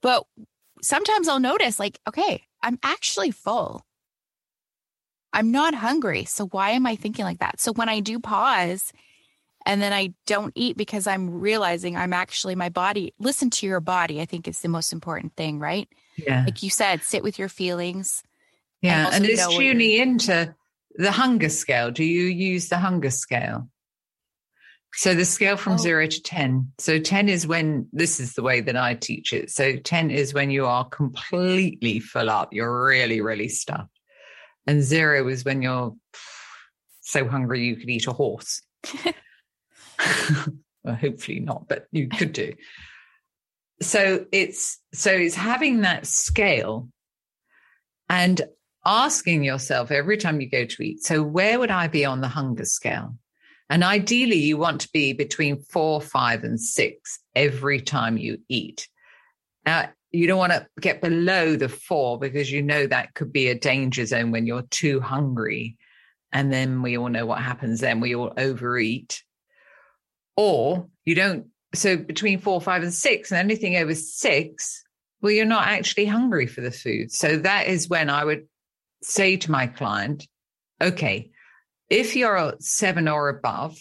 But 0.00 0.24
sometimes 0.82 1.28
I'll 1.28 1.40
notice, 1.40 1.78
like, 1.80 1.98
okay, 2.08 2.44
I'm 2.62 2.78
actually 2.82 3.32
full. 3.32 3.84
I'm 5.32 5.50
not 5.50 5.74
hungry. 5.74 6.24
So 6.26 6.46
why 6.46 6.70
am 6.70 6.86
I 6.86 6.94
thinking 6.94 7.24
like 7.24 7.40
that? 7.40 7.60
So 7.60 7.72
when 7.72 7.88
I 7.88 7.98
do 7.98 8.20
pause 8.20 8.92
and 9.66 9.82
then 9.82 9.92
I 9.92 10.14
don't 10.26 10.52
eat 10.54 10.76
because 10.76 11.08
I'm 11.08 11.40
realizing 11.40 11.96
I'm 11.96 12.12
actually 12.12 12.54
my 12.54 12.68
body, 12.68 13.14
listen 13.18 13.50
to 13.50 13.66
your 13.66 13.80
body, 13.80 14.20
I 14.20 14.26
think 14.26 14.46
is 14.46 14.60
the 14.60 14.68
most 14.68 14.92
important 14.92 15.34
thing, 15.34 15.58
right? 15.58 15.88
yeah 16.16 16.44
Like 16.44 16.62
you 16.62 16.70
said, 16.70 17.02
sit 17.02 17.24
with 17.24 17.38
your 17.38 17.48
feelings. 17.48 18.22
yeah 18.80 19.06
also 19.06 19.16
and 19.16 19.26
it's 19.26 19.48
tuning 19.48 19.90
into 19.90 20.54
the 20.94 21.10
hunger 21.12 21.48
scale. 21.48 21.90
Do 21.90 22.04
you 22.04 22.24
use 22.24 22.68
the 22.68 22.78
hunger 22.78 23.10
scale? 23.10 23.68
So 24.96 25.12
the 25.14 25.24
scale 25.24 25.56
from 25.56 25.72
Oh. 25.74 25.78
zero 25.78 26.06
to 26.06 26.22
10 26.22 26.72
so 26.78 27.00
10 27.00 27.28
is 27.28 27.48
when 27.48 27.88
this 27.92 28.20
is 28.20 28.34
the 28.34 28.42
way 28.44 28.60
that 28.60 28.76
i 28.76 28.94
teach 28.94 29.32
it. 29.32 29.50
So 29.50 29.74
10 29.76 30.12
is 30.12 30.32
when 30.32 30.50
you 30.50 30.66
are 30.66 30.88
completely 30.88 31.98
full 31.98 32.30
up. 32.30 32.52
You're 32.52 32.84
really 32.86 33.20
really 33.20 33.48
stuffed. 33.48 33.90
And 34.68 34.82
zero 34.82 35.26
is 35.28 35.44
when 35.44 35.62
you're 35.62 35.94
so 37.00 37.26
hungry 37.28 37.64
you 37.66 37.76
could 37.76 37.90
eat 37.90 38.06
a 38.06 38.12
horse. 38.12 38.62
Well, 40.84 40.96
hopefully 40.96 41.40
not 41.40 41.66
but 41.66 41.86
you 41.92 42.08
could 42.08 42.32
do. 42.32 42.52
So 43.80 44.26
it's 44.32 44.78
so 44.92 45.10
it's 45.10 45.34
having 45.34 45.80
that 45.80 46.06
scale. 46.06 46.88
And 48.10 48.42
asking 48.86 49.44
yourself 49.44 49.90
every 49.90 50.16
time 50.16 50.40
you 50.40 50.48
go 50.48 50.64
to 50.64 50.82
eat, 50.82 51.02
so 51.02 51.22
where 51.22 51.58
would 51.58 51.70
I 51.70 51.88
be 51.88 52.04
on 52.04 52.20
the 52.20 52.28
hunger 52.28 52.64
scale? 52.64 53.16
And 53.70 53.82
ideally, 53.82 54.36
you 54.36 54.58
want 54.58 54.82
to 54.82 54.90
be 54.92 55.12
between 55.12 55.62
four, 55.62 56.00
five, 56.00 56.44
and 56.44 56.60
six 56.60 57.18
every 57.34 57.80
time 57.80 58.18
you 58.18 58.38
eat. 58.48 58.88
Now, 59.64 59.90
you 60.12 60.26
don't 60.26 60.38
want 60.38 60.52
to 60.52 60.66
get 60.80 61.00
below 61.00 61.56
the 61.56 61.68
four 61.68 62.18
because 62.18 62.52
you 62.52 62.62
know 62.62 62.86
that 62.86 63.14
could 63.14 63.32
be 63.32 63.48
a 63.48 63.58
danger 63.58 64.06
zone 64.06 64.30
when 64.30 64.46
you're 64.46 64.66
too 64.70 65.00
hungry. 65.00 65.76
And 66.30 66.52
then 66.52 66.82
we 66.82 66.96
all 66.96 67.08
know 67.08 67.26
what 67.26 67.40
happens 67.40 67.80
then. 67.80 68.00
We 68.00 68.14
all 68.14 68.32
overeat. 68.36 69.22
Or 70.36 70.88
you 71.04 71.14
don't, 71.14 71.46
so 71.74 71.96
between 71.96 72.38
four, 72.38 72.60
five, 72.60 72.82
and 72.82 72.92
six, 72.94 73.32
and 73.32 73.38
anything 73.38 73.76
over 73.76 73.94
six, 73.94 74.84
well, 75.20 75.32
you're 75.32 75.46
not 75.46 75.66
actually 75.66 76.04
hungry 76.04 76.46
for 76.46 76.60
the 76.60 76.70
food. 76.70 77.10
So 77.10 77.38
that 77.38 77.66
is 77.66 77.88
when 77.88 78.10
I 78.10 78.24
would 78.24 78.46
say 79.04 79.36
to 79.36 79.50
my 79.50 79.66
client, 79.66 80.26
okay, 80.80 81.30
if 81.90 82.16
you're 82.16 82.36
a 82.36 82.56
seven 82.60 83.08
or 83.08 83.28
above, 83.28 83.76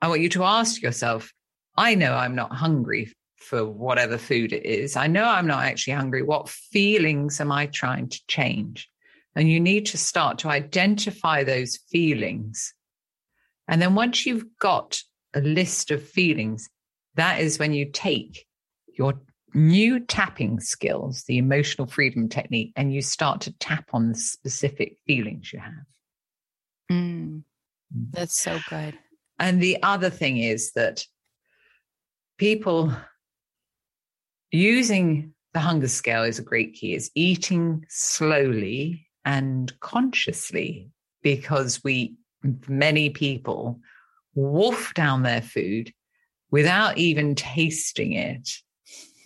I 0.00 0.08
want 0.08 0.22
you 0.22 0.28
to 0.30 0.44
ask 0.44 0.82
yourself, 0.82 1.32
I 1.76 1.94
know 1.94 2.14
I'm 2.14 2.34
not 2.34 2.52
hungry 2.52 3.12
for 3.36 3.64
whatever 3.64 4.18
food 4.18 4.52
it 4.52 4.64
is. 4.64 4.96
I 4.96 5.06
know 5.06 5.24
I'm 5.24 5.46
not 5.46 5.64
actually 5.64 5.94
hungry. 5.94 6.22
What 6.22 6.48
feelings 6.48 7.40
am 7.40 7.52
I 7.52 7.66
trying 7.66 8.08
to 8.08 8.20
change? 8.28 8.88
And 9.36 9.48
you 9.48 9.60
need 9.60 9.86
to 9.86 9.98
start 9.98 10.38
to 10.38 10.48
identify 10.48 11.44
those 11.44 11.78
feelings. 11.90 12.74
And 13.68 13.80
then 13.80 13.94
once 13.94 14.26
you've 14.26 14.44
got 14.58 15.00
a 15.34 15.40
list 15.40 15.90
of 15.90 16.02
feelings, 16.02 16.68
that 17.14 17.40
is 17.40 17.58
when 17.58 17.72
you 17.72 17.90
take 17.90 18.46
your 18.98 19.20
new 19.54 20.00
tapping 20.00 20.60
skills, 20.60 21.24
the 21.24 21.38
emotional 21.38 21.86
freedom 21.86 22.28
technique, 22.28 22.72
and 22.76 22.92
you 22.92 23.02
start 23.02 23.40
to 23.42 23.52
tap 23.58 23.90
on 23.92 24.08
the 24.08 24.14
specific 24.14 24.98
feelings 25.06 25.52
you 25.52 25.58
have. 25.58 25.86
Mm, 26.90 27.42
that's 28.10 28.40
so 28.40 28.58
good. 28.68 28.98
And 29.38 29.62
the 29.62 29.82
other 29.82 30.10
thing 30.10 30.38
is 30.38 30.72
that 30.72 31.04
people 32.38 32.92
using 34.50 35.34
the 35.54 35.60
hunger 35.60 35.88
scale 35.88 36.24
is 36.24 36.38
a 36.38 36.44
great 36.44 36.74
key, 36.74 36.94
is 36.94 37.10
eating 37.14 37.84
slowly 37.88 39.06
and 39.24 39.78
consciously 39.80 40.90
because 41.22 41.82
we, 41.82 42.16
many 42.68 43.10
people, 43.10 43.80
wolf 44.34 44.94
down 44.94 45.22
their 45.22 45.42
food 45.42 45.92
without 46.50 46.98
even 46.98 47.34
tasting 47.34 48.12
it 48.12 48.48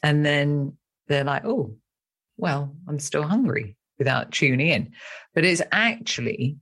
and 0.04 0.24
then 0.24 0.76
they're 1.08 1.24
like, 1.24 1.46
oh, 1.46 1.74
well, 2.36 2.76
I'm 2.86 2.98
still 2.98 3.22
hungry 3.22 3.74
without 3.98 4.32
tuning 4.32 4.68
in. 4.68 4.92
But 5.34 5.46
it's 5.46 5.62
actually 5.72 6.58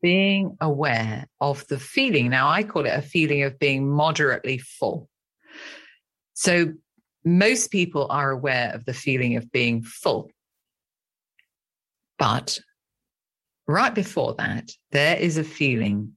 being 0.00 0.56
aware 0.60 1.26
of 1.40 1.66
the 1.66 1.80
feeling. 1.80 2.30
Now, 2.30 2.48
I 2.48 2.62
call 2.62 2.86
it 2.86 2.94
a 2.94 3.02
feeling 3.02 3.42
of 3.42 3.58
being 3.58 3.90
moderately 3.90 4.58
full. 4.58 5.08
So, 6.34 6.72
most 7.24 7.72
people 7.72 8.06
are 8.08 8.30
aware 8.30 8.70
of 8.72 8.84
the 8.84 8.94
feeling 8.94 9.36
of 9.36 9.50
being 9.50 9.82
full. 9.82 10.30
But 12.20 12.60
right 13.66 13.94
before 13.94 14.36
that, 14.38 14.70
there 14.92 15.16
is 15.16 15.38
a 15.38 15.44
feeling 15.44 16.12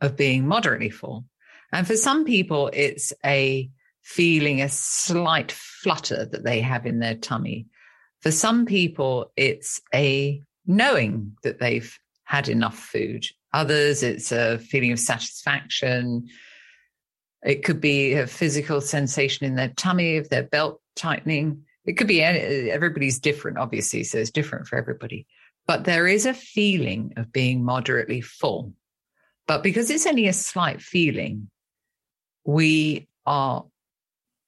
of 0.00 0.16
being 0.16 0.48
moderately 0.48 0.90
full. 0.90 1.26
And 1.72 1.86
for 1.86 1.96
some 1.96 2.24
people, 2.24 2.70
it's 2.72 3.12
a 3.24 3.70
feeling 4.02 4.60
a 4.60 4.68
slight 4.68 5.52
flutter 5.52 6.24
that 6.26 6.44
they 6.44 6.60
have 6.60 6.86
in 6.86 6.98
their 6.98 7.14
tummy. 7.14 7.66
For 8.20 8.30
some 8.30 8.66
people, 8.66 9.32
it's 9.36 9.80
a 9.94 10.42
knowing 10.66 11.36
that 11.42 11.58
they've 11.60 11.98
had 12.24 12.48
enough 12.48 12.78
food. 12.78 13.26
Others, 13.52 14.02
it's 14.02 14.32
a 14.32 14.58
feeling 14.58 14.92
of 14.92 14.98
satisfaction. 14.98 16.28
It 17.44 17.64
could 17.64 17.80
be 17.80 18.14
a 18.14 18.26
physical 18.26 18.80
sensation 18.80 19.46
in 19.46 19.56
their 19.56 19.72
tummy 19.76 20.16
if 20.16 20.28
their 20.28 20.44
belt 20.44 20.80
tightening. 20.94 21.64
It 21.84 21.94
could 21.94 22.06
be 22.06 22.22
everybody's 22.22 23.18
different, 23.18 23.58
obviously, 23.58 24.04
so 24.04 24.18
it's 24.18 24.30
different 24.30 24.68
for 24.68 24.78
everybody. 24.78 25.26
But 25.66 25.84
there 25.84 26.06
is 26.06 26.26
a 26.26 26.34
feeling 26.34 27.12
of 27.16 27.32
being 27.32 27.64
moderately 27.64 28.20
full. 28.20 28.72
But 29.48 29.64
because 29.64 29.90
it's 29.90 30.06
only 30.06 30.28
a 30.28 30.32
slight 30.32 30.80
feeling, 30.80 31.50
we 32.44 33.08
are 33.26 33.64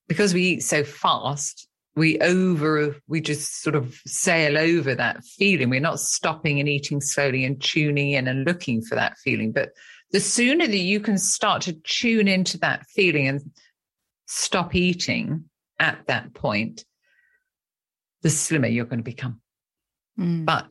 because 0.08 0.34
we 0.34 0.42
eat 0.42 0.62
so 0.62 0.84
fast, 0.84 1.68
we 1.96 2.18
over, 2.20 2.96
we 3.06 3.20
just 3.20 3.62
sort 3.62 3.76
of 3.76 3.94
sail 4.06 4.58
over 4.58 4.94
that 4.94 5.24
feeling. 5.24 5.70
We're 5.70 5.80
not 5.80 6.00
stopping 6.00 6.58
and 6.60 6.68
eating 6.68 7.00
slowly 7.00 7.44
and 7.44 7.60
tuning 7.60 8.12
in 8.12 8.26
and 8.26 8.44
looking 8.44 8.82
for 8.82 8.94
that 8.96 9.16
feeling. 9.18 9.52
But 9.52 9.70
the 10.10 10.20
sooner 10.20 10.66
that 10.66 10.76
you 10.76 11.00
can 11.00 11.18
start 11.18 11.62
to 11.62 11.72
tune 11.72 12.28
into 12.28 12.58
that 12.58 12.86
feeling 12.86 13.28
and 13.28 13.40
stop 14.26 14.74
eating 14.74 15.44
at 15.78 16.06
that 16.06 16.34
point, 16.34 16.84
the 18.22 18.30
slimmer 18.30 18.68
you're 18.68 18.86
going 18.86 19.00
to 19.00 19.04
become. 19.04 19.40
Mm. 20.18 20.44
But 20.44 20.66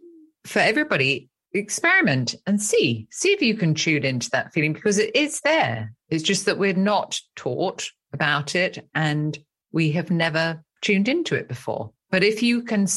for 0.46 0.60
everybody, 0.60 1.30
experiment 1.54 2.36
and 2.48 2.62
see, 2.62 3.08
see 3.12 3.32
if 3.32 3.42
you 3.42 3.56
can 3.56 3.76
tune 3.76 4.04
into 4.04 4.30
that 4.32 4.54
feeling 4.54 4.74
because 4.74 4.98
it 4.98 5.16
is 5.16 5.40
there. 5.42 5.94
It's 6.10 6.24
just 6.24 6.46
that 6.46 6.58
we're 6.58 6.74
not 6.74 7.20
taught 7.36 7.90
about 8.14 8.55
it 8.55 8.88
and 8.93 9.38
we 9.72 9.91
have 9.91 10.11
never 10.11 10.64
tuned 10.82 11.07
into 11.07 11.36
it 11.36 11.47
before. 11.47 11.91
But 12.11 12.24
if 12.24 12.43
you 12.43 12.61
can 12.61 12.88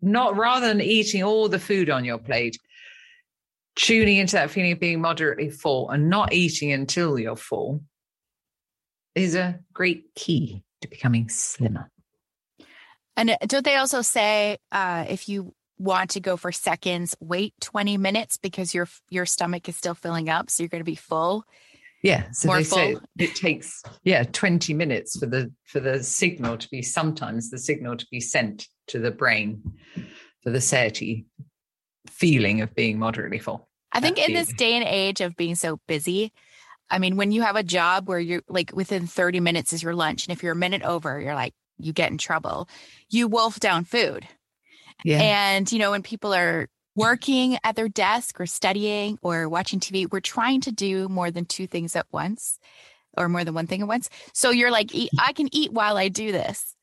not 0.00 0.36
rather 0.36 0.68
than 0.68 0.80
eating 0.80 1.22
all 1.22 1.48
the 1.48 1.58
food 1.58 1.90
on 1.90 2.04
your 2.04 2.18
plate, 2.18 2.58
tuning 3.74 4.16
into 4.18 4.34
that 4.34 4.50
feeling 4.50 4.72
of 4.72 4.80
being 4.80 5.00
moderately 5.00 5.50
full 5.50 5.88
and 5.90 6.10
not 6.10 6.32
eating 6.32 6.72
until 6.72 7.18
you're 7.18 7.36
full 7.36 7.82
is 9.14 9.34
a 9.34 9.58
great 9.72 10.14
key 10.14 10.62
to 10.82 10.88
becoming 10.88 11.28
slimmer. 11.28 11.90
And 13.16 13.36
don't 13.46 13.64
they 13.64 13.76
also 13.76 14.02
say 14.02 14.58
uh, 14.70 15.06
if 15.08 15.28
you 15.28 15.54
want 15.78 16.10
to 16.10 16.20
go 16.20 16.36
for 16.36 16.52
seconds, 16.52 17.16
wait 17.20 17.54
20 17.60 17.96
minutes 17.96 18.36
because 18.36 18.74
your 18.74 18.88
your 19.10 19.26
stomach 19.26 19.68
is 19.68 19.76
still 19.76 19.94
filling 19.94 20.28
up, 20.28 20.50
so 20.50 20.62
you're 20.62 20.68
going 20.68 20.80
to 20.80 20.84
be 20.84 20.94
full. 20.94 21.44
Yeah, 22.02 22.30
so 22.32 22.46
More 22.48 22.58
they 22.58 22.64
full. 22.64 22.78
say 22.78 22.96
it 23.18 23.34
takes 23.34 23.82
yeah 24.04 24.22
20 24.22 24.72
minutes 24.72 25.18
for 25.18 25.26
the 25.26 25.52
for 25.64 25.80
the 25.80 26.02
signal 26.02 26.56
to 26.56 26.68
be 26.70 26.80
sometimes 26.80 27.50
the 27.50 27.58
signal 27.58 27.96
to 27.96 28.06
be 28.10 28.20
sent 28.20 28.68
to 28.88 29.00
the 29.00 29.10
brain 29.10 29.62
for 30.42 30.50
the 30.50 30.60
satiety 30.60 31.26
feeling 32.08 32.60
of 32.60 32.74
being 32.74 32.98
moderately 32.98 33.38
full. 33.38 33.68
I 33.92 34.00
think 34.00 34.18
in 34.18 34.26
feeling. 34.26 34.40
this 34.44 34.52
day 34.52 34.74
and 34.74 34.84
age 34.84 35.20
of 35.20 35.36
being 35.36 35.54
so 35.54 35.80
busy, 35.88 36.32
I 36.90 36.98
mean, 36.98 37.16
when 37.16 37.32
you 37.32 37.42
have 37.42 37.56
a 37.56 37.62
job 37.62 38.08
where 38.08 38.20
you're 38.20 38.42
like 38.48 38.70
within 38.74 39.06
30 39.06 39.40
minutes 39.40 39.72
is 39.72 39.82
your 39.82 39.94
lunch, 39.94 40.26
and 40.26 40.32
if 40.36 40.42
you're 40.42 40.52
a 40.52 40.56
minute 40.56 40.82
over, 40.82 41.20
you're 41.20 41.34
like, 41.34 41.54
you 41.78 41.92
get 41.92 42.10
in 42.10 42.18
trouble. 42.18 42.68
You 43.08 43.28
wolf 43.28 43.60
down 43.60 43.84
food. 43.84 44.26
Yeah. 45.04 45.20
And, 45.20 45.70
you 45.70 45.78
know, 45.78 45.90
when 45.92 46.02
people 46.02 46.34
are 46.34 46.68
working 46.98 47.58
at 47.62 47.76
their 47.76 47.88
desk 47.88 48.40
or 48.40 48.46
studying 48.46 49.18
or 49.22 49.48
watching 49.48 49.80
TV, 49.80 50.10
we're 50.10 50.20
trying 50.20 50.60
to 50.62 50.72
do 50.72 51.08
more 51.08 51.30
than 51.30 51.44
two 51.44 51.66
things 51.66 51.94
at 51.94 52.06
once 52.12 52.58
or 53.16 53.28
more 53.28 53.44
than 53.44 53.54
one 53.54 53.66
thing 53.66 53.82
at 53.82 53.88
once. 53.88 54.10
So 54.34 54.50
you're 54.50 54.70
like, 54.70 54.90
I 55.18 55.32
can 55.32 55.48
eat 55.54 55.72
while 55.72 55.96
I 55.96 56.08
do 56.08 56.32
this. 56.32 56.74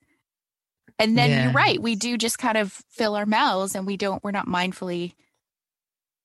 And 0.98 1.18
then 1.18 1.30
yeah. 1.30 1.44
you're 1.44 1.54
right. 1.54 1.82
We 1.82 1.96
do 1.96 2.18
just 2.18 2.40
kind 2.40 2.58
of 2.58 2.72
fill 2.90 3.16
our 3.16 3.26
mouths 3.26 3.76
and 3.76 3.86
we 3.86 3.98
don't, 3.98 4.24
we're 4.24 4.32
not 4.32 4.48
mindfully 4.48 5.14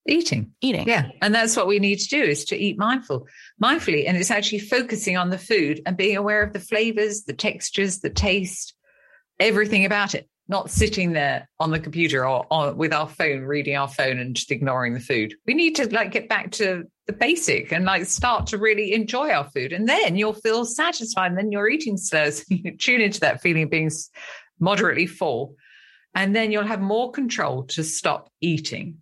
eating. 0.07 0.53
Eating. 0.61 0.87
Yeah. 0.87 1.09
And 1.21 1.35
that's 1.35 1.57
what 1.57 1.67
we 1.67 1.79
need 1.79 1.99
to 1.99 2.07
do 2.07 2.23
is 2.23 2.45
to 2.45 2.57
eat 2.57 2.77
mindful, 2.77 3.27
mindfully. 3.61 4.07
And 4.07 4.15
it's 4.15 4.31
actually 4.31 4.59
focusing 4.59 5.17
on 5.17 5.29
the 5.29 5.37
food 5.37 5.81
and 5.85 5.97
being 5.97 6.15
aware 6.15 6.41
of 6.41 6.53
the 6.53 6.59
flavors, 6.59 7.23
the 7.23 7.33
textures, 7.33 7.99
the 7.99 8.09
taste, 8.09 8.73
everything 9.39 9.83
about 9.83 10.15
it 10.15 10.29
not 10.51 10.69
sitting 10.69 11.13
there 11.13 11.49
on 11.61 11.71
the 11.71 11.79
computer 11.79 12.27
or, 12.27 12.45
or 12.51 12.73
with 12.73 12.91
our 12.91 13.07
phone, 13.07 13.43
reading 13.43 13.77
our 13.77 13.87
phone 13.87 14.19
and 14.19 14.35
just 14.35 14.51
ignoring 14.51 14.93
the 14.93 14.99
food. 14.99 15.33
We 15.47 15.53
need 15.53 15.75
to 15.77 15.87
like 15.89 16.11
get 16.11 16.27
back 16.27 16.51
to 16.51 16.83
the 17.07 17.13
basic 17.13 17.71
and 17.71 17.85
like 17.85 18.05
start 18.05 18.47
to 18.47 18.57
really 18.57 18.93
enjoy 18.93 19.31
our 19.31 19.49
food. 19.49 19.71
And 19.71 19.87
then 19.87 20.17
you'll 20.17 20.33
feel 20.33 20.65
satisfied. 20.65 21.27
And 21.27 21.37
then 21.37 21.53
your 21.53 21.69
eating 21.69 21.95
slows. 21.95 22.43
you 22.49 22.75
tune 22.77 22.99
into 22.99 23.21
that 23.21 23.41
feeling 23.41 23.63
of 23.63 23.69
being 23.69 23.89
moderately 24.59 25.07
full. 25.07 25.55
And 26.13 26.35
then 26.35 26.51
you'll 26.51 26.65
have 26.65 26.81
more 26.81 27.11
control 27.11 27.63
to 27.67 27.83
stop 27.85 28.29
eating. 28.41 28.97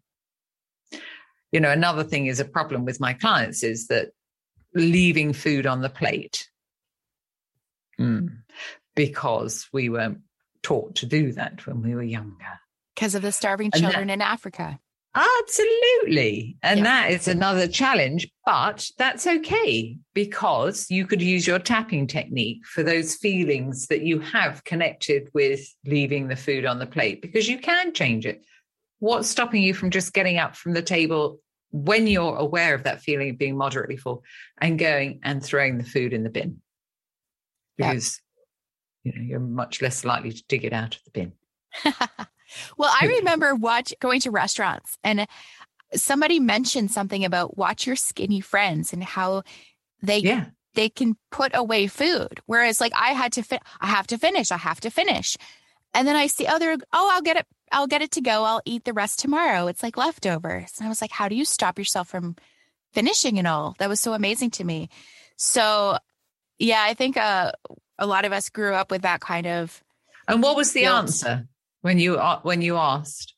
You 1.52 1.60
know, 1.60 1.72
another 1.72 2.04
thing 2.04 2.28
is 2.28 2.40
a 2.40 2.46
problem 2.46 2.86
with 2.86 3.00
my 3.00 3.14
clients 3.14 3.64
is 3.64 3.88
that 3.88 4.10
leaving 4.76 5.34
food 5.34 5.66
on 5.66 5.82
the 5.82 5.90
plate. 5.90 6.48
Mm. 8.00 8.44
Because 8.96 9.68
we 9.74 9.90
weren't 9.90 10.20
taught 10.64 10.96
to 10.96 11.06
do 11.06 11.32
that 11.34 11.66
when 11.66 11.82
we 11.82 11.96
were 11.96 12.04
younger. 12.04 12.60
Because 12.96 13.16
of 13.16 13.22
the 13.22 13.32
starving 13.32 13.72
children 13.72 14.08
that, 14.08 14.14
in 14.14 14.22
Africa. 14.22 14.80
Absolutely. 15.16 16.58
And 16.62 16.80
Yeah. 16.80 16.84
that 16.84 17.12
is 17.12 17.28
another 17.28 17.68
challenge, 17.68 18.30
but 18.46 18.88
that's 18.98 19.26
okay 19.26 19.98
because 20.14 20.90
you 20.92 21.08
could 21.08 21.22
use 21.22 21.48
your 21.48 21.60
tapping 21.60 22.06
technique 22.08 22.66
for 22.66 22.84
those 22.84 23.16
feelings 23.16 23.88
that 23.88 24.02
you 24.02 24.20
have 24.20 24.64
connected 24.66 25.30
with 25.34 25.62
leaving 25.86 26.28
the 26.28 26.36
food 26.36 26.66
on 26.66 26.78
the 26.78 26.86
plate 26.86 27.22
because 27.22 27.50
you 27.50 27.58
can 27.58 27.94
change 27.94 28.26
it. 28.26 28.46
What's 29.00 29.30
stopping 29.30 29.64
you 29.64 29.74
from 29.74 29.90
just 29.90 30.14
getting 30.14 30.38
up 30.38 30.56
from 30.56 30.74
the 30.74 30.82
table 30.82 31.40
when 31.72 32.06
you're 32.06 32.36
aware 32.36 32.76
of 32.76 32.84
that 32.84 33.02
feeling 33.02 33.32
of 33.32 33.38
being 33.38 33.58
moderately 33.58 33.98
full 33.98 34.24
and 34.60 34.78
going 34.78 35.22
and 35.24 35.44
throwing 35.44 35.78
the 35.78 35.84
food 35.84 36.14
in 36.14 36.24
the 36.24 36.30
bin? 36.30 36.62
Because 37.78 38.22
you 39.04 39.14
know, 39.14 39.22
you're 39.22 39.40
much 39.40 39.82
less 39.82 40.04
likely 40.04 40.32
to 40.32 40.44
dig 40.48 40.64
it 40.66 40.74
out 40.74 40.96
of 40.96 41.04
the 41.06 41.12
bin. 41.12 41.34
well, 42.78 42.92
I 43.02 43.08
remember 43.20 43.56
watch 43.56 43.94
going 44.00 44.20
to 44.22 44.32
restaurants 44.32 44.98
and 45.04 45.28
somebody 45.94 46.40
mentioned 46.40 46.92
something 46.92 47.26
about 47.26 47.58
watch 47.58 47.88
your 47.88 47.96
skinny 47.96 48.42
friends 48.42 48.94
and 48.94 49.04
how 49.04 49.44
they 50.02 50.20
Yeah. 50.20 50.46
they 50.76 50.90
can 50.90 51.16
put 51.32 51.52
away 51.56 51.88
food. 51.88 52.42
Whereas 52.46 52.80
like 52.82 52.94
I 52.96 53.10
had 53.14 53.34
to 53.34 53.44
fi- 53.44 53.62
I 53.82 53.88
have 53.88 54.08
to 54.08 54.18
finish, 54.18 54.52
I 54.52 54.58
have 54.58 54.80
to 54.82 54.90
finish. 54.90 55.38
And 55.94 56.08
then 56.08 56.16
I 56.16 56.28
see 56.28 56.46
other 56.46 56.78
oh, 56.94 57.12
I'll 57.14 57.22
get 57.22 57.38
it 57.38 57.48
I'll 57.72 57.88
get 57.88 58.02
it 58.02 58.12
to 58.12 58.22
go. 58.22 58.44
I'll 58.44 58.62
eat 58.66 58.84
the 58.84 58.94
rest 58.94 59.20
tomorrow. 59.20 59.68
It's 59.68 59.84
like 59.84 59.96
leftovers. 59.98 60.74
And 60.78 60.86
I 60.86 60.90
was 60.90 61.02
like, 61.02 61.12
how 61.12 61.30
do 61.30 61.36
you 61.36 61.46
stop 61.46 61.78
yourself 61.78 62.08
from 62.08 62.36
finishing 62.94 63.38
it 63.38 63.46
all? 63.46 63.76
That 63.78 63.90
was 63.90 64.00
so 64.00 64.14
amazing 64.14 64.52
to 64.52 64.64
me. 64.64 64.90
So 65.38 65.98
yeah, 66.58 66.84
I 66.84 66.94
think 66.94 67.16
uh, 67.16 67.52
a 68.00 68.08
lot 68.08 68.26
of 68.26 68.32
us 68.32 68.50
grew 68.50 68.74
up 68.74 68.90
with 68.90 69.04
that 69.04 69.20
kind 69.20 69.46
of 69.46 69.84
And 70.28 70.42
what 70.42 70.56
was 70.56 70.74
the 70.74 70.82
Guilt. 70.82 70.96
answer 70.96 71.48
when 71.82 72.00
you 72.00 72.18
when 72.42 72.62
you 72.62 72.78
asked? 72.78 73.36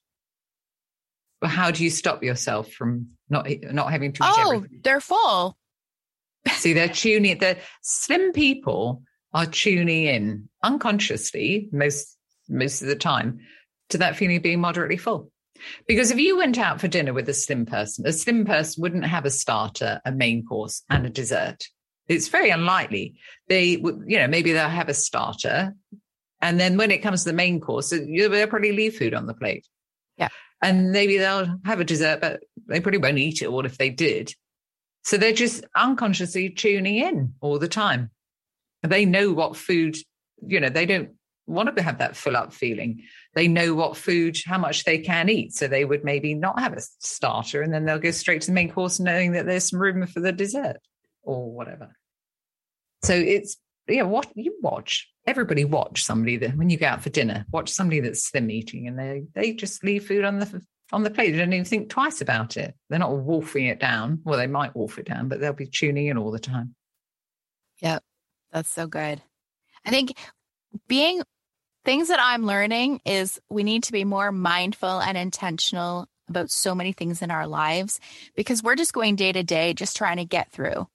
How 1.43 1.72
do 1.72 1.84
you 1.84 1.89
stop 1.89 2.24
yourself 2.24 2.72
from 2.72 3.09
not 3.30 3.47
not 3.64 3.91
having 3.91 4.14
to 4.14 4.24
eat 4.24 4.34
oh, 4.38 4.51
everything? 4.55 4.80
they're 4.84 5.01
full. 5.01 5.57
See, 6.47 6.74
they're 6.74 6.88
tuning. 6.89 7.38
The 7.39 7.57
slim 7.82 8.32
people 8.32 9.03
are 9.34 9.45
tuning 9.45 10.05
in 10.05 10.49
unconsciously 10.64 11.70
most 11.72 12.18
most 12.47 12.82
of 12.82 12.88
the 12.88 12.95
time 12.95 13.39
to 13.89 13.97
that 13.99 14.16
feeling 14.16 14.38
of 14.38 14.43
being 14.43 14.62
moderately 14.62 14.97
full. 14.97 15.32
Because 15.88 16.12
if 16.12 16.20
you 16.20 16.38
went 16.38 16.57
out 16.57 16.82
for 16.82 16.88
dinner 16.88 17.14
with 17.14 17.30
a 17.30 17.34
slim 17.34 17.66
person, 17.66 18.05
a 18.07 18.14
slim 18.14 18.45
person 18.45 18.82
wouldn't 18.82 19.05
have 19.05 19.26
a 19.26 19.30
starter, 19.30 20.01
a 20.05 20.12
main 20.12 20.45
course, 20.45 20.84
and 20.89 21.05
a 21.05 21.09
dessert. 21.09 21.68
It's 22.12 22.28
very 22.28 22.49
unlikely. 22.49 23.16
They 23.47 23.78
would, 23.78 24.03
you 24.05 24.18
know, 24.18 24.28
maybe 24.28 24.51
they'll 24.51 24.68
have 24.70 24.89
a 24.89 24.93
starter, 24.93 25.76
and 26.41 26.59
then 26.59 26.78
when 26.78 26.91
it 26.91 26.99
comes 26.99 27.24
to 27.24 27.30
the 27.30 27.36
main 27.36 27.59
course, 27.59 27.89
they'll 27.91 28.47
probably 28.47 28.72
leave 28.72 28.97
food 28.97 29.14
on 29.14 29.28
the 29.28 29.34
plate. 29.34 29.68
Yeah. 30.18 30.30
And 30.62 30.91
maybe 30.91 31.18
they'll 31.18 31.59
have 31.66 31.80
a 31.80 31.86
dessert, 31.86 32.22
but 32.22 32.43
they 32.68 32.80
probably 32.80 32.99
won't 32.99 33.18
eat 33.18 33.41
it 33.41 33.47
all 33.47 33.66
if 33.66 33.78
they 33.78 33.89
did. 33.89 34.34
So 35.03 35.18
they're 35.18 35.34
just 35.34 35.64
unconsciously 35.76 36.49
tuning 36.49 36.97
in 36.97 37.34
all 37.41 37.59
the 37.59 37.68
time. 37.68 38.12
They 38.84 39.05
know 39.05 39.32
what 39.34 39.55
food, 39.55 39.97
you 40.45 40.59
know, 40.59 40.70
they 40.70 40.86
don't 40.86 41.12
want 41.47 41.76
to 41.76 41.84
have 41.84 41.99
that 41.99 42.16
full 42.16 42.38
up 42.38 42.53
feeling. 42.53 43.03
They 43.34 43.47
know 43.47 43.74
what 43.74 43.97
food, 43.97 44.38
how 44.45 44.57
much 44.57 44.84
they 44.84 44.99
can 44.99 45.30
eat. 45.30 45.53
So 45.53 45.68
they 45.68 45.86
would 45.86 46.03
maybe 46.03 46.34
not 46.34 46.59
have 46.59 46.74
a 46.74 46.82
starter 46.99 47.62
and 47.62 47.74
then 47.74 47.86
they'll 47.86 47.99
go 47.99 48.12
straight 48.12 48.41
to 48.41 48.47
the 48.47 48.53
main 48.53 48.72
course 48.72 48.99
knowing 48.99 49.34
that 49.34 49.45
there's 49.45 49.70
some 49.70 49.80
room 49.82 50.05
for 50.07 50.20
the 50.20 50.32
dessert 50.32 50.78
or 51.24 51.51
whatever. 51.51 51.95
So 53.04 53.14
it's, 53.14 53.58
yeah, 53.88 54.04
what 54.04 54.28
you 54.36 54.56
watch, 54.62 55.10
everybody 55.26 55.66
watch 55.66 56.04
somebody 56.04 56.38
that 56.38 56.56
when 56.56 56.70
you 56.70 56.78
go 56.78 56.88
out 56.88 57.02
for 57.02 57.10
dinner, 57.10 57.45
watch 57.52 57.70
somebody 57.70 57.99
that's 57.99 58.24
slim 58.24 58.49
eating 58.52 58.88
and 58.88 58.97
they, 58.97 59.24
they 59.34 59.54
just 59.54 59.84
leave 59.84 60.06
food 60.06 60.24
on 60.24 60.39
the, 60.39 60.62
on 60.91 61.04
the 61.04 61.10
plate. 61.10 61.32
They 61.32 61.39
don't 61.39 61.54
even 61.54 61.66
think 61.66 61.89
twice 61.89 62.22
about 62.22 62.58
it. 62.58 62.76
They're 62.89 62.99
not 62.99 63.18
wolfing 63.18 63.66
it 63.66 63.80
down. 63.80 64.22
Well, 64.24 64.38
they 64.38 64.47
might 64.47 64.76
wolf 64.76 64.97
it 64.97 65.08
down, 65.08 65.28
but 65.28 65.39
they'll 65.39 65.54
be 65.54 65.68
tuning 65.68 66.08
in 66.08 66.18
all 66.18 66.32
the 66.32 66.39
time. 66.39 66.76
Yep. 67.80 68.04
That's 68.52 68.70
so 68.70 68.88
good. 68.88 69.22
I 69.86 69.89
think 69.89 70.14
being 70.88 71.24
things 71.84 72.10
that 72.10 72.20
I'm 72.22 72.45
learning 72.45 73.02
is 73.06 73.39
we 73.49 73.64
need 73.64 73.84
to 73.84 73.91
be 73.91 74.04
more 74.04 74.32
mindful 74.32 74.99
and 75.02 75.18
intentional 75.18 76.08
about 76.30 76.52
so 76.52 76.76
many 76.76 76.93
things 76.93 77.22
in 77.22 77.32
our 77.32 77.47
lives 77.47 77.99
because 78.36 78.64
we're 78.64 78.76
just 78.76 78.93
going 78.93 79.16
day 79.16 79.32
to 79.32 79.43
day, 79.43 79.74
just 79.74 79.97
trying 79.97 80.18
to 80.18 80.26
get 80.26 80.52
through, 80.52 80.88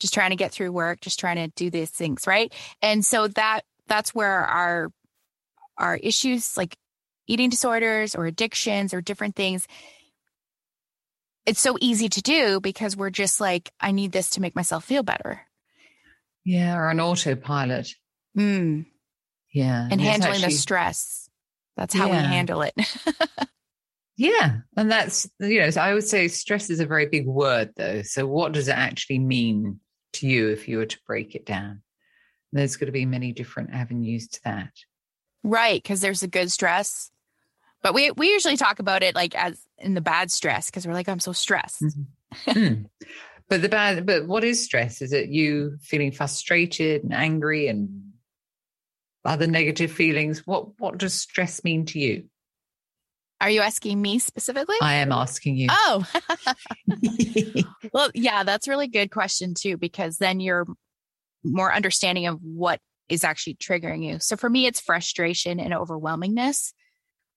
just 0.00 0.14
trying 0.14 0.30
to 0.30 0.36
get 0.36 0.52
through 0.52 0.72
work, 0.72 1.00
just 1.00 1.20
trying 1.20 1.36
to 1.36 1.48
do 1.54 1.70
these 1.70 1.90
things, 1.90 2.26
right? 2.26 2.52
And 2.82 3.04
so 3.04 3.28
that 3.28 3.60
that's 3.86 4.14
where 4.14 4.44
our 4.44 4.90
our 5.78 5.96
issues 5.96 6.56
like 6.56 6.76
eating 7.26 7.50
disorders 7.50 8.14
or 8.14 8.26
addictions 8.26 8.92
or 8.92 9.00
different 9.00 9.36
things 9.36 9.66
it's 11.46 11.60
so 11.60 11.76
easy 11.80 12.08
to 12.08 12.20
do 12.20 12.60
because 12.60 12.96
we're 12.96 13.10
just 13.10 13.40
like 13.40 13.72
I 13.80 13.92
need 13.92 14.12
this 14.12 14.30
to 14.30 14.40
make 14.40 14.54
myself 14.54 14.84
feel 14.84 15.02
better. 15.02 15.40
Yeah, 16.44 16.76
or 16.76 16.90
an 16.90 17.00
autopilot. 17.00 17.92
Mm. 18.36 18.86
Yeah. 19.52 19.88
and 19.90 20.00
handling 20.00 20.42
the 20.42 20.50
stress. 20.50 21.28
That's 21.76 21.94
how 21.94 22.08
we 22.08 22.16
handle 22.16 22.62
it. 22.62 22.74
Yeah. 24.20 24.58
And 24.76 24.90
that's, 24.92 25.26
you 25.38 25.60
know, 25.60 25.70
so 25.70 25.80
I 25.80 25.94
would 25.94 26.06
say 26.06 26.28
stress 26.28 26.68
is 26.68 26.78
a 26.78 26.84
very 26.84 27.06
big 27.06 27.26
word, 27.26 27.70
though. 27.78 28.02
So, 28.02 28.26
what 28.26 28.52
does 28.52 28.68
it 28.68 28.76
actually 28.76 29.18
mean 29.18 29.80
to 30.14 30.26
you 30.26 30.48
if 30.48 30.68
you 30.68 30.78
were 30.78 30.86
to 30.86 30.98
break 31.06 31.34
it 31.34 31.46
down? 31.46 31.82
There's 32.52 32.76
going 32.76 32.86
to 32.86 32.92
be 32.92 33.06
many 33.06 33.32
different 33.32 33.70
avenues 33.72 34.28
to 34.28 34.40
that. 34.44 34.72
right, 35.42 35.82
because 35.82 36.00
there's 36.00 36.22
a 36.22 36.28
good 36.28 36.50
stress. 36.50 37.10
But 37.82 37.94
we 37.94 38.10
we 38.10 38.28
usually 38.30 38.56
talk 38.56 38.78
about 38.78 39.02
it 39.02 39.14
like 39.14 39.34
as 39.34 39.60
in 39.78 39.94
the 39.94 40.00
bad 40.00 40.30
stress 40.30 40.66
because 40.66 40.86
we're 40.86 40.94
like, 40.94 41.08
I'm 41.08 41.20
so 41.20 41.32
stressed. 41.32 41.82
Hmm. 42.46 42.82
But 43.48 43.62
the 43.62 43.68
bad, 43.68 44.06
but 44.06 44.28
what 44.28 44.44
is 44.44 44.62
stress? 44.62 45.02
Is 45.02 45.12
it 45.12 45.28
you 45.28 45.78
feeling 45.82 46.12
frustrated 46.12 47.02
and 47.02 47.12
angry 47.12 47.66
and 47.66 48.12
other 49.24 49.48
negative 49.48 49.90
feelings? 49.90 50.46
What 50.46 50.78
What 50.78 50.98
does 50.98 51.14
stress 51.14 51.64
mean 51.64 51.86
to 51.86 51.98
you? 51.98 52.24
Are 53.40 53.50
you 53.50 53.60
asking 53.60 54.00
me 54.00 54.18
specifically? 54.18 54.76
I 54.82 54.94
am 54.96 55.12
asking 55.12 55.56
you. 55.56 55.68
oh, 55.70 56.06
well, 57.92 58.10
yeah, 58.14 58.42
that's 58.42 58.68
a 58.68 58.70
really 58.70 58.88
good 58.88 59.10
question 59.10 59.54
too, 59.54 59.76
because 59.76 60.18
then 60.18 60.40
you're 60.40 60.66
more 61.42 61.72
understanding 61.72 62.26
of 62.26 62.38
what 62.42 62.80
is 63.08 63.24
actually 63.24 63.54
triggering 63.54 64.04
you. 64.04 64.18
So 64.20 64.36
for 64.36 64.50
me, 64.50 64.66
it's 64.66 64.80
frustration 64.80 65.58
and 65.58 65.72
overwhelmingness. 65.72 66.72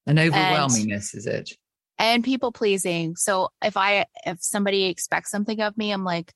And 0.06 0.18
overwhelmingness, 0.18 1.14
is 1.14 1.26
it? 1.26 1.50
and 1.98 2.24
people 2.24 2.52
pleasing. 2.52 3.16
So 3.16 3.50
if 3.62 3.76
I 3.76 4.06
if 4.26 4.38
somebody 4.40 4.84
expects 4.84 5.30
something 5.30 5.60
of 5.60 5.76
me, 5.76 5.92
I'm 5.92 6.04
like, 6.04 6.32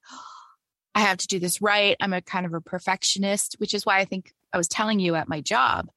I 0.94 1.00
have 1.00 1.18
to 1.18 1.26
do 1.26 1.38
this 1.38 1.60
right. 1.60 1.96
I'm 2.00 2.12
a 2.12 2.22
kind 2.22 2.46
of 2.46 2.54
a 2.54 2.60
perfectionist, 2.60 3.56
which 3.58 3.74
is 3.74 3.84
why 3.84 3.98
I 3.98 4.04
think 4.04 4.32
I 4.52 4.58
was 4.58 4.68
telling 4.68 5.00
you 5.00 5.14
at 5.14 5.28
my 5.28 5.40
job, 5.40 5.88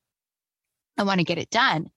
I 0.98 1.04
want 1.04 1.20
to 1.20 1.26
get 1.26 1.38
it 1.38 1.50
done. 1.50 1.90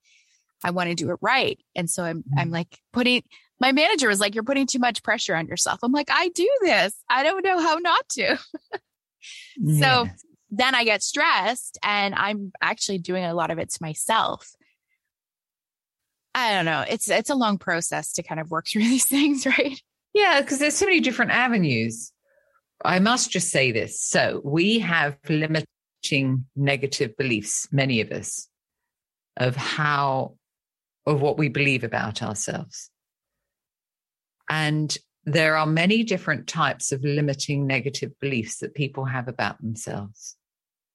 I 0.65 0.71
want 0.71 0.89
to 0.89 0.95
do 0.95 1.11
it 1.11 1.19
right. 1.21 1.59
And 1.77 1.89
so 1.89 2.03
I'm 2.03 2.25
I'm 2.37 2.47
mm-hmm. 2.47 2.55
like 2.55 2.81
putting 2.93 3.23
my 3.61 3.71
manager 3.71 4.09
was 4.09 4.21
like, 4.21 4.35
You're 4.35 4.45
putting 4.45 4.67
too 4.67 4.81
much 4.81 5.03
pressure 5.03 5.37
on 5.37 5.47
yourself. 5.47 5.81
I'm 5.83 5.93
like, 5.93 6.09
I 6.11 6.29
do 6.29 6.51
this. 6.63 6.95
I 7.09 7.23
don't 7.23 7.45
know 7.45 7.61
how 7.61 7.77
not 7.77 8.09
to. 8.11 8.39
So- 9.79 10.09
Then 10.51 10.75
I 10.75 10.85
get 10.85 11.03
stressed 11.03 11.79
and 11.83 12.15
I'm 12.15 12.53
actually 12.61 12.99
doing 12.99 13.25
a 13.25 13.35
lot 13.35 13.51
of 13.51 13.59
it 13.59 13.71
to 13.71 13.79
myself. 13.81 14.55
I 16.35 16.53
don't 16.53 16.65
know. 16.65 16.85
It's 16.89 17.09
it's 17.09 17.31
a 17.31 17.35
long 17.35 17.59
process 17.59 18.13
to 18.15 18.23
kind 18.23 18.41
of 18.41 18.51
work 18.51 18.67
through 18.71 18.83
these 18.83 19.07
things, 19.07 19.47
right? 19.47 19.81
Yeah, 20.13 20.41
because 20.41 20.59
there's 20.59 20.77
so 20.77 20.87
many 20.87 21.01
different 21.01 21.33
avenues. 21.33 22.13
I 22.85 22.99
must 22.99 23.31
just 23.31 23.51
say 23.51 23.73
this. 23.73 24.01
So 24.01 24.41
we 24.45 24.79
have 24.81 25.17
limiting 25.29 26.47
negative 26.55 27.17
beliefs, 27.17 27.67
many 27.73 28.01
of 28.01 28.11
us, 28.13 28.49
of 29.37 29.57
how, 29.57 30.37
of 31.07 31.21
what 31.21 31.39
we 31.39 31.49
believe 31.49 31.85
about 31.85 32.23
ourselves. 32.23 32.91
And 34.49 34.97
there 35.25 35.57
are 35.57 35.67
many 35.67 36.03
different 36.03 36.47
types 36.47 36.93
of 36.93 37.03
limiting 37.03 37.67
negative 37.67 38.13
beliefs 38.21 38.59
that 38.59 38.75
people 38.75 39.05
have 39.07 39.29
about 39.29 39.61
themselves. 39.61 40.37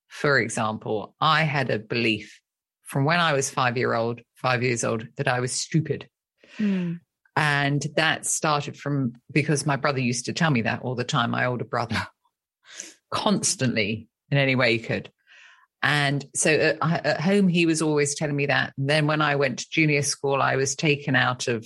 For 0.07 0.39
example, 0.39 1.15
I 1.19 1.43
had 1.43 1.69
a 1.69 1.79
belief 1.79 2.39
from 2.83 3.05
when 3.05 3.19
I 3.19 3.33
was 3.33 3.49
five 3.49 3.77
year 3.77 3.93
old, 3.93 4.21
five 4.35 4.63
years 4.63 4.83
old, 4.83 5.07
that 5.17 5.27
I 5.27 5.39
was 5.39 5.51
stupid. 5.51 6.09
Hmm. 6.57 6.93
And 7.35 7.85
that 7.95 8.25
started 8.25 8.75
from 8.75 9.13
because 9.31 9.65
my 9.65 9.75
brother 9.75 9.99
used 9.99 10.25
to 10.25 10.33
tell 10.33 10.51
me 10.51 10.63
that 10.63 10.81
all 10.81 10.95
the 10.95 11.03
time, 11.03 11.31
my 11.31 11.45
older 11.45 11.65
brother, 11.65 12.01
constantly 13.11 14.09
in 14.31 14.37
any 14.37 14.55
way 14.55 14.73
he 14.73 14.79
could. 14.79 15.11
And 15.81 16.25
so 16.35 16.51
at, 16.51 17.05
at 17.05 17.21
home, 17.21 17.47
he 17.47 17.65
was 17.65 17.81
always 17.81 18.15
telling 18.15 18.35
me 18.35 18.47
that. 18.47 18.73
And 18.77 18.89
then 18.89 19.07
when 19.07 19.21
I 19.21 19.35
went 19.35 19.59
to 19.59 19.69
junior 19.69 20.01
school, 20.01 20.41
I 20.41 20.55
was 20.55 20.75
taken 20.75 21.15
out 21.15 21.47
of 21.47 21.65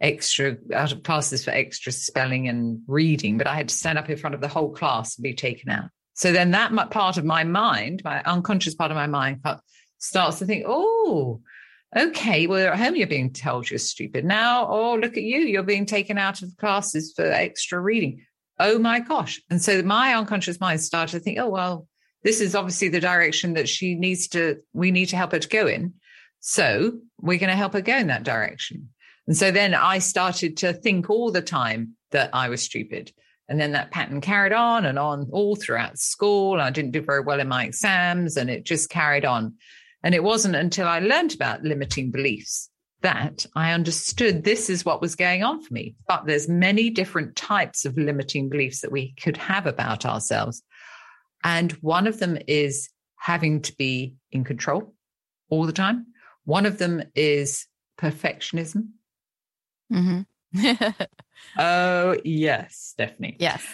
extra, 0.00 0.56
out 0.74 0.92
of 0.92 1.04
classes 1.04 1.44
for 1.44 1.52
extra 1.52 1.92
spelling 1.92 2.48
and 2.48 2.80
reading, 2.88 3.38
but 3.38 3.46
I 3.46 3.54
had 3.54 3.68
to 3.68 3.74
stand 3.74 3.98
up 3.98 4.10
in 4.10 4.16
front 4.16 4.34
of 4.34 4.40
the 4.40 4.48
whole 4.48 4.72
class 4.72 5.16
and 5.16 5.22
be 5.22 5.34
taken 5.34 5.70
out. 5.70 5.90
So 6.14 6.32
then 6.32 6.50
that 6.50 6.90
part 6.90 7.16
of 7.16 7.24
my 7.24 7.44
mind, 7.44 8.02
my 8.04 8.22
unconscious 8.22 8.74
part 8.74 8.90
of 8.90 8.96
my 8.96 9.06
mind, 9.06 9.44
starts 9.98 10.40
to 10.40 10.46
think, 10.46 10.64
oh, 10.66 11.40
okay, 11.96 12.46
well, 12.46 12.72
at 12.72 12.78
home 12.78 12.96
you're 12.96 13.06
being 13.06 13.32
told 13.32 13.70
you're 13.70 13.78
stupid. 13.78 14.24
Now, 14.24 14.66
oh, 14.68 14.94
look 14.96 15.16
at 15.16 15.22
you, 15.22 15.38
you're 15.38 15.62
being 15.62 15.86
taken 15.86 16.18
out 16.18 16.42
of 16.42 16.56
classes 16.56 17.12
for 17.14 17.24
extra 17.24 17.80
reading. 17.80 18.24
Oh 18.58 18.78
my 18.78 19.00
gosh. 19.00 19.40
And 19.50 19.62
so 19.62 19.82
my 19.82 20.14
unconscious 20.14 20.60
mind 20.60 20.80
started 20.80 21.18
to 21.18 21.20
think, 21.20 21.38
oh, 21.38 21.48
well, 21.48 21.86
this 22.22 22.40
is 22.40 22.54
obviously 22.54 22.88
the 22.88 23.00
direction 23.00 23.54
that 23.54 23.68
she 23.68 23.94
needs 23.94 24.28
to, 24.28 24.60
we 24.72 24.90
need 24.90 25.06
to 25.06 25.16
help 25.16 25.32
her 25.32 25.38
to 25.38 25.48
go 25.48 25.66
in. 25.66 25.94
So 26.40 26.98
we're 27.20 27.38
going 27.38 27.50
to 27.50 27.56
help 27.56 27.72
her 27.74 27.80
go 27.80 27.96
in 27.96 28.08
that 28.08 28.24
direction. 28.24 28.88
And 29.26 29.36
so 29.36 29.50
then 29.50 29.74
I 29.74 29.98
started 29.98 30.56
to 30.58 30.72
think 30.72 31.08
all 31.08 31.30
the 31.30 31.42
time 31.42 31.96
that 32.10 32.30
I 32.32 32.48
was 32.48 32.62
stupid. 32.62 33.12
And 33.48 33.60
then 33.60 33.72
that 33.72 33.90
pattern 33.90 34.20
carried 34.20 34.52
on 34.52 34.84
and 34.84 34.98
on 34.98 35.28
all 35.32 35.56
throughout 35.56 35.98
school. 35.98 36.60
I 36.60 36.70
didn't 36.70 36.92
do 36.92 37.02
very 37.02 37.20
well 37.20 37.40
in 37.40 37.48
my 37.48 37.64
exams 37.64 38.36
and 38.36 38.50
it 38.50 38.64
just 38.64 38.90
carried 38.90 39.24
on. 39.24 39.54
And 40.02 40.14
it 40.14 40.24
wasn't 40.24 40.56
until 40.56 40.88
I 40.88 40.98
learned 40.98 41.34
about 41.34 41.62
limiting 41.62 42.10
beliefs 42.10 42.70
that 43.02 43.46
I 43.54 43.72
understood 43.72 44.44
this 44.44 44.70
is 44.70 44.84
what 44.84 45.00
was 45.00 45.16
going 45.16 45.42
on 45.42 45.60
for 45.60 45.74
me. 45.74 45.94
But 46.08 46.26
there's 46.26 46.48
many 46.48 46.88
different 46.88 47.36
types 47.36 47.84
of 47.84 47.96
limiting 47.96 48.48
beliefs 48.48 48.80
that 48.80 48.92
we 48.92 49.14
could 49.20 49.36
have 49.36 49.66
about 49.66 50.06
ourselves. 50.06 50.62
And 51.44 51.72
one 51.72 52.06
of 52.06 52.18
them 52.18 52.38
is 52.46 52.88
having 53.16 53.62
to 53.62 53.76
be 53.76 54.14
in 54.30 54.44
control 54.44 54.94
all 55.48 55.66
the 55.66 55.72
time. 55.72 56.06
One 56.44 56.66
of 56.66 56.78
them 56.78 57.02
is 57.14 57.66
perfectionism. 57.98 58.88
Mm-hmm. 59.92 60.22
oh, 61.58 62.16
yes, 62.24 62.76
Stephanie. 62.76 63.36
Yes. 63.38 63.64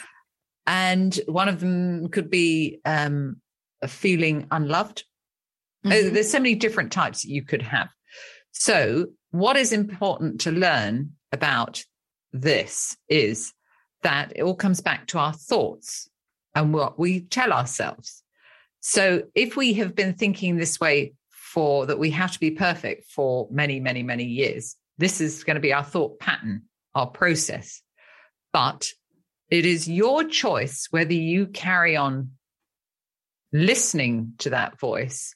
And 0.66 1.18
one 1.26 1.48
of 1.48 1.60
them 1.60 2.08
could 2.08 2.30
be 2.30 2.80
um, 2.84 3.40
a 3.82 3.88
feeling 3.88 4.46
unloved. 4.50 5.04
Uh, 5.84 5.90
Mhm. 5.90 6.12
There's 6.12 6.30
so 6.30 6.40
many 6.40 6.56
different 6.56 6.92
types 6.92 7.22
that 7.22 7.30
you 7.30 7.42
could 7.42 7.62
have. 7.62 7.88
So, 8.50 9.06
what 9.30 9.56
is 9.56 9.72
important 9.72 10.40
to 10.42 10.50
learn 10.50 11.12
about 11.32 11.84
this 12.32 12.96
is 13.08 13.52
that 14.02 14.32
it 14.34 14.42
all 14.42 14.56
comes 14.56 14.80
back 14.80 15.06
to 15.08 15.18
our 15.18 15.32
thoughts 15.32 16.08
and 16.58 16.74
what 16.74 16.98
we 16.98 17.20
tell 17.20 17.52
ourselves. 17.52 18.24
So, 18.80 19.22
if 19.34 19.56
we 19.56 19.74
have 19.74 19.94
been 19.94 20.14
thinking 20.14 20.56
this 20.56 20.80
way 20.80 21.14
for 21.30 21.86
that 21.86 22.00
we 22.00 22.10
have 22.10 22.32
to 22.32 22.40
be 22.40 22.50
perfect 22.50 23.10
for 23.10 23.46
many, 23.50 23.78
many, 23.78 24.02
many 24.02 24.24
years, 24.24 24.76
this 24.98 25.20
is 25.20 25.44
going 25.44 25.54
to 25.54 25.60
be 25.60 25.72
our 25.72 25.84
thought 25.84 26.18
pattern, 26.18 26.62
our 26.96 27.06
process. 27.06 27.80
But 28.52 28.88
it 29.50 29.64
is 29.64 29.88
your 29.88 30.24
choice 30.24 30.88
whether 30.90 31.12
you 31.12 31.46
carry 31.46 31.96
on 31.96 32.32
listening 33.52 34.34
to 34.38 34.50
that 34.50 34.80
voice 34.80 35.34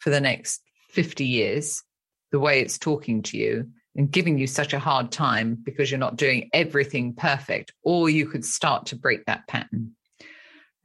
for 0.00 0.10
the 0.10 0.20
next 0.20 0.60
50 0.90 1.24
years, 1.24 1.82
the 2.30 2.40
way 2.40 2.60
it's 2.60 2.78
talking 2.78 3.22
to 3.22 3.38
you 3.38 3.70
and 3.96 4.10
giving 4.10 4.38
you 4.38 4.46
such 4.46 4.74
a 4.74 4.78
hard 4.78 5.10
time 5.12 5.56
because 5.60 5.90
you're 5.90 5.98
not 5.98 6.16
doing 6.16 6.50
everything 6.52 7.14
perfect, 7.14 7.72
or 7.82 8.10
you 8.10 8.26
could 8.26 8.44
start 8.44 8.86
to 8.86 8.96
break 8.96 9.24
that 9.24 9.48
pattern 9.48 9.96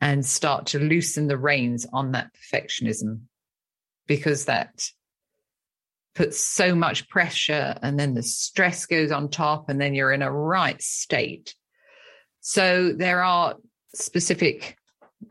and 0.06 0.24
start 0.24 0.68
to 0.68 0.78
loosen 0.78 1.26
the 1.26 1.38
reins 1.38 1.88
on 1.92 2.12
that 2.12 2.30
perfectionism 2.36 3.22
because 4.06 4.46
that 4.46 4.88
puts 6.14 6.40
so 6.40 6.76
much 6.76 7.10
pressure 7.10 7.76
and 7.82 8.00
then 8.00 8.14
the 8.14 8.22
stress 8.22 8.86
goes 8.86 9.12
on 9.12 9.30
top 9.30 9.68
and 9.68 9.82
then 9.82 9.96
you're 9.96 10.12
in 10.12 10.22
a 10.22 10.32
right 10.32 10.80
state. 10.80 11.56
So 12.42 12.94
there 12.94 13.24
are 13.24 13.56
specific 13.96 14.78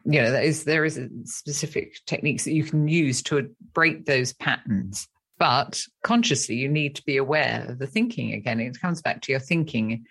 you 0.05 0.21
know 0.21 0.33
there 0.33 0.43
is 0.43 0.65
there 0.65 0.85
is 0.85 0.99
specific 1.25 1.95
techniques 2.05 2.43
that 2.43 2.55
you 2.55 2.65
can 2.65 2.89
use 2.89 3.23
to 3.23 3.51
break 3.75 4.07
those 4.07 4.33
patterns 4.33 5.07
but 5.39 5.81
consciously 6.03 6.57
you 6.57 6.69
need 6.69 6.97
to 6.97 7.05
be 7.05 7.19
aware 7.19 7.67
of 7.69 7.79
the 7.79 7.87
thinking 7.87 8.33
again 8.33 8.59
it 8.59 8.81
comes 8.81 9.03
back 9.03 9.21
to 9.21 9.31
your 9.31 9.41
thinking 9.41 10.05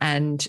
and 0.00 0.48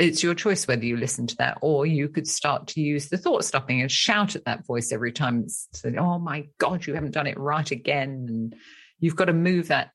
it's 0.00 0.22
your 0.22 0.34
choice 0.34 0.66
whether 0.66 0.84
you 0.84 0.96
listen 0.96 1.26
to 1.26 1.36
that 1.36 1.58
or 1.60 1.86
you 1.86 2.08
could 2.08 2.26
start 2.26 2.66
to 2.66 2.80
use 2.80 3.08
the 3.08 3.18
thought 3.18 3.44
stopping 3.44 3.80
and 3.80 3.92
shout 3.92 4.34
at 4.34 4.44
that 4.46 4.66
voice 4.66 4.90
every 4.92 5.12
time 5.12 5.40
it's 5.44 5.68
saying, 5.72 5.98
oh 5.98 6.18
my 6.18 6.46
god 6.58 6.86
you 6.86 6.94
haven't 6.94 7.12
done 7.12 7.26
it 7.26 7.38
right 7.38 7.70
again 7.70 8.26
and 8.28 8.56
you've 8.98 9.16
got 9.16 9.26
to 9.26 9.32
move 9.32 9.68
that 9.68 9.90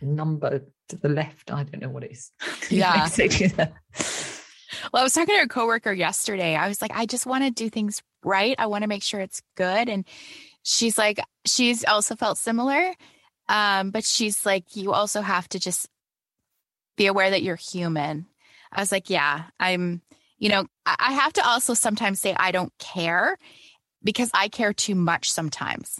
number 0.00 0.62
to 0.88 0.96
the 0.96 1.08
left 1.08 1.50
i 1.50 1.62
don't 1.64 1.80
know 1.80 1.88
what 1.88 2.04
it 2.04 2.12
is 2.12 2.30
Yeah. 2.70 3.06
say 3.06 3.28
to 3.28 3.48
that. 3.56 3.72
Well, 4.92 5.00
I 5.00 5.04
was 5.04 5.14
talking 5.14 5.34
to 5.36 5.42
a 5.42 5.48
coworker 5.48 5.92
yesterday. 5.92 6.54
I 6.54 6.68
was 6.68 6.80
like, 6.80 6.92
I 6.94 7.06
just 7.06 7.26
want 7.26 7.44
to 7.44 7.50
do 7.50 7.70
things 7.70 8.02
right. 8.24 8.54
I 8.58 8.66
want 8.66 8.82
to 8.82 8.88
make 8.88 9.02
sure 9.02 9.20
it's 9.20 9.42
good. 9.56 9.88
And 9.88 10.04
she's 10.62 10.98
like, 10.98 11.20
she's 11.44 11.84
also 11.84 12.14
felt 12.14 12.38
similar. 12.38 12.94
Um, 13.48 13.90
but 13.90 14.04
she's 14.04 14.44
like, 14.44 14.76
you 14.76 14.92
also 14.92 15.22
have 15.22 15.48
to 15.50 15.58
just 15.58 15.88
be 16.96 17.06
aware 17.06 17.30
that 17.30 17.42
you're 17.42 17.56
human. 17.56 18.26
I 18.76 18.80
was 18.80 18.92
like, 18.92 19.10
yeah, 19.10 19.44
I'm, 19.58 20.02
you 20.38 20.48
know, 20.50 20.66
I 20.84 21.12
have 21.12 21.32
to 21.34 21.46
also 21.46 21.74
sometimes 21.74 22.20
say 22.20 22.34
I 22.38 22.52
don't 22.52 22.72
care 22.78 23.36
because 24.04 24.30
I 24.34 24.48
care 24.48 24.72
too 24.72 24.94
much 24.94 25.30
sometimes. 25.32 25.98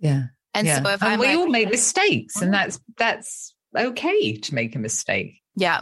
yeah 0.00 0.26
And 0.54 0.66
yeah. 0.66 0.82
so 0.82 0.88
if 0.90 1.02
and 1.02 1.12
I'm 1.14 1.18
we 1.18 1.26
like, 1.26 1.36
all 1.38 1.48
make 1.48 1.70
mistakes, 1.78 2.40
and 2.40 2.50
Mhm. 2.50 2.52
that's 2.52 2.80
that's 2.96 3.54
okay 3.76 4.36
to 4.36 4.54
make 4.54 4.76
a 4.76 4.78
mistake. 4.78 5.40
Yeah. 5.56 5.80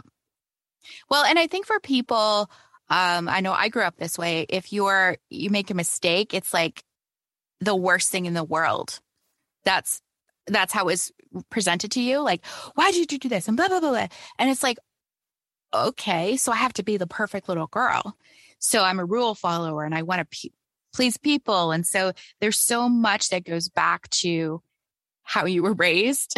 Well, 1.09 1.23
and 1.23 1.37
I 1.37 1.47
think 1.47 1.65
for 1.67 1.79
people, 1.79 2.49
um, 2.89 3.29
I 3.29 3.41
know 3.41 3.53
I 3.53 3.69
grew 3.69 3.83
up 3.83 3.97
this 3.97 4.17
way. 4.17 4.45
If 4.49 4.73
you're 4.73 5.17
you 5.29 5.49
make 5.49 5.69
a 5.69 5.75
mistake, 5.75 6.33
it's 6.33 6.53
like 6.53 6.83
the 7.59 7.75
worst 7.75 8.09
thing 8.11 8.25
in 8.25 8.33
the 8.33 8.43
world. 8.43 8.99
That's 9.63 10.01
that's 10.47 10.73
how 10.73 10.87
it's 10.87 11.11
presented 11.49 11.91
to 11.91 12.01
you. 12.01 12.19
Like, 12.19 12.43
why 12.75 12.91
did 12.91 13.11
you 13.11 13.19
do 13.19 13.29
this? 13.29 13.47
And 13.47 13.55
blah 13.55 13.67
blah 13.67 13.79
blah. 13.79 13.91
blah. 13.91 14.07
And 14.39 14.49
it's 14.49 14.63
like, 14.63 14.77
okay, 15.73 16.37
so 16.37 16.51
I 16.51 16.57
have 16.57 16.73
to 16.73 16.83
be 16.83 16.97
the 16.97 17.07
perfect 17.07 17.47
little 17.47 17.67
girl. 17.67 18.17
So 18.59 18.83
I'm 18.83 18.99
a 18.99 19.05
rule 19.05 19.35
follower, 19.35 19.83
and 19.83 19.95
I 19.95 20.03
want 20.03 20.19
to 20.19 20.25
pe- 20.25 20.53
please 20.93 21.17
people. 21.17 21.71
And 21.71 21.85
so 21.85 22.11
there's 22.39 22.59
so 22.59 22.89
much 22.89 23.29
that 23.29 23.45
goes 23.45 23.69
back 23.69 24.09
to 24.09 24.61
how 25.23 25.45
you 25.45 25.63
were 25.63 25.73
raised. 25.87 26.35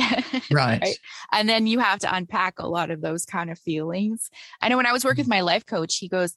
Right. 0.51 0.81
Right. 0.81 0.97
And 1.31 1.49
then 1.49 1.67
you 1.67 1.79
have 1.79 1.99
to 1.99 2.15
unpack 2.15 2.59
a 2.59 2.67
lot 2.67 2.91
of 2.91 3.01
those 3.01 3.25
kind 3.25 3.49
of 3.49 3.59
feelings. 3.59 4.29
I 4.61 4.69
know 4.69 4.77
when 4.77 4.85
I 4.85 4.91
was 4.93 5.03
working 5.03 5.23
with 5.23 5.29
my 5.29 5.41
life 5.41 5.65
coach, 5.65 5.97
he 5.97 6.07
goes, 6.07 6.35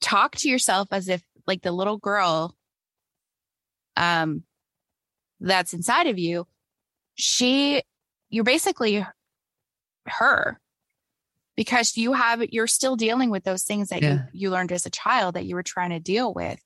talk 0.00 0.36
to 0.36 0.48
yourself 0.48 0.88
as 0.92 1.08
if 1.08 1.22
like 1.46 1.62
the 1.62 1.72
little 1.72 1.98
girl 1.98 2.56
um 3.96 4.44
that's 5.40 5.74
inside 5.74 6.06
of 6.06 6.18
you, 6.18 6.46
she 7.14 7.82
you're 8.28 8.44
basically 8.44 9.04
her 10.06 10.60
because 11.60 11.94
you 11.98 12.14
have 12.14 12.42
you're 12.54 12.66
still 12.66 12.96
dealing 12.96 13.28
with 13.28 13.44
those 13.44 13.64
things 13.64 13.90
that 13.90 14.00
Yeah. 14.02 14.12
you, 14.32 14.44
you 14.44 14.50
learned 14.50 14.72
as 14.72 14.86
a 14.86 14.90
child 14.90 15.34
that 15.34 15.44
you 15.44 15.54
were 15.56 15.62
trying 15.62 15.90
to 15.90 16.00
deal 16.00 16.32
with. 16.32 16.58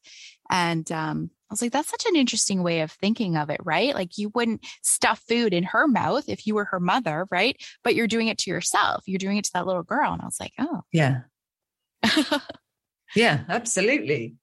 And 0.48 0.90
um 0.92 1.30
I 1.50 1.52
was 1.54 1.60
like, 1.62 1.72
that's 1.72 1.90
such 1.90 2.06
an 2.06 2.14
interesting 2.14 2.62
way 2.62 2.80
of 2.82 2.92
thinking 2.92 3.36
of 3.36 3.50
it, 3.50 3.58
right? 3.64 3.92
Like 3.92 4.18
you 4.18 4.30
wouldn't 4.36 4.64
stuff 4.82 5.20
food 5.28 5.52
in 5.52 5.64
her 5.64 5.88
mouth 5.88 6.28
if 6.28 6.46
you 6.46 6.54
were 6.54 6.66
her 6.66 6.78
mother, 6.78 7.26
right? 7.32 7.56
But 7.82 7.96
you're 7.96 8.06
doing 8.06 8.28
it 8.28 8.38
to 8.38 8.50
yourself. 8.50 9.02
You're 9.06 9.18
doing 9.18 9.36
it 9.36 9.44
to 9.46 9.50
that 9.54 9.66
little 9.66 9.82
girl. 9.82 10.12
And 10.12 10.22
I 10.22 10.26
was 10.26 10.38
like, 10.38 10.52
oh, 10.60 10.82
Yeah. 10.92 11.22
Yeah. 13.16 13.40
Absolutely. 13.48 14.36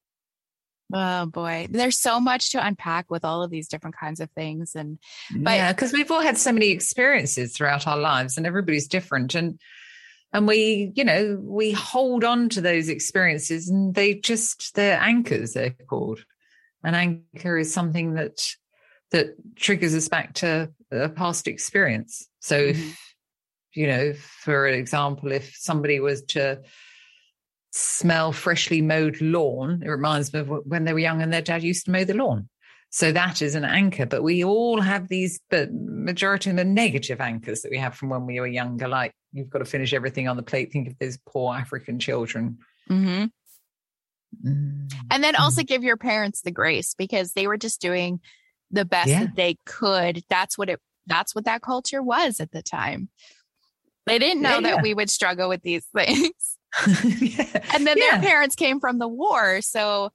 oh 0.93 1.25
boy. 1.27 1.67
There's 1.69 1.97
so 1.97 2.19
much 2.19 2.51
to 2.51 2.65
unpack 2.65 3.09
with 3.09 3.23
all 3.23 3.41
of 3.43 3.51
these 3.51 3.67
different 3.69 3.95
kinds 3.97 4.19
of 4.19 4.29
things. 4.31 4.75
And 4.75 4.99
But- 5.33 5.51
yeah, 5.55 5.71
because 5.71 5.93
we've 5.93 6.11
all 6.11 6.21
had 6.21 6.37
so 6.37 6.51
many 6.51 6.69
experiences 6.69 7.55
throughout 7.55 7.87
our 7.87 7.97
lives, 7.97 8.35
and 8.37 8.45
everybody's 8.45 8.87
different, 8.87 9.33
and 9.35 9.59
and 10.33 10.47
we, 10.47 10.91
you 10.95 11.03
know, 11.03 11.37
we 11.41 11.71
hold 11.71 12.23
on 12.23 12.49
to 12.49 12.61
those 12.61 12.89
experiences, 12.89 13.69
and 13.69 13.93
they 13.93 14.13
just 14.15 14.75
they're 14.75 14.99
anchors. 14.99 15.53
They're 15.53 15.75
called. 15.89 16.23
An 16.83 16.95
anchor 16.95 17.57
is 17.57 17.73
something 17.73 18.13
that 18.15 18.55
that 19.11 19.35
triggers 19.55 19.93
us 19.93 20.07
back 20.07 20.33
to 20.35 20.71
a 20.89 21.09
past 21.09 21.47
experience. 21.47 22.27
So 22.39 22.67
Mhm. 22.67 22.69
if 22.69 23.15
you 23.73 23.87
know, 23.87 24.13
for 24.13 24.67
example, 24.67 25.31
if 25.31 25.55
somebody 25.55 25.99
was 25.99 26.23
to 26.23 26.61
smell 27.71 28.31
freshly 28.31 28.81
mowed 28.81 29.21
lawn, 29.21 29.81
it 29.83 29.89
reminds 29.89 30.33
me 30.33 30.41
of 30.41 30.49
when 30.65 30.83
they 30.83 30.93
were 30.93 30.99
young 30.99 31.21
and 31.21 31.31
their 31.31 31.41
dad 31.41 31.63
used 31.63 31.85
to 31.85 31.91
mow 31.91 32.03
the 32.03 32.13
lawn. 32.13 32.49
So 32.93 33.11
that 33.13 33.41
is 33.41 33.55
an 33.55 33.63
anchor, 33.63 34.05
but 34.05 34.21
we 34.21 34.43
all 34.43 34.81
have 34.81 35.07
these, 35.07 35.39
but 35.49 35.69
majority 35.73 36.49
of 36.49 36.57
the 36.57 36.65
negative 36.65 37.21
anchors 37.21 37.61
that 37.61 37.71
we 37.71 37.77
have 37.77 37.95
from 37.95 38.09
when 38.09 38.25
we 38.25 38.39
were 38.39 38.47
younger, 38.47 38.87
like 38.89 39.13
you've 39.31 39.49
got 39.49 39.59
to 39.59 39.65
finish 39.65 39.93
everything 39.93 40.27
on 40.27 40.35
the 40.35 40.43
plate. 40.43 40.73
Think 40.73 40.89
of 40.89 40.99
those 40.99 41.17
poor 41.25 41.55
African 41.55 41.99
children. 41.99 42.59
Mhm. 42.89 43.31
Mm. 44.45 44.89
and 45.11 45.21
then 45.23 45.35
also 45.35 45.61
give 45.61 45.83
your 45.83 45.97
parents 45.97 46.41
the 46.41 46.51
grace 46.51 46.93
because 46.97 47.33
they 47.33 47.47
were 47.47 47.57
just 47.57 47.81
doing 47.81 48.21
the 48.71 48.85
best 48.85 49.09
Yeah. 49.09 49.25
that 49.25 49.35
they 49.35 49.57
could. 49.65 50.23
That's 50.29 50.57
what 50.57 50.69
it 50.69 50.79
that's 51.05 51.35
what 51.35 51.43
that 51.45 51.61
culture 51.61 52.01
was 52.01 52.39
at 52.39 52.51
the 52.51 52.61
time. 52.61 53.09
They 54.05 54.19
didn't 54.19 54.41
know 54.41 54.55
Yeah, 54.55 54.61
that 54.61 54.75
yeah. 54.77 54.81
we 54.83 54.93
would 54.93 55.09
struggle 55.09 55.49
with 55.49 55.61
these 55.63 55.85
things. 55.95 56.57
And 57.73 57.85
then 57.85 57.99
their 57.99 58.19
parents 58.21 58.55
came 58.55 58.79
from 58.79 58.99
the 58.99 59.07
war. 59.07 59.59
So 59.61 60.11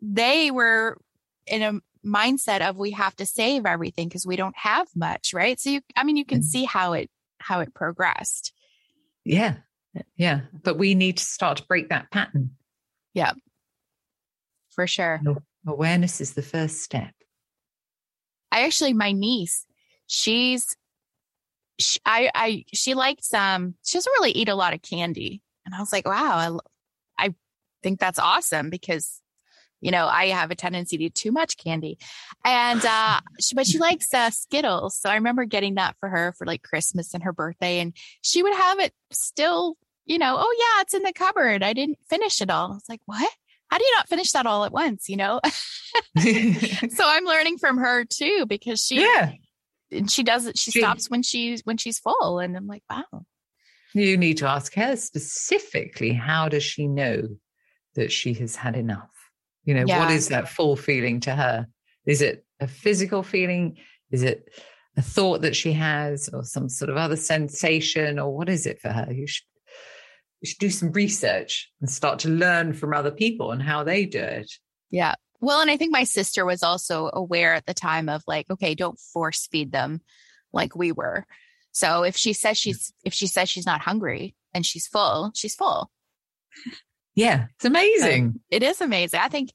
they 0.00 0.50
were 0.50 0.98
in 1.46 1.62
a 1.62 1.80
mindset 2.06 2.60
of 2.60 2.76
we 2.76 2.92
have 2.92 3.16
to 3.16 3.26
save 3.26 3.66
everything 3.66 4.08
because 4.08 4.26
we 4.26 4.36
don't 4.36 4.56
have 4.56 4.88
much, 4.94 5.32
right? 5.34 5.58
So 5.58 5.70
you, 5.70 5.80
I 5.96 6.04
mean, 6.04 6.16
you 6.16 6.24
can 6.24 6.40
Mm. 6.40 6.44
see 6.44 6.64
how 6.64 6.92
it 6.92 7.10
how 7.38 7.60
it 7.60 7.74
progressed. 7.74 8.52
Yeah. 9.24 9.56
Yeah. 10.16 10.42
But 10.62 10.78
we 10.78 10.94
need 10.94 11.18
to 11.18 11.24
start 11.24 11.58
to 11.58 11.66
break 11.66 11.88
that 11.90 12.10
pattern. 12.10 12.50
Yeah, 13.14 13.32
for 14.70 14.86
sure. 14.86 15.20
Awareness 15.66 16.20
is 16.20 16.34
the 16.34 16.42
first 16.42 16.82
step. 16.82 17.12
I 18.52 18.64
actually, 18.64 18.92
my 18.92 19.12
niece, 19.12 19.66
she's, 20.06 20.76
sh 21.80 21.98
I, 22.04 22.30
I, 22.34 22.64
she 22.72 22.94
likes, 22.94 23.32
um, 23.34 23.74
she 23.84 23.98
doesn't 23.98 24.12
really 24.18 24.32
eat 24.32 24.48
a 24.48 24.54
lot 24.54 24.74
of 24.74 24.82
candy. 24.82 25.42
And 25.64 25.74
I 25.74 25.80
was 25.80 25.92
like, 25.92 26.06
wow, 26.06 26.60
I, 27.18 27.26
I 27.26 27.34
think 27.82 27.98
that's 27.98 28.18
awesome 28.18 28.70
because, 28.70 29.20
you 29.80 29.90
know, 29.90 30.06
I 30.06 30.26
have 30.28 30.50
a 30.50 30.54
tendency 30.54 30.96
to 30.98 31.04
eat 31.04 31.14
too 31.14 31.32
much 31.32 31.56
candy. 31.56 31.98
And, 32.44 32.84
uh, 32.84 33.20
she, 33.40 33.54
but 33.54 33.66
she 33.66 33.78
likes, 33.78 34.12
uh, 34.14 34.30
Skittles. 34.30 34.98
So 34.98 35.10
I 35.10 35.14
remember 35.14 35.44
getting 35.44 35.74
that 35.76 35.96
for 36.00 36.08
her 36.08 36.34
for 36.38 36.46
like 36.46 36.62
Christmas 36.62 37.14
and 37.14 37.22
her 37.22 37.32
birthday. 37.32 37.80
And 37.80 37.94
she 38.22 38.42
would 38.42 38.54
have 38.54 38.80
it 38.80 38.92
still, 39.10 39.76
you 40.04 40.18
know, 40.18 40.36
oh 40.38 40.56
yeah, 40.58 40.82
it's 40.82 40.94
in 40.94 41.02
the 41.02 41.12
cupboard. 41.12 41.62
I 41.62 41.72
didn't 41.72 41.98
finish 42.08 42.40
it 42.40 42.50
all. 42.50 42.72
I 42.72 42.74
was 42.74 42.88
like, 42.88 43.00
what? 43.06 43.30
How 43.68 43.78
do 43.78 43.84
you 43.84 43.92
not 43.96 44.08
finish 44.08 44.32
that 44.32 44.46
all 44.46 44.64
at 44.64 44.72
once? 44.72 45.08
You 45.08 45.16
know? 45.16 45.40
so 46.18 47.04
I'm 47.04 47.24
learning 47.24 47.58
from 47.58 47.78
her 47.78 48.04
too 48.04 48.46
because 48.48 48.80
she, 48.82 49.00
yeah. 49.00 49.32
and 49.90 50.10
she 50.10 50.22
does 50.22 50.46
it 50.46 50.58
she 50.58 50.70
She- 50.70 50.80
stops 50.80 51.08
when 51.10 51.22
she's 51.22 51.62
when 51.64 51.76
she's 51.76 51.98
full 51.98 52.38
and 52.38 52.56
i'm 52.56 52.66
like 52.66 52.82
wow 52.90 53.24
You 53.94 54.16
need 54.16 54.38
to 54.38 54.46
ask 54.46 54.74
her 54.74 54.96
specifically 54.96 56.12
how 56.12 56.48
does 56.48 56.62
she 56.64 56.86
know 56.86 57.28
that 57.94 58.12
she 58.12 58.34
has 58.34 58.56
had 58.56 58.76
enough? 58.76 59.10
You 59.66 59.74
know, 59.74 59.80
what 59.82 59.88
Yeah. 59.88 60.12
is 60.12 60.28
that 60.28 60.48
full 60.48 60.76
feeling 60.76 61.20
to 61.20 61.34
her? 61.36 61.66
Is 62.06 62.22
it 62.22 62.44
a 62.60 62.66
physical 62.68 63.22
feeling? 63.22 63.76
Is 64.10 64.22
it 64.22 64.48
a 64.96 65.02
thought 65.02 65.42
that 65.42 65.54
she 65.54 65.72
has 65.74 66.30
or 66.32 66.42
some 66.44 66.70
sort 66.70 66.88
of 66.88 66.96
other 66.96 67.16
sensation 67.16 68.18
or 68.18 68.34
what 68.34 68.48
is 68.48 68.64
it 68.64 68.80
for 68.80 68.88
her? 68.88 69.12
You 69.12 69.26
should 69.26 69.44
you 70.40 70.48
should 70.48 70.58
do 70.58 70.70
some 70.70 70.92
research 70.92 71.70
and 71.80 71.90
start 71.90 72.20
to 72.20 72.28
learn 72.28 72.72
from 72.74 72.94
other 72.94 73.10
people 73.10 73.52
and 73.52 73.62
how 73.62 73.82
they 73.84 74.04
do 74.06 74.20
it. 74.20 74.50
yeah 74.90 75.14
well 75.40 75.60
and 75.62 75.70
i 75.70 75.76
think 75.78 75.90
my 75.92 76.04
sister 76.04 76.44
was 76.44 76.62
also 76.62 77.10
aware 77.12 77.54
at 77.54 77.64
the 77.66 77.74
time 77.74 78.08
of 78.10 78.22
like 78.26 78.48
okay 78.50 78.74
don't 78.74 78.98
force 79.00 79.48
feed 79.50 79.72
them 79.72 80.00
like 80.52 80.76
we 80.76 80.92
were 80.92 81.24
so 81.72 82.02
if 82.02 82.16
she 82.16 82.32
says 82.34 82.56
she's 82.58 82.92
if 83.02 83.14
she 83.14 83.26
says 83.26 83.48
she's 83.48 83.64
not 83.66 83.80
hungry 83.80 84.34
and 84.54 84.64
she's 84.66 84.86
full 84.86 85.32
she's 85.34 85.54
full 85.54 85.90
Yeah, 87.16 87.46
it's 87.56 87.64
amazing. 87.64 88.40
it 88.50 88.62
is 88.62 88.80
amazing 88.80 89.20
i 89.20 89.28
think 89.28 89.50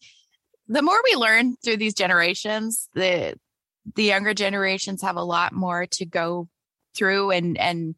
the 0.67 0.81
more 0.81 0.99
we 1.03 1.15
learn 1.15 1.55
through 1.63 1.77
these 1.77 1.93
generations 1.93 2.89
the 2.93 3.35
the 3.95 4.03
younger 4.03 4.33
generations 4.33 5.01
have 5.01 5.15
a 5.15 5.23
lot 5.23 5.53
more 5.53 5.85
to 5.85 6.05
go 6.05 6.47
through 6.95 7.31
and 7.31 7.57
and 7.57 7.95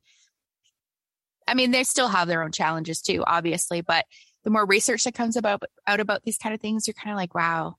i 1.48 1.54
mean 1.54 1.72
they 1.72 1.84
still 1.84 2.08
have 2.08 2.28
their 2.28 2.44
own 2.44 2.52
challenges 2.52 3.02
too 3.02 3.24
obviously 3.26 3.82
but 3.82 4.06
the 4.44 4.50
more 4.50 4.66
research 4.66 5.04
that 5.04 5.14
comes 5.14 5.36
about 5.36 5.64
out 5.88 6.00
about 6.00 6.24
these 6.24 6.38
kind 6.38 6.54
of 6.54 6.62
things 6.62 6.88
you're 6.88 6.94
kind 6.94 7.12
of 7.12 7.18
like 7.18 7.34
wow 7.34 7.76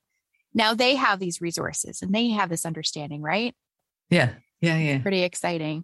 now 0.53 0.73
they 0.73 0.95
have 0.95 1.19
these 1.19 1.41
resources 1.41 2.01
and 2.01 2.13
they 2.13 2.29
have 2.29 2.49
this 2.49 2.65
understanding 2.65 3.21
right 3.21 3.53
yeah, 4.09 4.33
yeah, 4.61 4.77
yeah. 4.77 4.99
pretty 4.99 5.23
exciting 5.23 5.83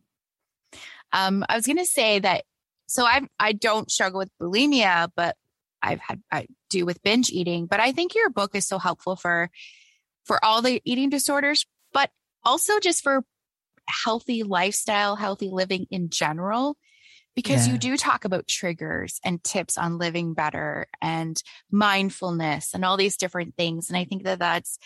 um 1.11 1.45
i 1.49 1.55
was 1.55 1.65
going 1.65 1.77
to 1.77 1.85
say 1.85 2.19
that 2.19 2.43
so 2.87 3.03
i 3.05 3.21
i 3.39 3.51
don't 3.51 3.91
struggle 3.91 4.19
with 4.19 4.29
bulimia 4.41 5.09
but 5.15 5.35
i've 5.81 5.99
had 5.99 6.21
i 6.31 6.47
do 6.69 6.85
with 6.85 7.01
binge 7.03 7.29
eating 7.29 7.65
but 7.65 7.79
i 7.79 7.91
think 7.91 8.15
your 8.15 8.29
book 8.29 8.55
is 8.55 8.67
so 8.67 8.77
helpful 8.79 9.15
for 9.15 9.49
for 10.25 10.43
all 10.43 10.61
the 10.61 10.81
eating 10.85 11.09
disorders 11.09 11.65
but 11.93 12.09
also 12.43 12.79
just 12.79 13.03
for 13.03 13.23
healthy 13.87 14.43
lifestyle 14.43 15.15
healthy 15.15 15.49
living 15.49 15.85
in 15.91 16.09
general 16.09 16.77
because 17.35 17.65
Yeah. 17.65 17.73
you 17.73 17.79
do 17.79 17.97
talk 17.97 18.25
about 18.25 18.47
triggers 18.47 19.19
and 19.23 19.43
tips 19.43 19.77
on 19.77 19.97
living 19.97 20.33
better 20.33 20.87
and 21.01 21.41
mindfulness 21.71 22.73
and 22.73 22.85
all 22.85 22.97
these 22.97 23.17
different 23.17 23.55
things 23.55 23.89
and 23.89 23.97
i 23.97 24.05
think 24.05 24.23
that 24.23 24.39
that's 24.39 24.77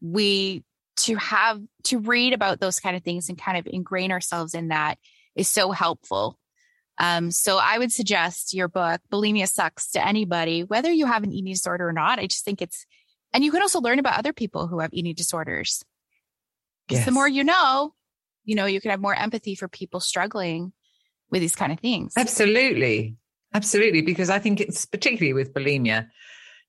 we 0.00 0.62
to 0.96 1.16
have 1.16 1.60
to 1.84 1.98
read 1.98 2.32
about 2.32 2.60
those 2.60 2.78
kind 2.78 2.96
of 2.96 3.02
things 3.02 3.28
and 3.28 3.38
kind 3.38 3.58
of 3.58 3.66
ingrain 3.66 4.12
ourselves 4.12 4.54
in 4.54 4.68
that 4.68 4.98
is 5.34 5.48
so 5.48 5.72
helpful. 5.72 6.38
Um, 6.98 7.30
so 7.30 7.58
I 7.58 7.78
would 7.78 7.92
suggest 7.92 8.54
your 8.54 8.68
book, 8.68 9.00
Bulimia 9.12 9.48
Sucks, 9.48 9.90
to 9.92 10.06
anybody, 10.06 10.62
whether 10.62 10.92
you 10.92 11.06
have 11.06 11.24
an 11.24 11.32
eating 11.32 11.52
disorder 11.52 11.88
or 11.88 11.92
not. 11.92 12.18
I 12.18 12.26
just 12.26 12.44
think 12.44 12.62
it's, 12.62 12.86
and 13.32 13.44
you 13.44 13.50
can 13.50 13.62
also 13.62 13.80
learn 13.80 13.98
about 13.98 14.18
other 14.18 14.32
people 14.32 14.68
who 14.68 14.78
have 14.78 14.90
eating 14.92 15.14
disorders. 15.14 15.82
Because 16.86 17.04
the 17.04 17.10
more 17.10 17.26
you 17.26 17.44
know, 17.44 17.94
you 18.44 18.54
know, 18.54 18.66
you 18.66 18.80
can 18.80 18.90
have 18.90 19.00
more 19.00 19.14
empathy 19.14 19.54
for 19.54 19.68
people 19.68 20.00
struggling 20.00 20.72
with 21.30 21.40
these 21.40 21.56
kind 21.56 21.72
of 21.72 21.80
things. 21.80 22.12
Absolutely. 22.16 23.16
Absolutely. 23.54 24.02
Because 24.02 24.30
I 24.30 24.38
think 24.38 24.60
it's 24.60 24.84
particularly 24.84 25.32
with 25.32 25.54
bulimia, 25.54 26.08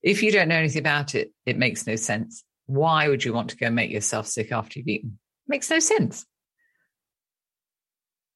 if 0.01 0.23
you 0.23 0.32
don't 0.32 0.47
know 0.47 0.55
anything 0.55 0.80
about 0.80 1.15
it, 1.15 1.32
it 1.45 1.57
makes 1.57 1.86
no 1.86 1.95
sense. 1.95 2.43
Why 2.67 3.09
would 3.09 3.26
you 3.26 3.34
want 3.34 3.49
to 3.49 3.57
go 3.57 3.69
make 3.69 3.91
yourself 3.91 4.28
sick 4.28 4.51
after 4.51 4.80
you've 4.80 4.88
eaten? 4.88 5.19
Makes 5.47 5.69
no 5.69 5.80
sense. 5.80 6.26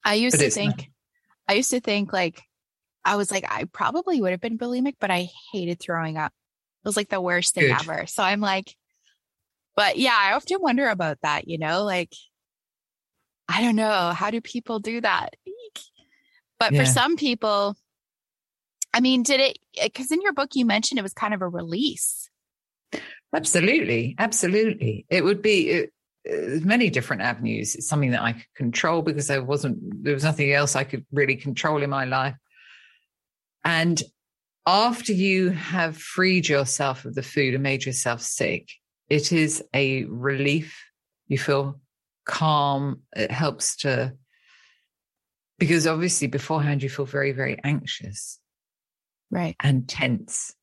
I 0.03 0.15
used 0.15 0.37
But 0.37 0.43
to 0.43 0.51
think. 0.51 0.77
not. 0.77 0.85
I 1.49 1.53
used 1.53 1.71
to 1.71 1.79
think 1.79 2.13
like, 2.13 2.43
I 3.03 3.15
was 3.15 3.31
like, 3.31 3.43
I 3.49 3.63
probably 3.63 4.21
would 4.21 4.31
have 4.31 4.39
been 4.39 4.59
bulimic, 4.59 4.95
but 4.99 5.09
I 5.09 5.29
hated 5.51 5.79
throwing 5.79 6.15
up. 6.15 6.31
It 6.83 6.87
was 6.87 6.95
like 6.95 7.09
the 7.09 7.19
worst 7.19 7.55
thing 7.55 7.63
Good. 7.63 7.77
ever. 7.81 8.05
So 8.05 8.21
I'm 8.21 8.39
like, 8.39 8.75
but 9.75 9.97
yeah, 9.97 10.15
I 10.15 10.33
often 10.33 10.59
wonder 10.61 10.87
about 10.89 11.17
that, 11.23 11.47
you 11.47 11.57
know, 11.57 11.83
like, 11.83 12.13
I 13.47 13.61
don't 13.63 13.75
know. 13.75 14.11
How 14.11 14.29
do 14.29 14.41
people 14.41 14.79
do 14.79 15.01
that? 15.01 15.33
But 16.59 16.73
Yeah. 16.73 16.81
for 16.81 16.85
some 16.85 17.15
people, 17.15 17.75
I 18.93 18.99
mean, 18.99 19.23
did 19.23 19.39
it, 19.39 19.57
eh, 19.77 19.85
because 19.87 20.11
in 20.11 20.21
your 20.21 20.33
book, 20.33 20.49
you 20.53 20.65
mentioned 20.65 20.99
it 20.99 21.03
was 21.03 21.13
kind 21.13 21.33
of 21.33 21.41
a 21.41 21.47
release. 21.47 22.29
Absolutely. 23.33 24.15
Absolutely. 24.19 25.05
It 25.09 25.23
would 25.23 25.41
be 25.41 25.69
it, 25.69 25.93
many 26.25 26.89
different 26.89 27.21
avenues. 27.21 27.75
It's 27.75 27.87
something 27.87 28.11
that 28.11 28.21
I 28.21 28.33
could 28.33 28.53
control 28.55 29.01
because 29.01 29.27
there 29.27 29.43
wasn't, 29.43 30.03
there 30.03 30.13
was 30.13 30.23
nothing 30.23 30.51
else 30.51 30.75
I 30.75 30.83
could 30.83 31.05
really 31.11 31.35
control 31.35 31.81
in 31.81 31.89
my 31.89 32.05
life. 32.05 32.35
And 33.63 34.01
after 34.65 35.13
you 35.13 35.49
have 35.49 35.97
freed 35.97 36.47
yourself 36.47 37.05
of 37.05 37.15
the 37.15 37.23
food 37.23 37.53
and 37.53 37.63
made 37.63 37.85
yourself 37.85 38.21
sick, 38.21 38.69
it 39.09 39.31
is 39.31 39.63
a 39.73 40.03
relief. 40.05 40.77
You 41.27 41.37
feel 41.37 41.79
calm. 42.25 43.01
It 43.15 43.31
helps 43.31 43.77
to, 43.77 44.13
because 45.57 45.87
obviously 45.87 46.27
beforehand 46.27 46.83
you 46.83 46.89
feel 46.89 47.05
very, 47.05 47.31
very 47.31 47.57
anxious 47.63 48.39
Right. 49.31 49.55
and 49.61 49.87
tense 49.87 50.53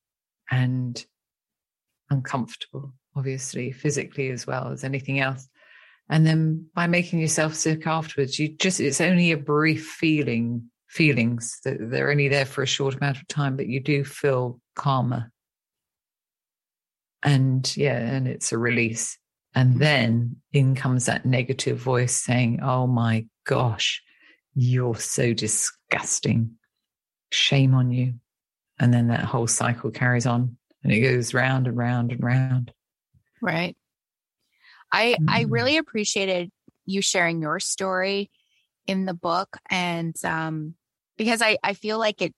and 0.50 1.04
uncomfortable, 2.10 2.94
obviously, 3.16 3.72
physically 3.72 4.30
as 4.30 4.46
well 4.46 4.68
as 4.68 4.84
anything 4.84 5.20
else. 5.20 5.48
And 6.08 6.26
then 6.26 6.66
by 6.74 6.86
making 6.86 7.18
yourself 7.18 7.54
sick 7.54 7.86
afterwards, 7.86 8.38
you 8.38 8.48
just, 8.48 8.80
it's 8.80 9.00
only 9.00 9.32
a 9.32 9.36
brief 9.36 9.86
feeling, 9.86 10.70
feelings 10.88 11.58
that 11.64 11.78
they're 11.80 12.10
only 12.10 12.28
there 12.28 12.44
for 12.44 12.62
a 12.62 12.66
short 12.66 12.94
amount 12.94 13.16
of 13.16 13.26
time, 13.26 13.56
but 13.56 13.66
you 13.66 13.80
do 13.80 14.04
feel 14.04 14.60
calmer. 14.76 15.32
And 17.22 17.76
yeah, 17.76 17.98
and 17.98 18.28
it's 18.28 18.52
a 18.52 18.58
release. 18.58 19.18
And 19.54 19.80
then 19.80 20.36
in 20.52 20.74
comes 20.74 21.06
that 21.06 21.26
negative 21.26 21.78
voice 21.78 22.14
saying, 22.14 22.60
Oh 22.62 22.86
my 22.86 23.26
gosh, 23.46 24.02
you're 24.54 24.96
so 24.96 25.32
disgusting. 25.32 26.52
Shame 27.32 27.74
on 27.74 27.90
you. 27.90 28.14
And 28.78 28.92
then 28.92 29.08
that 29.08 29.24
whole 29.24 29.46
cycle 29.46 29.90
carries 29.90 30.26
on 30.26 30.56
and 30.84 30.92
it 30.92 31.00
goes 31.00 31.34
round 31.34 31.66
and 31.66 31.76
round 31.76 32.12
and 32.12 32.22
round. 32.22 32.72
Right. 33.40 33.76
I 34.92 35.16
I 35.28 35.44
Mm. 35.44 35.50
really 35.50 35.76
appreciated 35.76 36.50
you 36.86 37.02
sharing 37.02 37.42
your 37.42 37.58
story 37.60 38.30
in 38.86 39.04
the 39.04 39.14
book 39.14 39.56
and 39.70 40.14
um 40.24 40.74
because 41.16 41.42
I 41.42 41.58
I 41.62 41.74
feel 41.74 41.98
like 41.98 42.22
it 42.22 42.34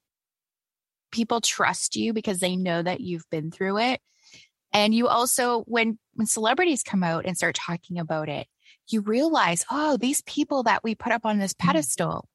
people 1.11 1.40
trust 1.40 1.96
you 1.96 2.12
because 2.12 2.40
they 2.40 2.57
know 2.57 2.82
that 2.82 3.01
you've 3.01 3.28
been 3.30 3.51
through 3.51 3.78
it. 3.78 4.01
And 4.72 4.94
you 4.94 5.09
also 5.09 5.62
when 5.62 5.99
when 6.14 6.26
celebrities 6.26 6.82
come 6.82 7.03
out 7.03 7.24
and 7.26 7.36
start 7.36 7.55
talking 7.55 7.99
about 7.99 8.28
it, 8.28 8.46
you 8.88 9.01
realize, 9.01 9.64
oh, 9.70 9.96
these 9.96 10.22
people 10.22 10.62
that 10.64 10.84
we 10.84 10.94
put 10.94 11.12
up 11.12 11.24
on 11.24 11.38
this 11.38 11.55
Mm. 11.55 11.66
pedestal, 11.66 12.28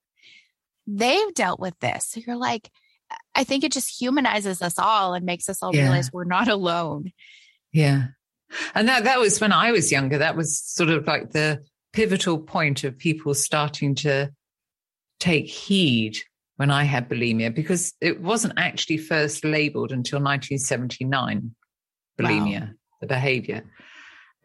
they've 0.88 1.34
dealt 1.34 1.60
with 1.60 1.78
this. 1.80 2.08
So 2.10 2.22
you're 2.26 2.36
like 2.38 2.70
I 3.36 3.44
think 3.44 3.64
it 3.64 3.72
just 3.72 4.00
humanizes 4.02 4.62
us 4.64 4.80
all 4.80 5.14
and 5.14 5.26
makes 5.26 5.48
us 5.50 5.62
all 5.62 5.74
Yeah. 5.74 5.84
realize 5.84 6.12
we're 6.12 6.24
not 6.24 6.48
alone. 6.48 7.12
Yeah. 7.72 8.08
And 8.76 8.88
that, 8.88 9.04
that 9.04 9.20
was 9.20 9.40
when 9.40 9.52
I 9.52 9.72
was 9.72 9.92
younger. 9.92 10.18
That 10.18 10.36
was 10.36 10.62
sort 10.62 10.90
of 10.90 11.08
like 11.08 11.32
the 11.32 11.64
pivotal 11.92 12.40
point 12.40 12.84
of 12.84 12.98
people 12.98 13.34
starting 13.34 13.96
to 13.96 14.32
take 15.20 15.48
heed 15.48 16.18
when 16.58 16.70
I 16.70 16.84
had 16.84 17.10
bulimia, 17.10 17.54
because 17.54 17.94
it 18.00 18.22
wasn't 18.22 18.54
actually 18.58 18.98
first 18.98 19.44
labeled 19.44 19.92
until 19.92 20.20
1979, 20.20 21.56
bulimia, 22.20 22.74
the 23.02 23.08
behavior. 23.08 23.64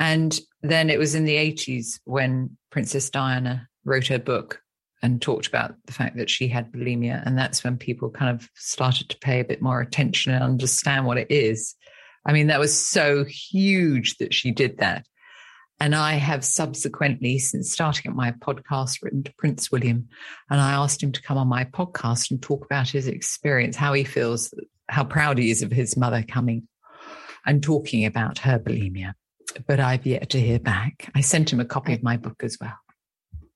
And 0.01 0.39
then 0.63 0.91
it 0.91 0.99
was 0.99 1.15
in 1.15 1.25
the 1.25 1.37
80s 1.37 2.01
when 2.05 2.57
Princess 2.71 3.11
Diana 3.11 3.69
wrote 3.85 4.07
her 4.07 4.19
book 4.19 4.63
and 5.03 5.21
talked 5.23 5.47
about 5.47 5.75
the 5.87 5.93
fact 5.93 6.17
that 6.17 6.31
she 6.31 6.49
had 6.49 6.73
bulimia. 6.73 7.23
And 7.27 7.37
that's 7.37 7.63
when 7.63 7.77
people 7.77 8.11
kind 8.11 8.35
of 8.35 8.49
started 8.55 9.09
to 9.11 9.19
pay 9.19 9.41
a 9.41 9.45
bit 9.45 9.63
more 9.63 9.81
attention 9.81 10.33
and 10.33 10.43
understand 10.43 11.07
what 11.07 11.19
it 11.19 11.31
is. 11.31 11.75
I 12.27 12.33
mean, 12.33 12.49
that 12.49 12.61
was 12.61 12.87
so 12.87 13.25
huge 13.25 14.17
that 14.19 14.35
she 14.35 14.51
did 14.51 14.79
that. 14.79 15.07
And 15.81 15.95
I 15.95 16.15
have 16.15 16.45
subsequently, 16.45 17.39
since 17.39 17.73
starting 17.73 18.11
at 18.11 18.17
my 18.17 18.33
podcast, 18.33 19.03
written 19.03 19.23
to 19.23 19.35
Prince 19.39 19.71
William, 19.71 20.09
and 20.51 20.61
I 20.61 20.73
asked 20.73 21.03
him 21.03 21.13
to 21.13 21.23
come 21.23 21.39
on 21.39 21.47
my 21.47 21.65
podcast 21.65 22.31
and 22.31 22.43
talk 22.43 22.65
about 22.65 22.89
his 22.89 23.07
experience, 23.07 23.77
how 23.77 23.93
he 23.93 24.03
feels, 24.03 24.53
how 24.89 25.05
proud 25.05 25.39
he 25.39 25.51
is 25.51 25.63
of 25.63 25.71
his 25.71 25.97
mother 25.97 26.25
coming 26.27 26.67
and 27.47 27.63
talking 27.63 28.05
about 28.05 28.39
her 28.39 28.59
bulimia. 28.59 29.15
But 29.67 29.79
I've 29.79 30.05
yet 30.05 30.31
to 30.31 30.41
hear 30.41 30.59
back. 30.59 31.11
I 31.15 31.21
sent 31.21 31.53
him 31.53 31.61
a 31.61 31.65
copy 31.65 31.95
of 31.95 32.03
my 32.03 32.17
book 32.17 32.43
as 32.43 32.59
well. 32.61 32.77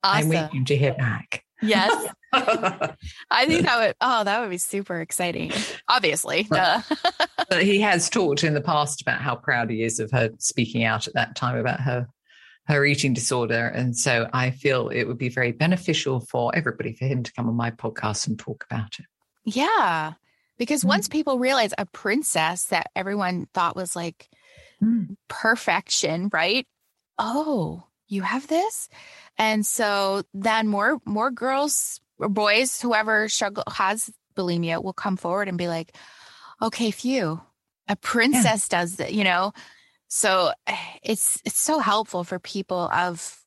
Awesome. 0.04 0.22
I'm 0.22 0.28
waiting 0.28 0.64
to 0.66 0.76
hear 0.76 0.94
back. 0.94 1.44
Yes. 1.60 2.12
I 3.30 3.46
think 3.46 3.66
that 3.66 3.78
would 3.78 3.94
oh, 4.00 4.24
that 4.24 4.40
would 4.40 4.50
be 4.50 4.58
super 4.58 5.00
exciting. 5.00 5.52
Obviously. 5.88 6.46
But, 6.48 6.84
but, 7.48 7.62
he 7.62 7.80
has 7.80 8.08
talked 8.08 8.42
in 8.42 8.54
the 8.54 8.60
past 8.60 9.02
about 9.02 9.20
how 9.20 9.36
proud 9.36 9.70
he 9.70 9.82
is 9.82 10.00
of 10.00 10.10
her 10.12 10.30
speaking 10.38 10.84
out 10.84 11.06
at 11.06 11.14
that 11.14 11.36
time 11.36 11.56
about 11.56 11.80
her 11.80 12.08
her 12.66 12.84
eating 12.84 13.12
disorder. 13.12 13.66
And 13.66 13.96
so 13.96 14.28
I 14.32 14.50
feel 14.50 14.88
it 14.88 15.04
would 15.04 15.18
be 15.18 15.28
very 15.28 15.52
beneficial 15.52 16.20
for 16.20 16.54
everybody 16.54 16.94
for 16.94 17.04
him 17.06 17.22
to 17.22 17.32
come 17.32 17.48
on 17.48 17.54
my 17.54 17.70
podcast 17.70 18.26
and 18.28 18.38
talk 18.38 18.64
about 18.70 18.98
it. 18.98 19.06
Yeah. 19.44 20.12
Because 20.58 20.80
mm-hmm. 20.80 20.88
once 20.88 21.08
people 21.08 21.38
realize 21.38 21.74
a 21.76 21.86
princess 21.86 22.64
that 22.66 22.86
everyone 22.94 23.46
thought 23.52 23.76
was 23.76 23.96
like 23.96 24.28
mm. 24.82 25.16
perfection, 25.28 26.30
right? 26.32 26.66
Oh, 27.18 27.84
you 28.08 28.22
have 28.22 28.46
this? 28.46 28.88
And 29.38 29.66
so 29.66 30.22
then 30.34 30.68
more 30.68 31.00
more 31.04 31.30
girls 31.30 32.00
boys, 32.28 32.80
whoever 32.80 33.28
struggle 33.28 33.64
has 33.72 34.10
bulimia, 34.36 34.82
will 34.82 34.92
come 34.92 35.16
forward 35.16 35.48
and 35.48 35.58
be 35.58 35.68
like, 35.68 35.96
"Okay, 36.60 36.90
phew, 36.90 37.40
a 37.88 37.96
princess 37.96 38.68
yeah. 38.70 38.78
does 38.78 38.96
that," 38.96 39.12
you 39.12 39.24
know. 39.24 39.52
So 40.08 40.52
it's 41.02 41.40
it's 41.44 41.60
so 41.60 41.78
helpful 41.78 42.24
for 42.24 42.38
people 42.38 42.90
of 42.92 43.38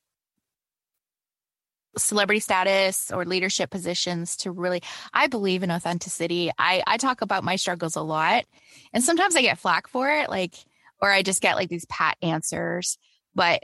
celebrity 1.98 2.40
status 2.40 3.10
or 3.10 3.24
leadership 3.24 3.70
positions 3.70 4.36
to 4.36 4.50
really 4.50 4.82
i 5.14 5.28
believe 5.28 5.62
in 5.62 5.70
authenticity 5.70 6.50
i 6.58 6.82
i 6.86 6.98
talk 6.98 7.22
about 7.22 7.42
my 7.42 7.56
struggles 7.56 7.96
a 7.96 8.02
lot 8.02 8.44
and 8.92 9.02
sometimes 9.02 9.34
i 9.34 9.40
get 9.40 9.58
flack 9.58 9.88
for 9.88 10.10
it 10.10 10.28
like 10.28 10.54
or 11.00 11.10
i 11.10 11.22
just 11.22 11.40
get 11.40 11.56
like 11.56 11.70
these 11.70 11.86
pat 11.86 12.18
answers 12.20 12.98
but 13.34 13.62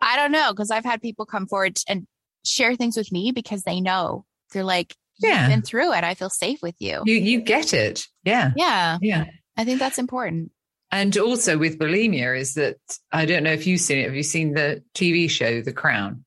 I 0.00 0.16
don't 0.16 0.32
know 0.32 0.50
because 0.50 0.70
I've 0.70 0.84
had 0.84 1.00
people 1.02 1.26
come 1.26 1.46
forward 1.46 1.78
and 1.88 2.06
share 2.44 2.76
things 2.76 2.96
with 2.96 3.10
me 3.10 3.32
because 3.32 3.62
they 3.62 3.80
know 3.80 4.24
they're 4.54 4.64
like, 4.64 4.96
yeah, 5.18 5.48
been 5.48 5.62
through 5.62 5.92
it. 5.92 6.02
I 6.02 6.14
feel 6.14 6.30
safe 6.30 6.60
with 6.62 6.76
you. 6.78 7.02
You 7.04 7.14
you 7.14 7.40
get 7.42 7.74
it. 7.74 8.06
Yeah. 8.24 8.52
Yeah. 8.56 8.98
Yeah. 9.02 9.26
I 9.56 9.64
think 9.64 9.78
that's 9.78 9.98
important. 9.98 10.50
And 10.90 11.16
also 11.18 11.58
with 11.58 11.78
bulimia 11.78 12.38
is 12.38 12.54
that 12.54 12.76
I 13.12 13.26
don't 13.26 13.42
know 13.42 13.52
if 13.52 13.66
you've 13.66 13.80
seen 13.80 13.98
it. 13.98 14.04
Have 14.04 14.14
you 14.14 14.22
seen 14.22 14.54
the 14.54 14.82
TV 14.94 15.28
show 15.28 15.60
The 15.60 15.72
Crown? 15.72 16.24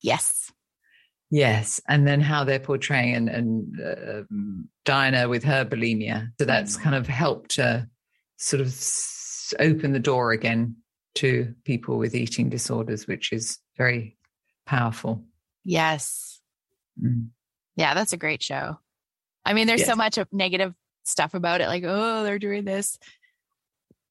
Yes. 0.00 0.52
Yes, 1.34 1.80
and 1.88 2.06
then 2.06 2.20
how 2.20 2.44
they're 2.44 2.60
portraying 2.60 3.14
and, 3.14 3.28
and 3.30 3.80
uh, 3.80 4.22
Diana 4.84 5.30
with 5.30 5.44
her 5.44 5.64
bulimia. 5.64 6.28
So 6.38 6.44
that's 6.44 6.76
kind 6.76 6.94
of 6.94 7.06
helped 7.06 7.52
to 7.52 7.88
sort 8.36 8.60
of 8.60 8.76
open 9.58 9.92
the 9.92 9.98
door 9.98 10.32
again 10.32 10.76
to 11.14 11.54
people 11.64 11.96
with 11.96 12.14
eating 12.14 12.50
disorders, 12.50 13.06
which 13.06 13.32
is 13.32 13.58
very 13.78 14.18
powerful. 14.66 15.24
Yes. 15.64 16.38
Mm. 17.02 17.28
Yeah, 17.76 17.94
that's 17.94 18.12
a 18.12 18.18
great 18.18 18.42
show. 18.42 18.78
I 19.44 19.54
mean, 19.54 19.66
there's 19.66 19.80
yes. 19.80 19.88
so 19.88 19.96
much 19.96 20.18
of 20.18 20.28
negative 20.32 20.74
stuff 21.04 21.34
about 21.34 21.60
it, 21.60 21.66
like, 21.66 21.84
oh, 21.86 22.22
they're 22.22 22.38
doing 22.38 22.64
this. 22.64 22.98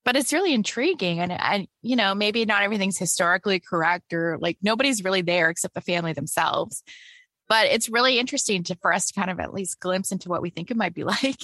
But 0.03 0.16
it's 0.16 0.34
really 0.34 0.53
intriguing. 0.53 1.20
And, 1.20 1.32
and, 1.32 1.68
you 1.82 1.95
know, 1.95 2.16
maybe 2.16 2.43
not 2.45 2.64
everything's 2.64 2.97
historically 2.97 3.59
correct 3.59 4.14
or 4.14 4.38
like 4.39 4.57
nobody's 4.62 5.03
really 5.03 5.22
there 5.22 5.49
except 5.49 5.76
the 5.76 5.82
family 5.82 6.14
themselves. 6.14 6.84
But 7.47 7.68
it's 7.68 7.88
really 7.88 8.18
interesting 8.18 8.64
to, 8.64 8.76
for 8.82 8.91
us 8.91 9.07
to 9.07 9.14
kind 9.14 9.30
of 9.30 9.39
at 9.39 9.53
least 9.53 9.80
glimpse 9.80 10.12
into 10.12 10.30
what 10.30 10.41
we 10.41 10.49
think 10.49 10.72
it 10.72 10.78
might 10.78 10.95
be 10.95 11.03
like. 11.05 11.41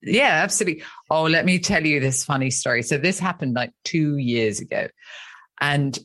Yeah, 0.00 0.40
absolutely. 0.42 0.82
Oh, 1.10 1.24
let 1.24 1.44
me 1.44 1.58
tell 1.58 1.84
you 1.84 2.00
this 2.00 2.24
funny 2.24 2.50
story. 2.50 2.82
So 2.82 2.98
this 2.98 3.18
happened 3.18 3.54
like 3.54 3.72
two 3.84 4.16
years 4.16 4.60
ago. 4.60 4.88
And 5.60 5.98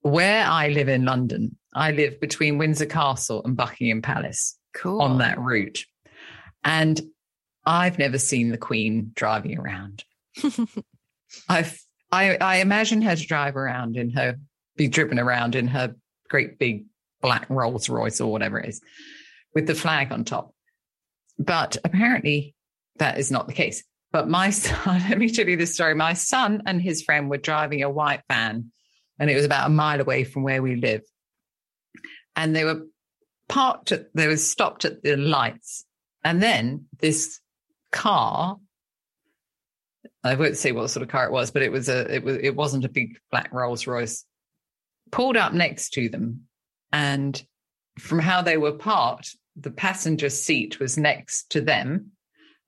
where 0.00 0.44
I 0.44 0.68
live 0.68 0.88
in 0.88 1.04
London, 1.04 1.56
I 1.74 1.92
live 1.92 2.20
between 2.20 2.58
Windsor 2.58 2.86
Castle 2.86 3.42
and 3.44 3.56
Buckingham 3.56 4.02
Palace 4.02 4.58
cool. 4.74 5.00
on 5.00 5.18
that 5.18 5.38
route. 5.38 5.84
And 6.64 7.00
I've 7.64 7.98
never 7.98 8.18
seen 8.18 8.50
the 8.50 8.58
Queen 8.58 9.12
driving 9.14 9.58
around. 9.58 10.04
I've 11.48 11.78
I, 12.12 12.36
I 12.36 12.56
imagine 12.56 13.02
her 13.02 13.14
to 13.14 13.26
drive 13.26 13.56
around 13.56 13.96
in 13.96 14.10
her 14.10 14.36
be 14.76 14.88
driven 14.88 15.18
around 15.18 15.54
in 15.54 15.68
her 15.68 15.94
great 16.28 16.58
big 16.58 16.86
black 17.20 17.46
Rolls 17.48 17.88
Royce 17.88 18.20
or 18.20 18.32
whatever 18.32 18.58
it 18.58 18.68
is, 18.68 18.80
with 19.54 19.66
the 19.66 19.74
flag 19.74 20.10
on 20.10 20.24
top. 20.24 20.54
But 21.38 21.76
apparently 21.84 22.54
that 22.96 23.18
is 23.18 23.30
not 23.30 23.46
the 23.46 23.52
case. 23.52 23.84
But 24.12 24.28
my 24.28 24.50
son, 24.50 25.02
let 25.08 25.18
me 25.18 25.30
tell 25.30 25.48
you 25.48 25.56
this 25.56 25.74
story. 25.74 25.94
My 25.94 26.14
son 26.14 26.62
and 26.66 26.80
his 26.80 27.02
friend 27.02 27.30
were 27.30 27.38
driving 27.38 27.82
a 27.82 27.90
white 27.90 28.22
van, 28.28 28.72
and 29.20 29.30
it 29.30 29.36
was 29.36 29.44
about 29.44 29.68
a 29.68 29.72
mile 29.72 30.00
away 30.00 30.24
from 30.24 30.42
where 30.42 30.62
we 30.62 30.74
live. 30.74 31.02
And 32.34 32.56
they 32.56 32.64
were 32.64 32.86
parked, 33.48 33.92
at, 33.92 34.06
they 34.14 34.26
were 34.26 34.36
stopped 34.36 34.84
at 34.84 35.02
the 35.02 35.16
lights. 35.16 35.84
And 36.24 36.42
then 36.42 36.86
this 36.98 37.38
car, 37.92 38.58
I 40.24 40.34
won't 40.34 40.56
say 40.56 40.72
what 40.72 40.90
sort 40.90 41.02
of 41.02 41.10
car 41.10 41.26
it 41.26 41.32
was, 41.32 41.50
but 41.50 41.62
it 41.62 41.70
was 41.70 41.88
a, 41.88 42.12
it 42.12 42.24
was, 42.24 42.38
it 42.38 42.56
wasn't 42.56 42.84
a 42.84 42.88
big 42.88 43.18
black 43.30 43.52
Rolls 43.52 43.86
Royce, 43.86 44.24
pulled 45.12 45.36
up 45.36 45.52
next 45.52 45.90
to 45.90 46.08
them. 46.08 46.46
And 46.92 47.40
from 47.98 48.18
how 48.18 48.42
they 48.42 48.56
were 48.56 48.72
parked, 48.72 49.36
the 49.54 49.70
passenger 49.70 50.30
seat 50.30 50.80
was 50.80 50.96
next 50.96 51.50
to 51.50 51.60
them 51.60 52.12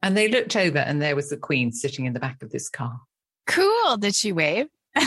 and 0.03 0.17
they 0.17 0.29
looked 0.29 0.57
over 0.57 0.79
and 0.79 1.01
there 1.01 1.17
was 1.17 1.31
the 1.31 1.37
Queen 1.37 1.73
sitting 1.73 2.05
in 2.05 2.13
the 2.13 2.21
back 2.21 2.43
of 2.43 2.51
this 2.51 2.69
car. 2.69 3.01
Cool. 3.47 3.97
Did 3.97 4.15
she 4.15 4.33
wave? 4.33 4.67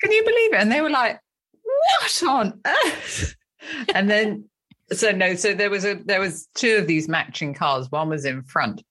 Can 0.00 0.12
you 0.12 0.24
believe 0.24 0.52
it? 0.54 0.60
And 0.60 0.72
they 0.72 0.80
were 0.80 0.90
like, 0.90 1.20
what 1.62 2.22
on 2.24 2.60
earth? 2.66 3.34
and 3.94 4.10
then 4.10 4.48
so 4.92 5.10
no, 5.10 5.34
so 5.34 5.54
there 5.54 5.70
was 5.70 5.84
a 5.84 5.94
there 5.94 6.20
was 6.20 6.48
two 6.54 6.76
of 6.76 6.86
these 6.86 7.08
matching 7.08 7.54
cars. 7.54 7.90
One 7.90 8.08
was 8.08 8.24
in 8.24 8.42
front, 8.42 8.82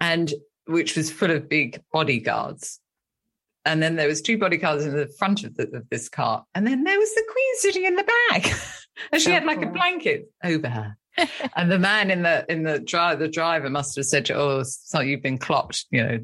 and 0.00 0.32
which 0.66 0.96
was 0.96 1.10
full 1.10 1.30
of 1.30 1.48
big 1.48 1.82
bodyguards. 1.92 2.78
And 3.64 3.82
then 3.82 3.94
there 3.96 4.08
was 4.08 4.20
two 4.20 4.38
bodyguards 4.38 4.84
in 4.84 4.96
the 4.96 5.06
front 5.06 5.44
of, 5.44 5.54
the, 5.54 5.68
of 5.76 5.88
this 5.88 6.08
car, 6.08 6.44
and 6.54 6.66
then 6.66 6.84
there 6.84 6.98
was 6.98 7.14
the 7.14 7.24
queen 7.30 7.54
sitting 7.58 7.84
in 7.84 7.96
the 7.96 8.04
back, 8.30 8.52
and 9.12 9.22
she 9.22 9.30
had 9.30 9.44
like 9.44 9.60
cool. 9.60 9.68
a 9.68 9.72
blanket 9.72 10.28
over 10.44 10.68
her 10.68 10.96
and 11.56 11.70
the 11.70 11.78
man 11.78 12.10
in 12.10 12.22
the 12.22 12.44
in 12.50 12.62
the 12.62 12.78
drive 12.78 13.18
the 13.18 13.28
driver 13.28 13.68
must 13.68 13.96
have 13.96 14.06
said, 14.06 14.30
"Oh, 14.30 14.62
so 14.62 15.00
you've 15.00 15.22
been 15.22 15.38
clocked. 15.38 15.86
You 15.90 16.04
know, 16.04 16.18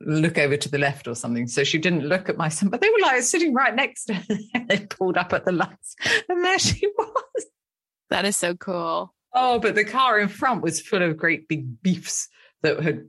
look 0.00 0.38
over 0.38 0.56
to 0.56 0.68
the 0.68 0.78
left 0.78 1.08
or 1.08 1.14
something." 1.14 1.46
So 1.46 1.64
she 1.64 1.78
didn't 1.78 2.06
look 2.06 2.28
at 2.28 2.36
my 2.36 2.48
son, 2.48 2.68
but 2.68 2.80
they 2.80 2.88
were 2.88 3.00
like 3.02 3.22
sitting 3.22 3.54
right 3.54 3.74
next 3.74 4.06
to 4.06 4.14
her. 4.14 4.24
they 4.68 4.86
pulled 4.86 5.16
up 5.16 5.32
at 5.32 5.44
the 5.44 5.52
lights, 5.52 5.96
and 6.28 6.44
there 6.44 6.58
she 6.58 6.86
was. 6.98 7.46
That 8.10 8.24
is 8.24 8.36
so 8.36 8.54
cool. 8.54 9.14
Oh, 9.32 9.58
but 9.58 9.74
the 9.74 9.84
car 9.84 10.18
in 10.18 10.28
front 10.28 10.62
was 10.62 10.80
full 10.80 11.02
of 11.02 11.16
great 11.16 11.48
big 11.48 11.82
beefs 11.82 12.28
that 12.62 12.82
had 12.82 13.06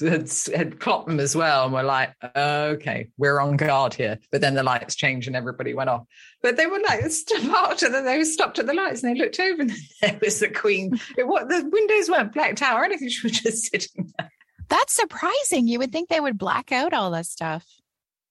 had, 0.00 0.30
had 0.54 0.80
clocked 0.80 1.08
them 1.08 1.20
as 1.20 1.34
well 1.34 1.64
and 1.64 1.72
were 1.72 1.82
like, 1.82 2.14
okay, 2.36 3.08
we're 3.16 3.40
on 3.40 3.56
guard 3.56 3.94
here. 3.94 4.18
But 4.30 4.40
then 4.40 4.54
the 4.54 4.62
lights 4.62 4.94
changed 4.94 5.26
and 5.26 5.36
everybody 5.36 5.74
went 5.74 5.90
off. 5.90 6.04
But 6.42 6.56
they 6.56 6.66
were 6.66 6.80
like 6.80 7.04
stopped 7.10 7.82
and 7.82 7.94
then 7.94 8.04
they 8.04 8.22
stopped 8.24 8.58
at 8.58 8.66
the 8.66 8.74
lights 8.74 9.02
and 9.02 9.14
they 9.14 9.20
looked 9.20 9.40
over 9.40 9.62
and 9.62 9.72
there 10.02 10.18
was 10.22 10.40
the 10.40 10.48
Queen. 10.48 10.98
It, 11.16 11.26
what 11.26 11.48
the 11.48 11.68
windows 11.70 12.08
weren't 12.08 12.32
blacked 12.32 12.62
out 12.62 12.78
or 12.78 12.84
anything. 12.84 13.08
She 13.18 13.26
was 13.26 13.40
just 13.40 13.70
sitting 13.70 14.12
there. 14.18 14.30
That's 14.68 14.92
surprising. 14.92 15.66
You 15.66 15.78
would 15.78 15.92
think 15.92 16.08
they 16.08 16.20
would 16.20 16.36
black 16.36 16.72
out 16.72 16.92
all 16.92 17.10
that 17.12 17.26
stuff. 17.26 17.64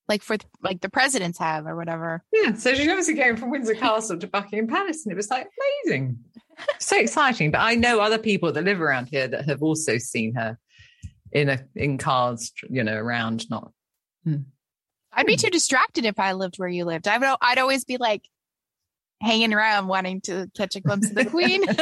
Like 0.07 0.21
for 0.21 0.37
like 0.61 0.81
the 0.81 0.89
presidents 0.89 1.39
have 1.39 1.65
or 1.65 1.75
whatever. 1.75 2.23
Yeah. 2.31 2.53
So 2.53 2.73
she 2.73 2.89
obviously 2.89 3.15
came 3.15 3.35
from 3.35 3.49
Windsor 3.49 3.73
Castle 3.73 4.17
to 4.19 4.27
Buckingham 4.27 4.67
Palace 4.67 5.05
and 5.05 5.11
it 5.11 5.15
was 5.15 5.29
like 5.29 5.49
amazing. 5.85 6.19
so 6.79 6.97
exciting. 6.97 7.51
But 7.51 7.61
I 7.61 7.75
know 7.75 7.99
other 7.99 8.17
people 8.17 8.51
that 8.51 8.63
live 8.63 8.81
around 8.81 9.07
here 9.07 9.27
that 9.27 9.45
have 9.45 9.63
also 9.63 9.97
seen 9.97 10.33
her 10.35 10.57
in 11.31 11.49
a 11.49 11.59
in 11.75 11.97
cars, 11.97 12.51
you 12.69 12.83
know, 12.83 12.95
around. 12.95 13.49
Not. 13.49 13.71
Hmm. 14.23 14.43
I'd 15.13 15.25
be 15.25 15.35
too 15.35 15.49
distracted 15.49 16.05
if 16.05 16.19
I 16.19 16.33
lived 16.33 16.57
where 16.57 16.69
you 16.69 16.85
lived. 16.85 17.07
I'd 17.07 17.23
I'd 17.41 17.57
always 17.57 17.85
be 17.85 17.97
like 17.97 18.27
hanging 19.21 19.53
around, 19.53 19.87
wanting 19.87 20.21
to 20.21 20.49
catch 20.55 20.75
a 20.75 20.81
glimpse 20.81 21.09
of 21.09 21.15
the 21.15 21.25
Queen. 21.25 21.63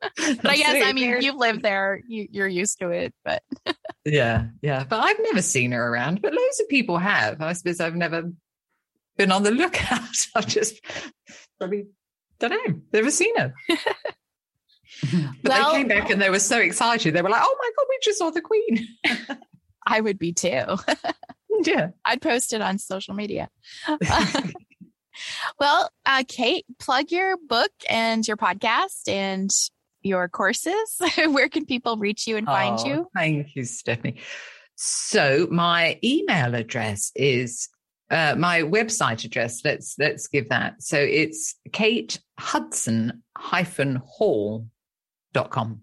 but 0.16 0.46
I 0.46 0.56
guess 0.56 0.82
I 0.86 0.92
mean 0.92 1.20
you've 1.20 1.36
lived 1.36 1.62
there, 1.62 2.00
you, 2.06 2.26
you're 2.30 2.48
used 2.48 2.78
to 2.80 2.88
it. 2.90 3.12
But 3.24 3.42
yeah, 4.04 4.46
yeah. 4.62 4.84
But 4.88 5.00
I've 5.00 5.20
never 5.20 5.42
seen 5.42 5.72
her 5.72 5.88
around, 5.88 6.22
but 6.22 6.32
loads 6.32 6.60
of 6.60 6.68
people 6.68 6.98
have. 6.98 7.40
I 7.42 7.52
suppose 7.52 7.80
I've 7.80 7.96
never 7.96 8.32
been 9.16 9.32
on 9.32 9.42
the 9.42 9.50
lookout. 9.50 10.26
I've 10.34 10.46
just 10.46 10.80
probably 11.58 11.86
don't 12.38 12.50
know, 12.50 12.80
never 12.92 13.10
seen 13.10 13.36
her. 13.36 13.54
But 15.42 15.50
well, 15.50 15.72
they 15.72 15.78
came 15.78 15.88
back 15.88 16.10
and 16.10 16.20
they 16.20 16.30
were 16.30 16.38
so 16.38 16.58
excited. 16.58 17.14
They 17.14 17.22
were 17.22 17.30
like, 17.30 17.42
"Oh 17.44 17.56
my 17.58 17.70
god, 17.76 17.86
we 17.88 17.98
just 18.02 18.18
saw 18.18 18.30
the 18.30 18.40
Queen." 18.40 18.86
I 19.86 20.00
would 20.00 20.18
be 20.18 20.32
too. 20.32 20.64
yeah, 21.64 21.90
I'd 22.04 22.20
post 22.20 22.52
it 22.52 22.60
on 22.60 22.78
social 22.78 23.14
media. 23.14 23.48
well, 25.58 25.90
uh, 26.06 26.24
Kate, 26.28 26.64
plug 26.78 27.10
your 27.10 27.36
book 27.36 27.72
and 27.88 28.26
your 28.26 28.36
podcast 28.36 29.08
and 29.08 29.50
your 30.02 30.28
courses. 30.28 31.00
Where 31.16 31.48
can 31.48 31.66
people 31.66 31.96
reach 31.96 32.26
you 32.26 32.36
and 32.36 32.46
find 32.46 32.78
oh, 32.80 32.86
you? 32.86 33.06
Thank 33.14 33.54
you, 33.54 33.64
Stephanie. 33.64 34.20
So 34.76 35.46
my 35.50 35.98
email 36.02 36.54
address 36.54 37.12
is 37.14 37.68
uh, 38.10 38.34
my 38.36 38.62
website 38.62 39.24
address. 39.24 39.60
Let's 39.64 39.94
let's 39.98 40.26
give 40.26 40.48
that. 40.48 40.82
So 40.82 40.98
it's 40.98 41.54
Kate 41.72 42.18
Hudson 42.38 43.22
hyphen 43.36 43.96
hall.com. 45.34 45.82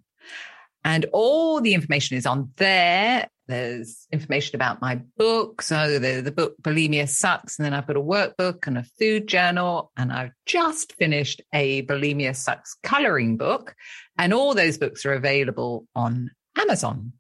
And 0.84 1.06
all 1.12 1.60
the 1.60 1.74
information 1.74 2.18
is 2.18 2.26
on 2.26 2.52
there. 2.58 3.28
There's 3.48 4.08
information 4.12 4.56
about 4.56 4.82
my 4.82 5.02
book. 5.18 5.62
So 5.62 6.00
the, 6.00 6.22
the 6.22 6.32
book 6.32 6.56
Bulimia 6.62 7.08
Sucks. 7.08 7.58
And 7.58 7.66
then 7.66 7.74
I've 7.74 7.88
got 7.88 7.98
a 7.98 8.02
workbook 8.02 8.68
and 8.68 8.78
a 8.78 8.86
food 8.98 9.28
journal. 9.28 9.92
And 9.98 10.12
I've 10.12 10.32
just 10.46 10.94
finished 10.94 11.42
a 11.54 11.84
Bulimia 11.84 12.36
Sucks 12.36 12.76
coloring 12.84 13.38
book. 13.38 13.76
And 14.18 14.34
all 14.34 14.54
those 14.54 14.78
books 14.78 15.06
are 15.06 15.14
available 15.14 15.88
on 15.96 16.32
Amazon. 16.58 17.14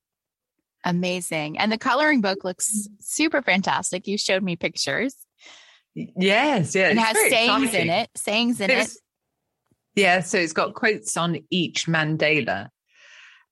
Amazing. 0.85 1.57
And 1.59 1.71
the 1.71 1.77
coloring 1.77 2.21
book 2.21 2.43
looks 2.43 2.87
super 3.01 3.41
fantastic. 3.41 4.07
You 4.07 4.17
showed 4.17 4.43
me 4.43 4.55
pictures. 4.55 5.15
Yes, 5.93 6.75
yes. 6.75 6.91
It 6.91 6.97
has 6.97 7.17
sayings 7.17 7.63
exciting. 7.63 7.81
in 7.81 7.89
it. 7.89 8.09
Sayings 8.15 8.61
in 8.61 8.69
it. 8.69 8.89
Yeah, 9.97 10.21
so 10.21 10.37
it's 10.37 10.53
got 10.53 10.75
quotes 10.75 11.17
on 11.17 11.39
each 11.49 11.87
mandala. 11.87 12.69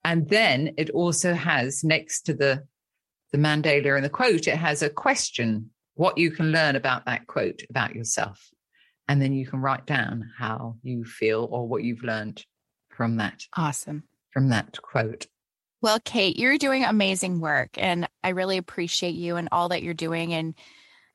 And 0.03 0.29
then 0.29 0.75
it 0.77 0.91
also 0.91 1.33
has 1.33 1.83
next 1.83 2.21
to 2.27 2.35
the 2.35 2.63
the 3.31 3.39
mandala 3.39 3.95
and 3.95 4.05
the 4.05 4.09
quote, 4.09 4.47
it 4.47 4.55
has 4.55 4.83
a 4.83 4.89
question, 4.89 5.71
what 5.95 6.19
you 6.19 6.29
can 6.29 6.51
learn 6.51 6.75
about 6.75 7.05
that 7.05 7.25
quote 7.25 7.63
about 7.69 7.95
yourself. 7.95 8.47
And 9.07 9.19
then 9.19 9.33
you 9.33 9.47
can 9.47 9.59
write 9.59 9.87
down 9.87 10.29
how 10.37 10.77
you 10.83 11.03
feel 11.03 11.47
or 11.51 11.67
what 11.67 11.83
you've 11.83 12.03
learned 12.03 12.45
from 12.89 13.17
that. 13.17 13.41
Awesome. 13.57 14.03
From 14.31 14.49
that 14.49 14.79
quote. 14.81 15.25
Well, 15.81 15.99
Kate, 16.05 16.37
you're 16.37 16.59
doing 16.59 16.85
amazing 16.85 17.41
work 17.41 17.71
and 17.77 18.07
I 18.23 18.29
really 18.29 18.57
appreciate 18.57 19.15
you 19.15 19.35
and 19.35 19.49
all 19.51 19.69
that 19.69 19.83
you're 19.83 19.93
doing. 19.95 20.33
And 20.33 20.53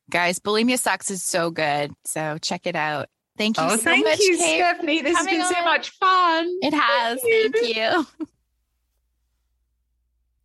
guys, 0.09 0.39
Bulimia 0.39 0.77
Sucks 0.77 1.09
is 1.09 1.23
so 1.23 1.51
good. 1.51 1.91
So 2.03 2.37
check 2.41 2.67
it 2.67 2.75
out. 2.75 3.07
Thank 3.41 3.57
you 3.57 3.63
oh, 3.63 3.69
so 3.69 3.77
thank 3.77 4.05
much, 4.05 4.19
you, 4.19 4.37
Kate, 4.37 4.59
Stephanie. 4.59 5.01
This 5.01 5.17
has 5.17 5.25
been 5.25 5.41
on. 5.41 5.51
so 5.51 5.63
much 5.63 5.89
fun. 5.89 6.59
It 6.61 6.75
has. 6.75 7.19
Thank 7.21 7.25
you. 7.25 7.51
Thank 7.51 7.75
you. 7.75 8.27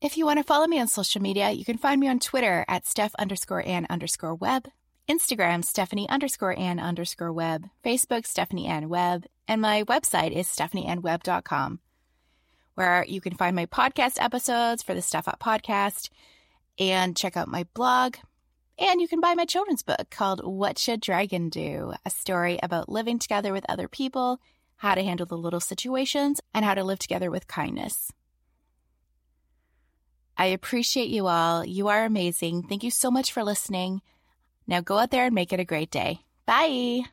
If 0.03 0.17
you 0.19 0.27
want 0.27 0.39
to 0.39 0.45
follow 0.45 0.67
me 0.67 0.79
on 0.79 0.89
social 0.89 1.23
media, 1.23 1.51
you 1.51 1.65
can 1.65 1.79
find 1.79 1.99
me 1.99 2.07
on 2.07 2.21
Twitter 2.21 2.67
at 2.69 2.87
Steph 2.87 3.15
underscore 3.17 3.67
Ann 3.67 3.87
underscore 3.89 4.35
web, 4.35 4.69
Instagram 5.09 5.65
Stephanie 5.65 6.09
underscore 6.09 6.57
Ann 6.57 6.79
underscore 6.79 7.33
web, 7.33 7.65
Facebook 7.83 8.27
Stephanie 8.27 8.67
Ann 8.67 8.91
Web, 8.91 9.25
and 9.49 9.61
my 9.61 9.85
website 9.85 10.33
is 10.33 10.47
stephanieannweb.com, 10.49 11.81
where 12.75 13.05
you 13.09 13.23
can 13.23 13.35
find 13.35 13.57
my 13.57 13.67
podcast 13.67 14.23
episodes 14.23 14.83
for 14.83 14.95
the 14.95 15.03
Stuff 15.03 15.29
Up 15.29 15.41
podcast 15.41 16.11
and 16.79 17.17
check 17.17 17.37
out 17.37 17.49
my 17.49 17.67
blog. 17.73 18.17
And 18.79 19.01
you 19.01 19.09
can 19.09 19.21
buy 19.21 19.35
my 19.35 19.47
children's 19.47 19.83
book 19.83 20.11
called 20.11 20.45
What 20.45 20.79
Should 20.79 21.01
Dragon 21.01 21.49
Do? 21.49 21.95
A 22.05 22.11
story 22.11 22.59
about 22.63 22.91
living 22.91 23.19
together 23.19 23.53
with 23.53 23.65
other 23.69 23.89
people, 23.89 24.39
how 24.77 24.95
to 24.95 25.03
handle 25.03 25.25
the 25.25 25.39
little 25.39 25.61
situations, 25.61 26.43
and 26.53 26.65
how 26.65 26.75
to 26.75 26.85
live 26.85 26.99
together 26.99 27.31
with 27.31 27.49
kindness. 27.49 28.13
I 30.37 30.47
appreciate 30.47 31.09
you 31.09 31.27
all. 31.27 31.65
You 31.65 31.89
are 31.89 32.05
amazing. 32.05 32.65
Thank 32.65 32.85
you 32.85 32.91
so 32.91 33.11
much 33.11 33.33
for 33.33 33.43
listening. 33.43 34.03
Now 34.67 34.83
go 34.83 34.99
out 34.99 35.11
there 35.11 35.25
and 35.25 35.35
make 35.35 35.55
it 35.55 35.61
a 35.61 35.65
great 35.65 35.91
day. 35.91 36.21
Bye. 36.45 37.05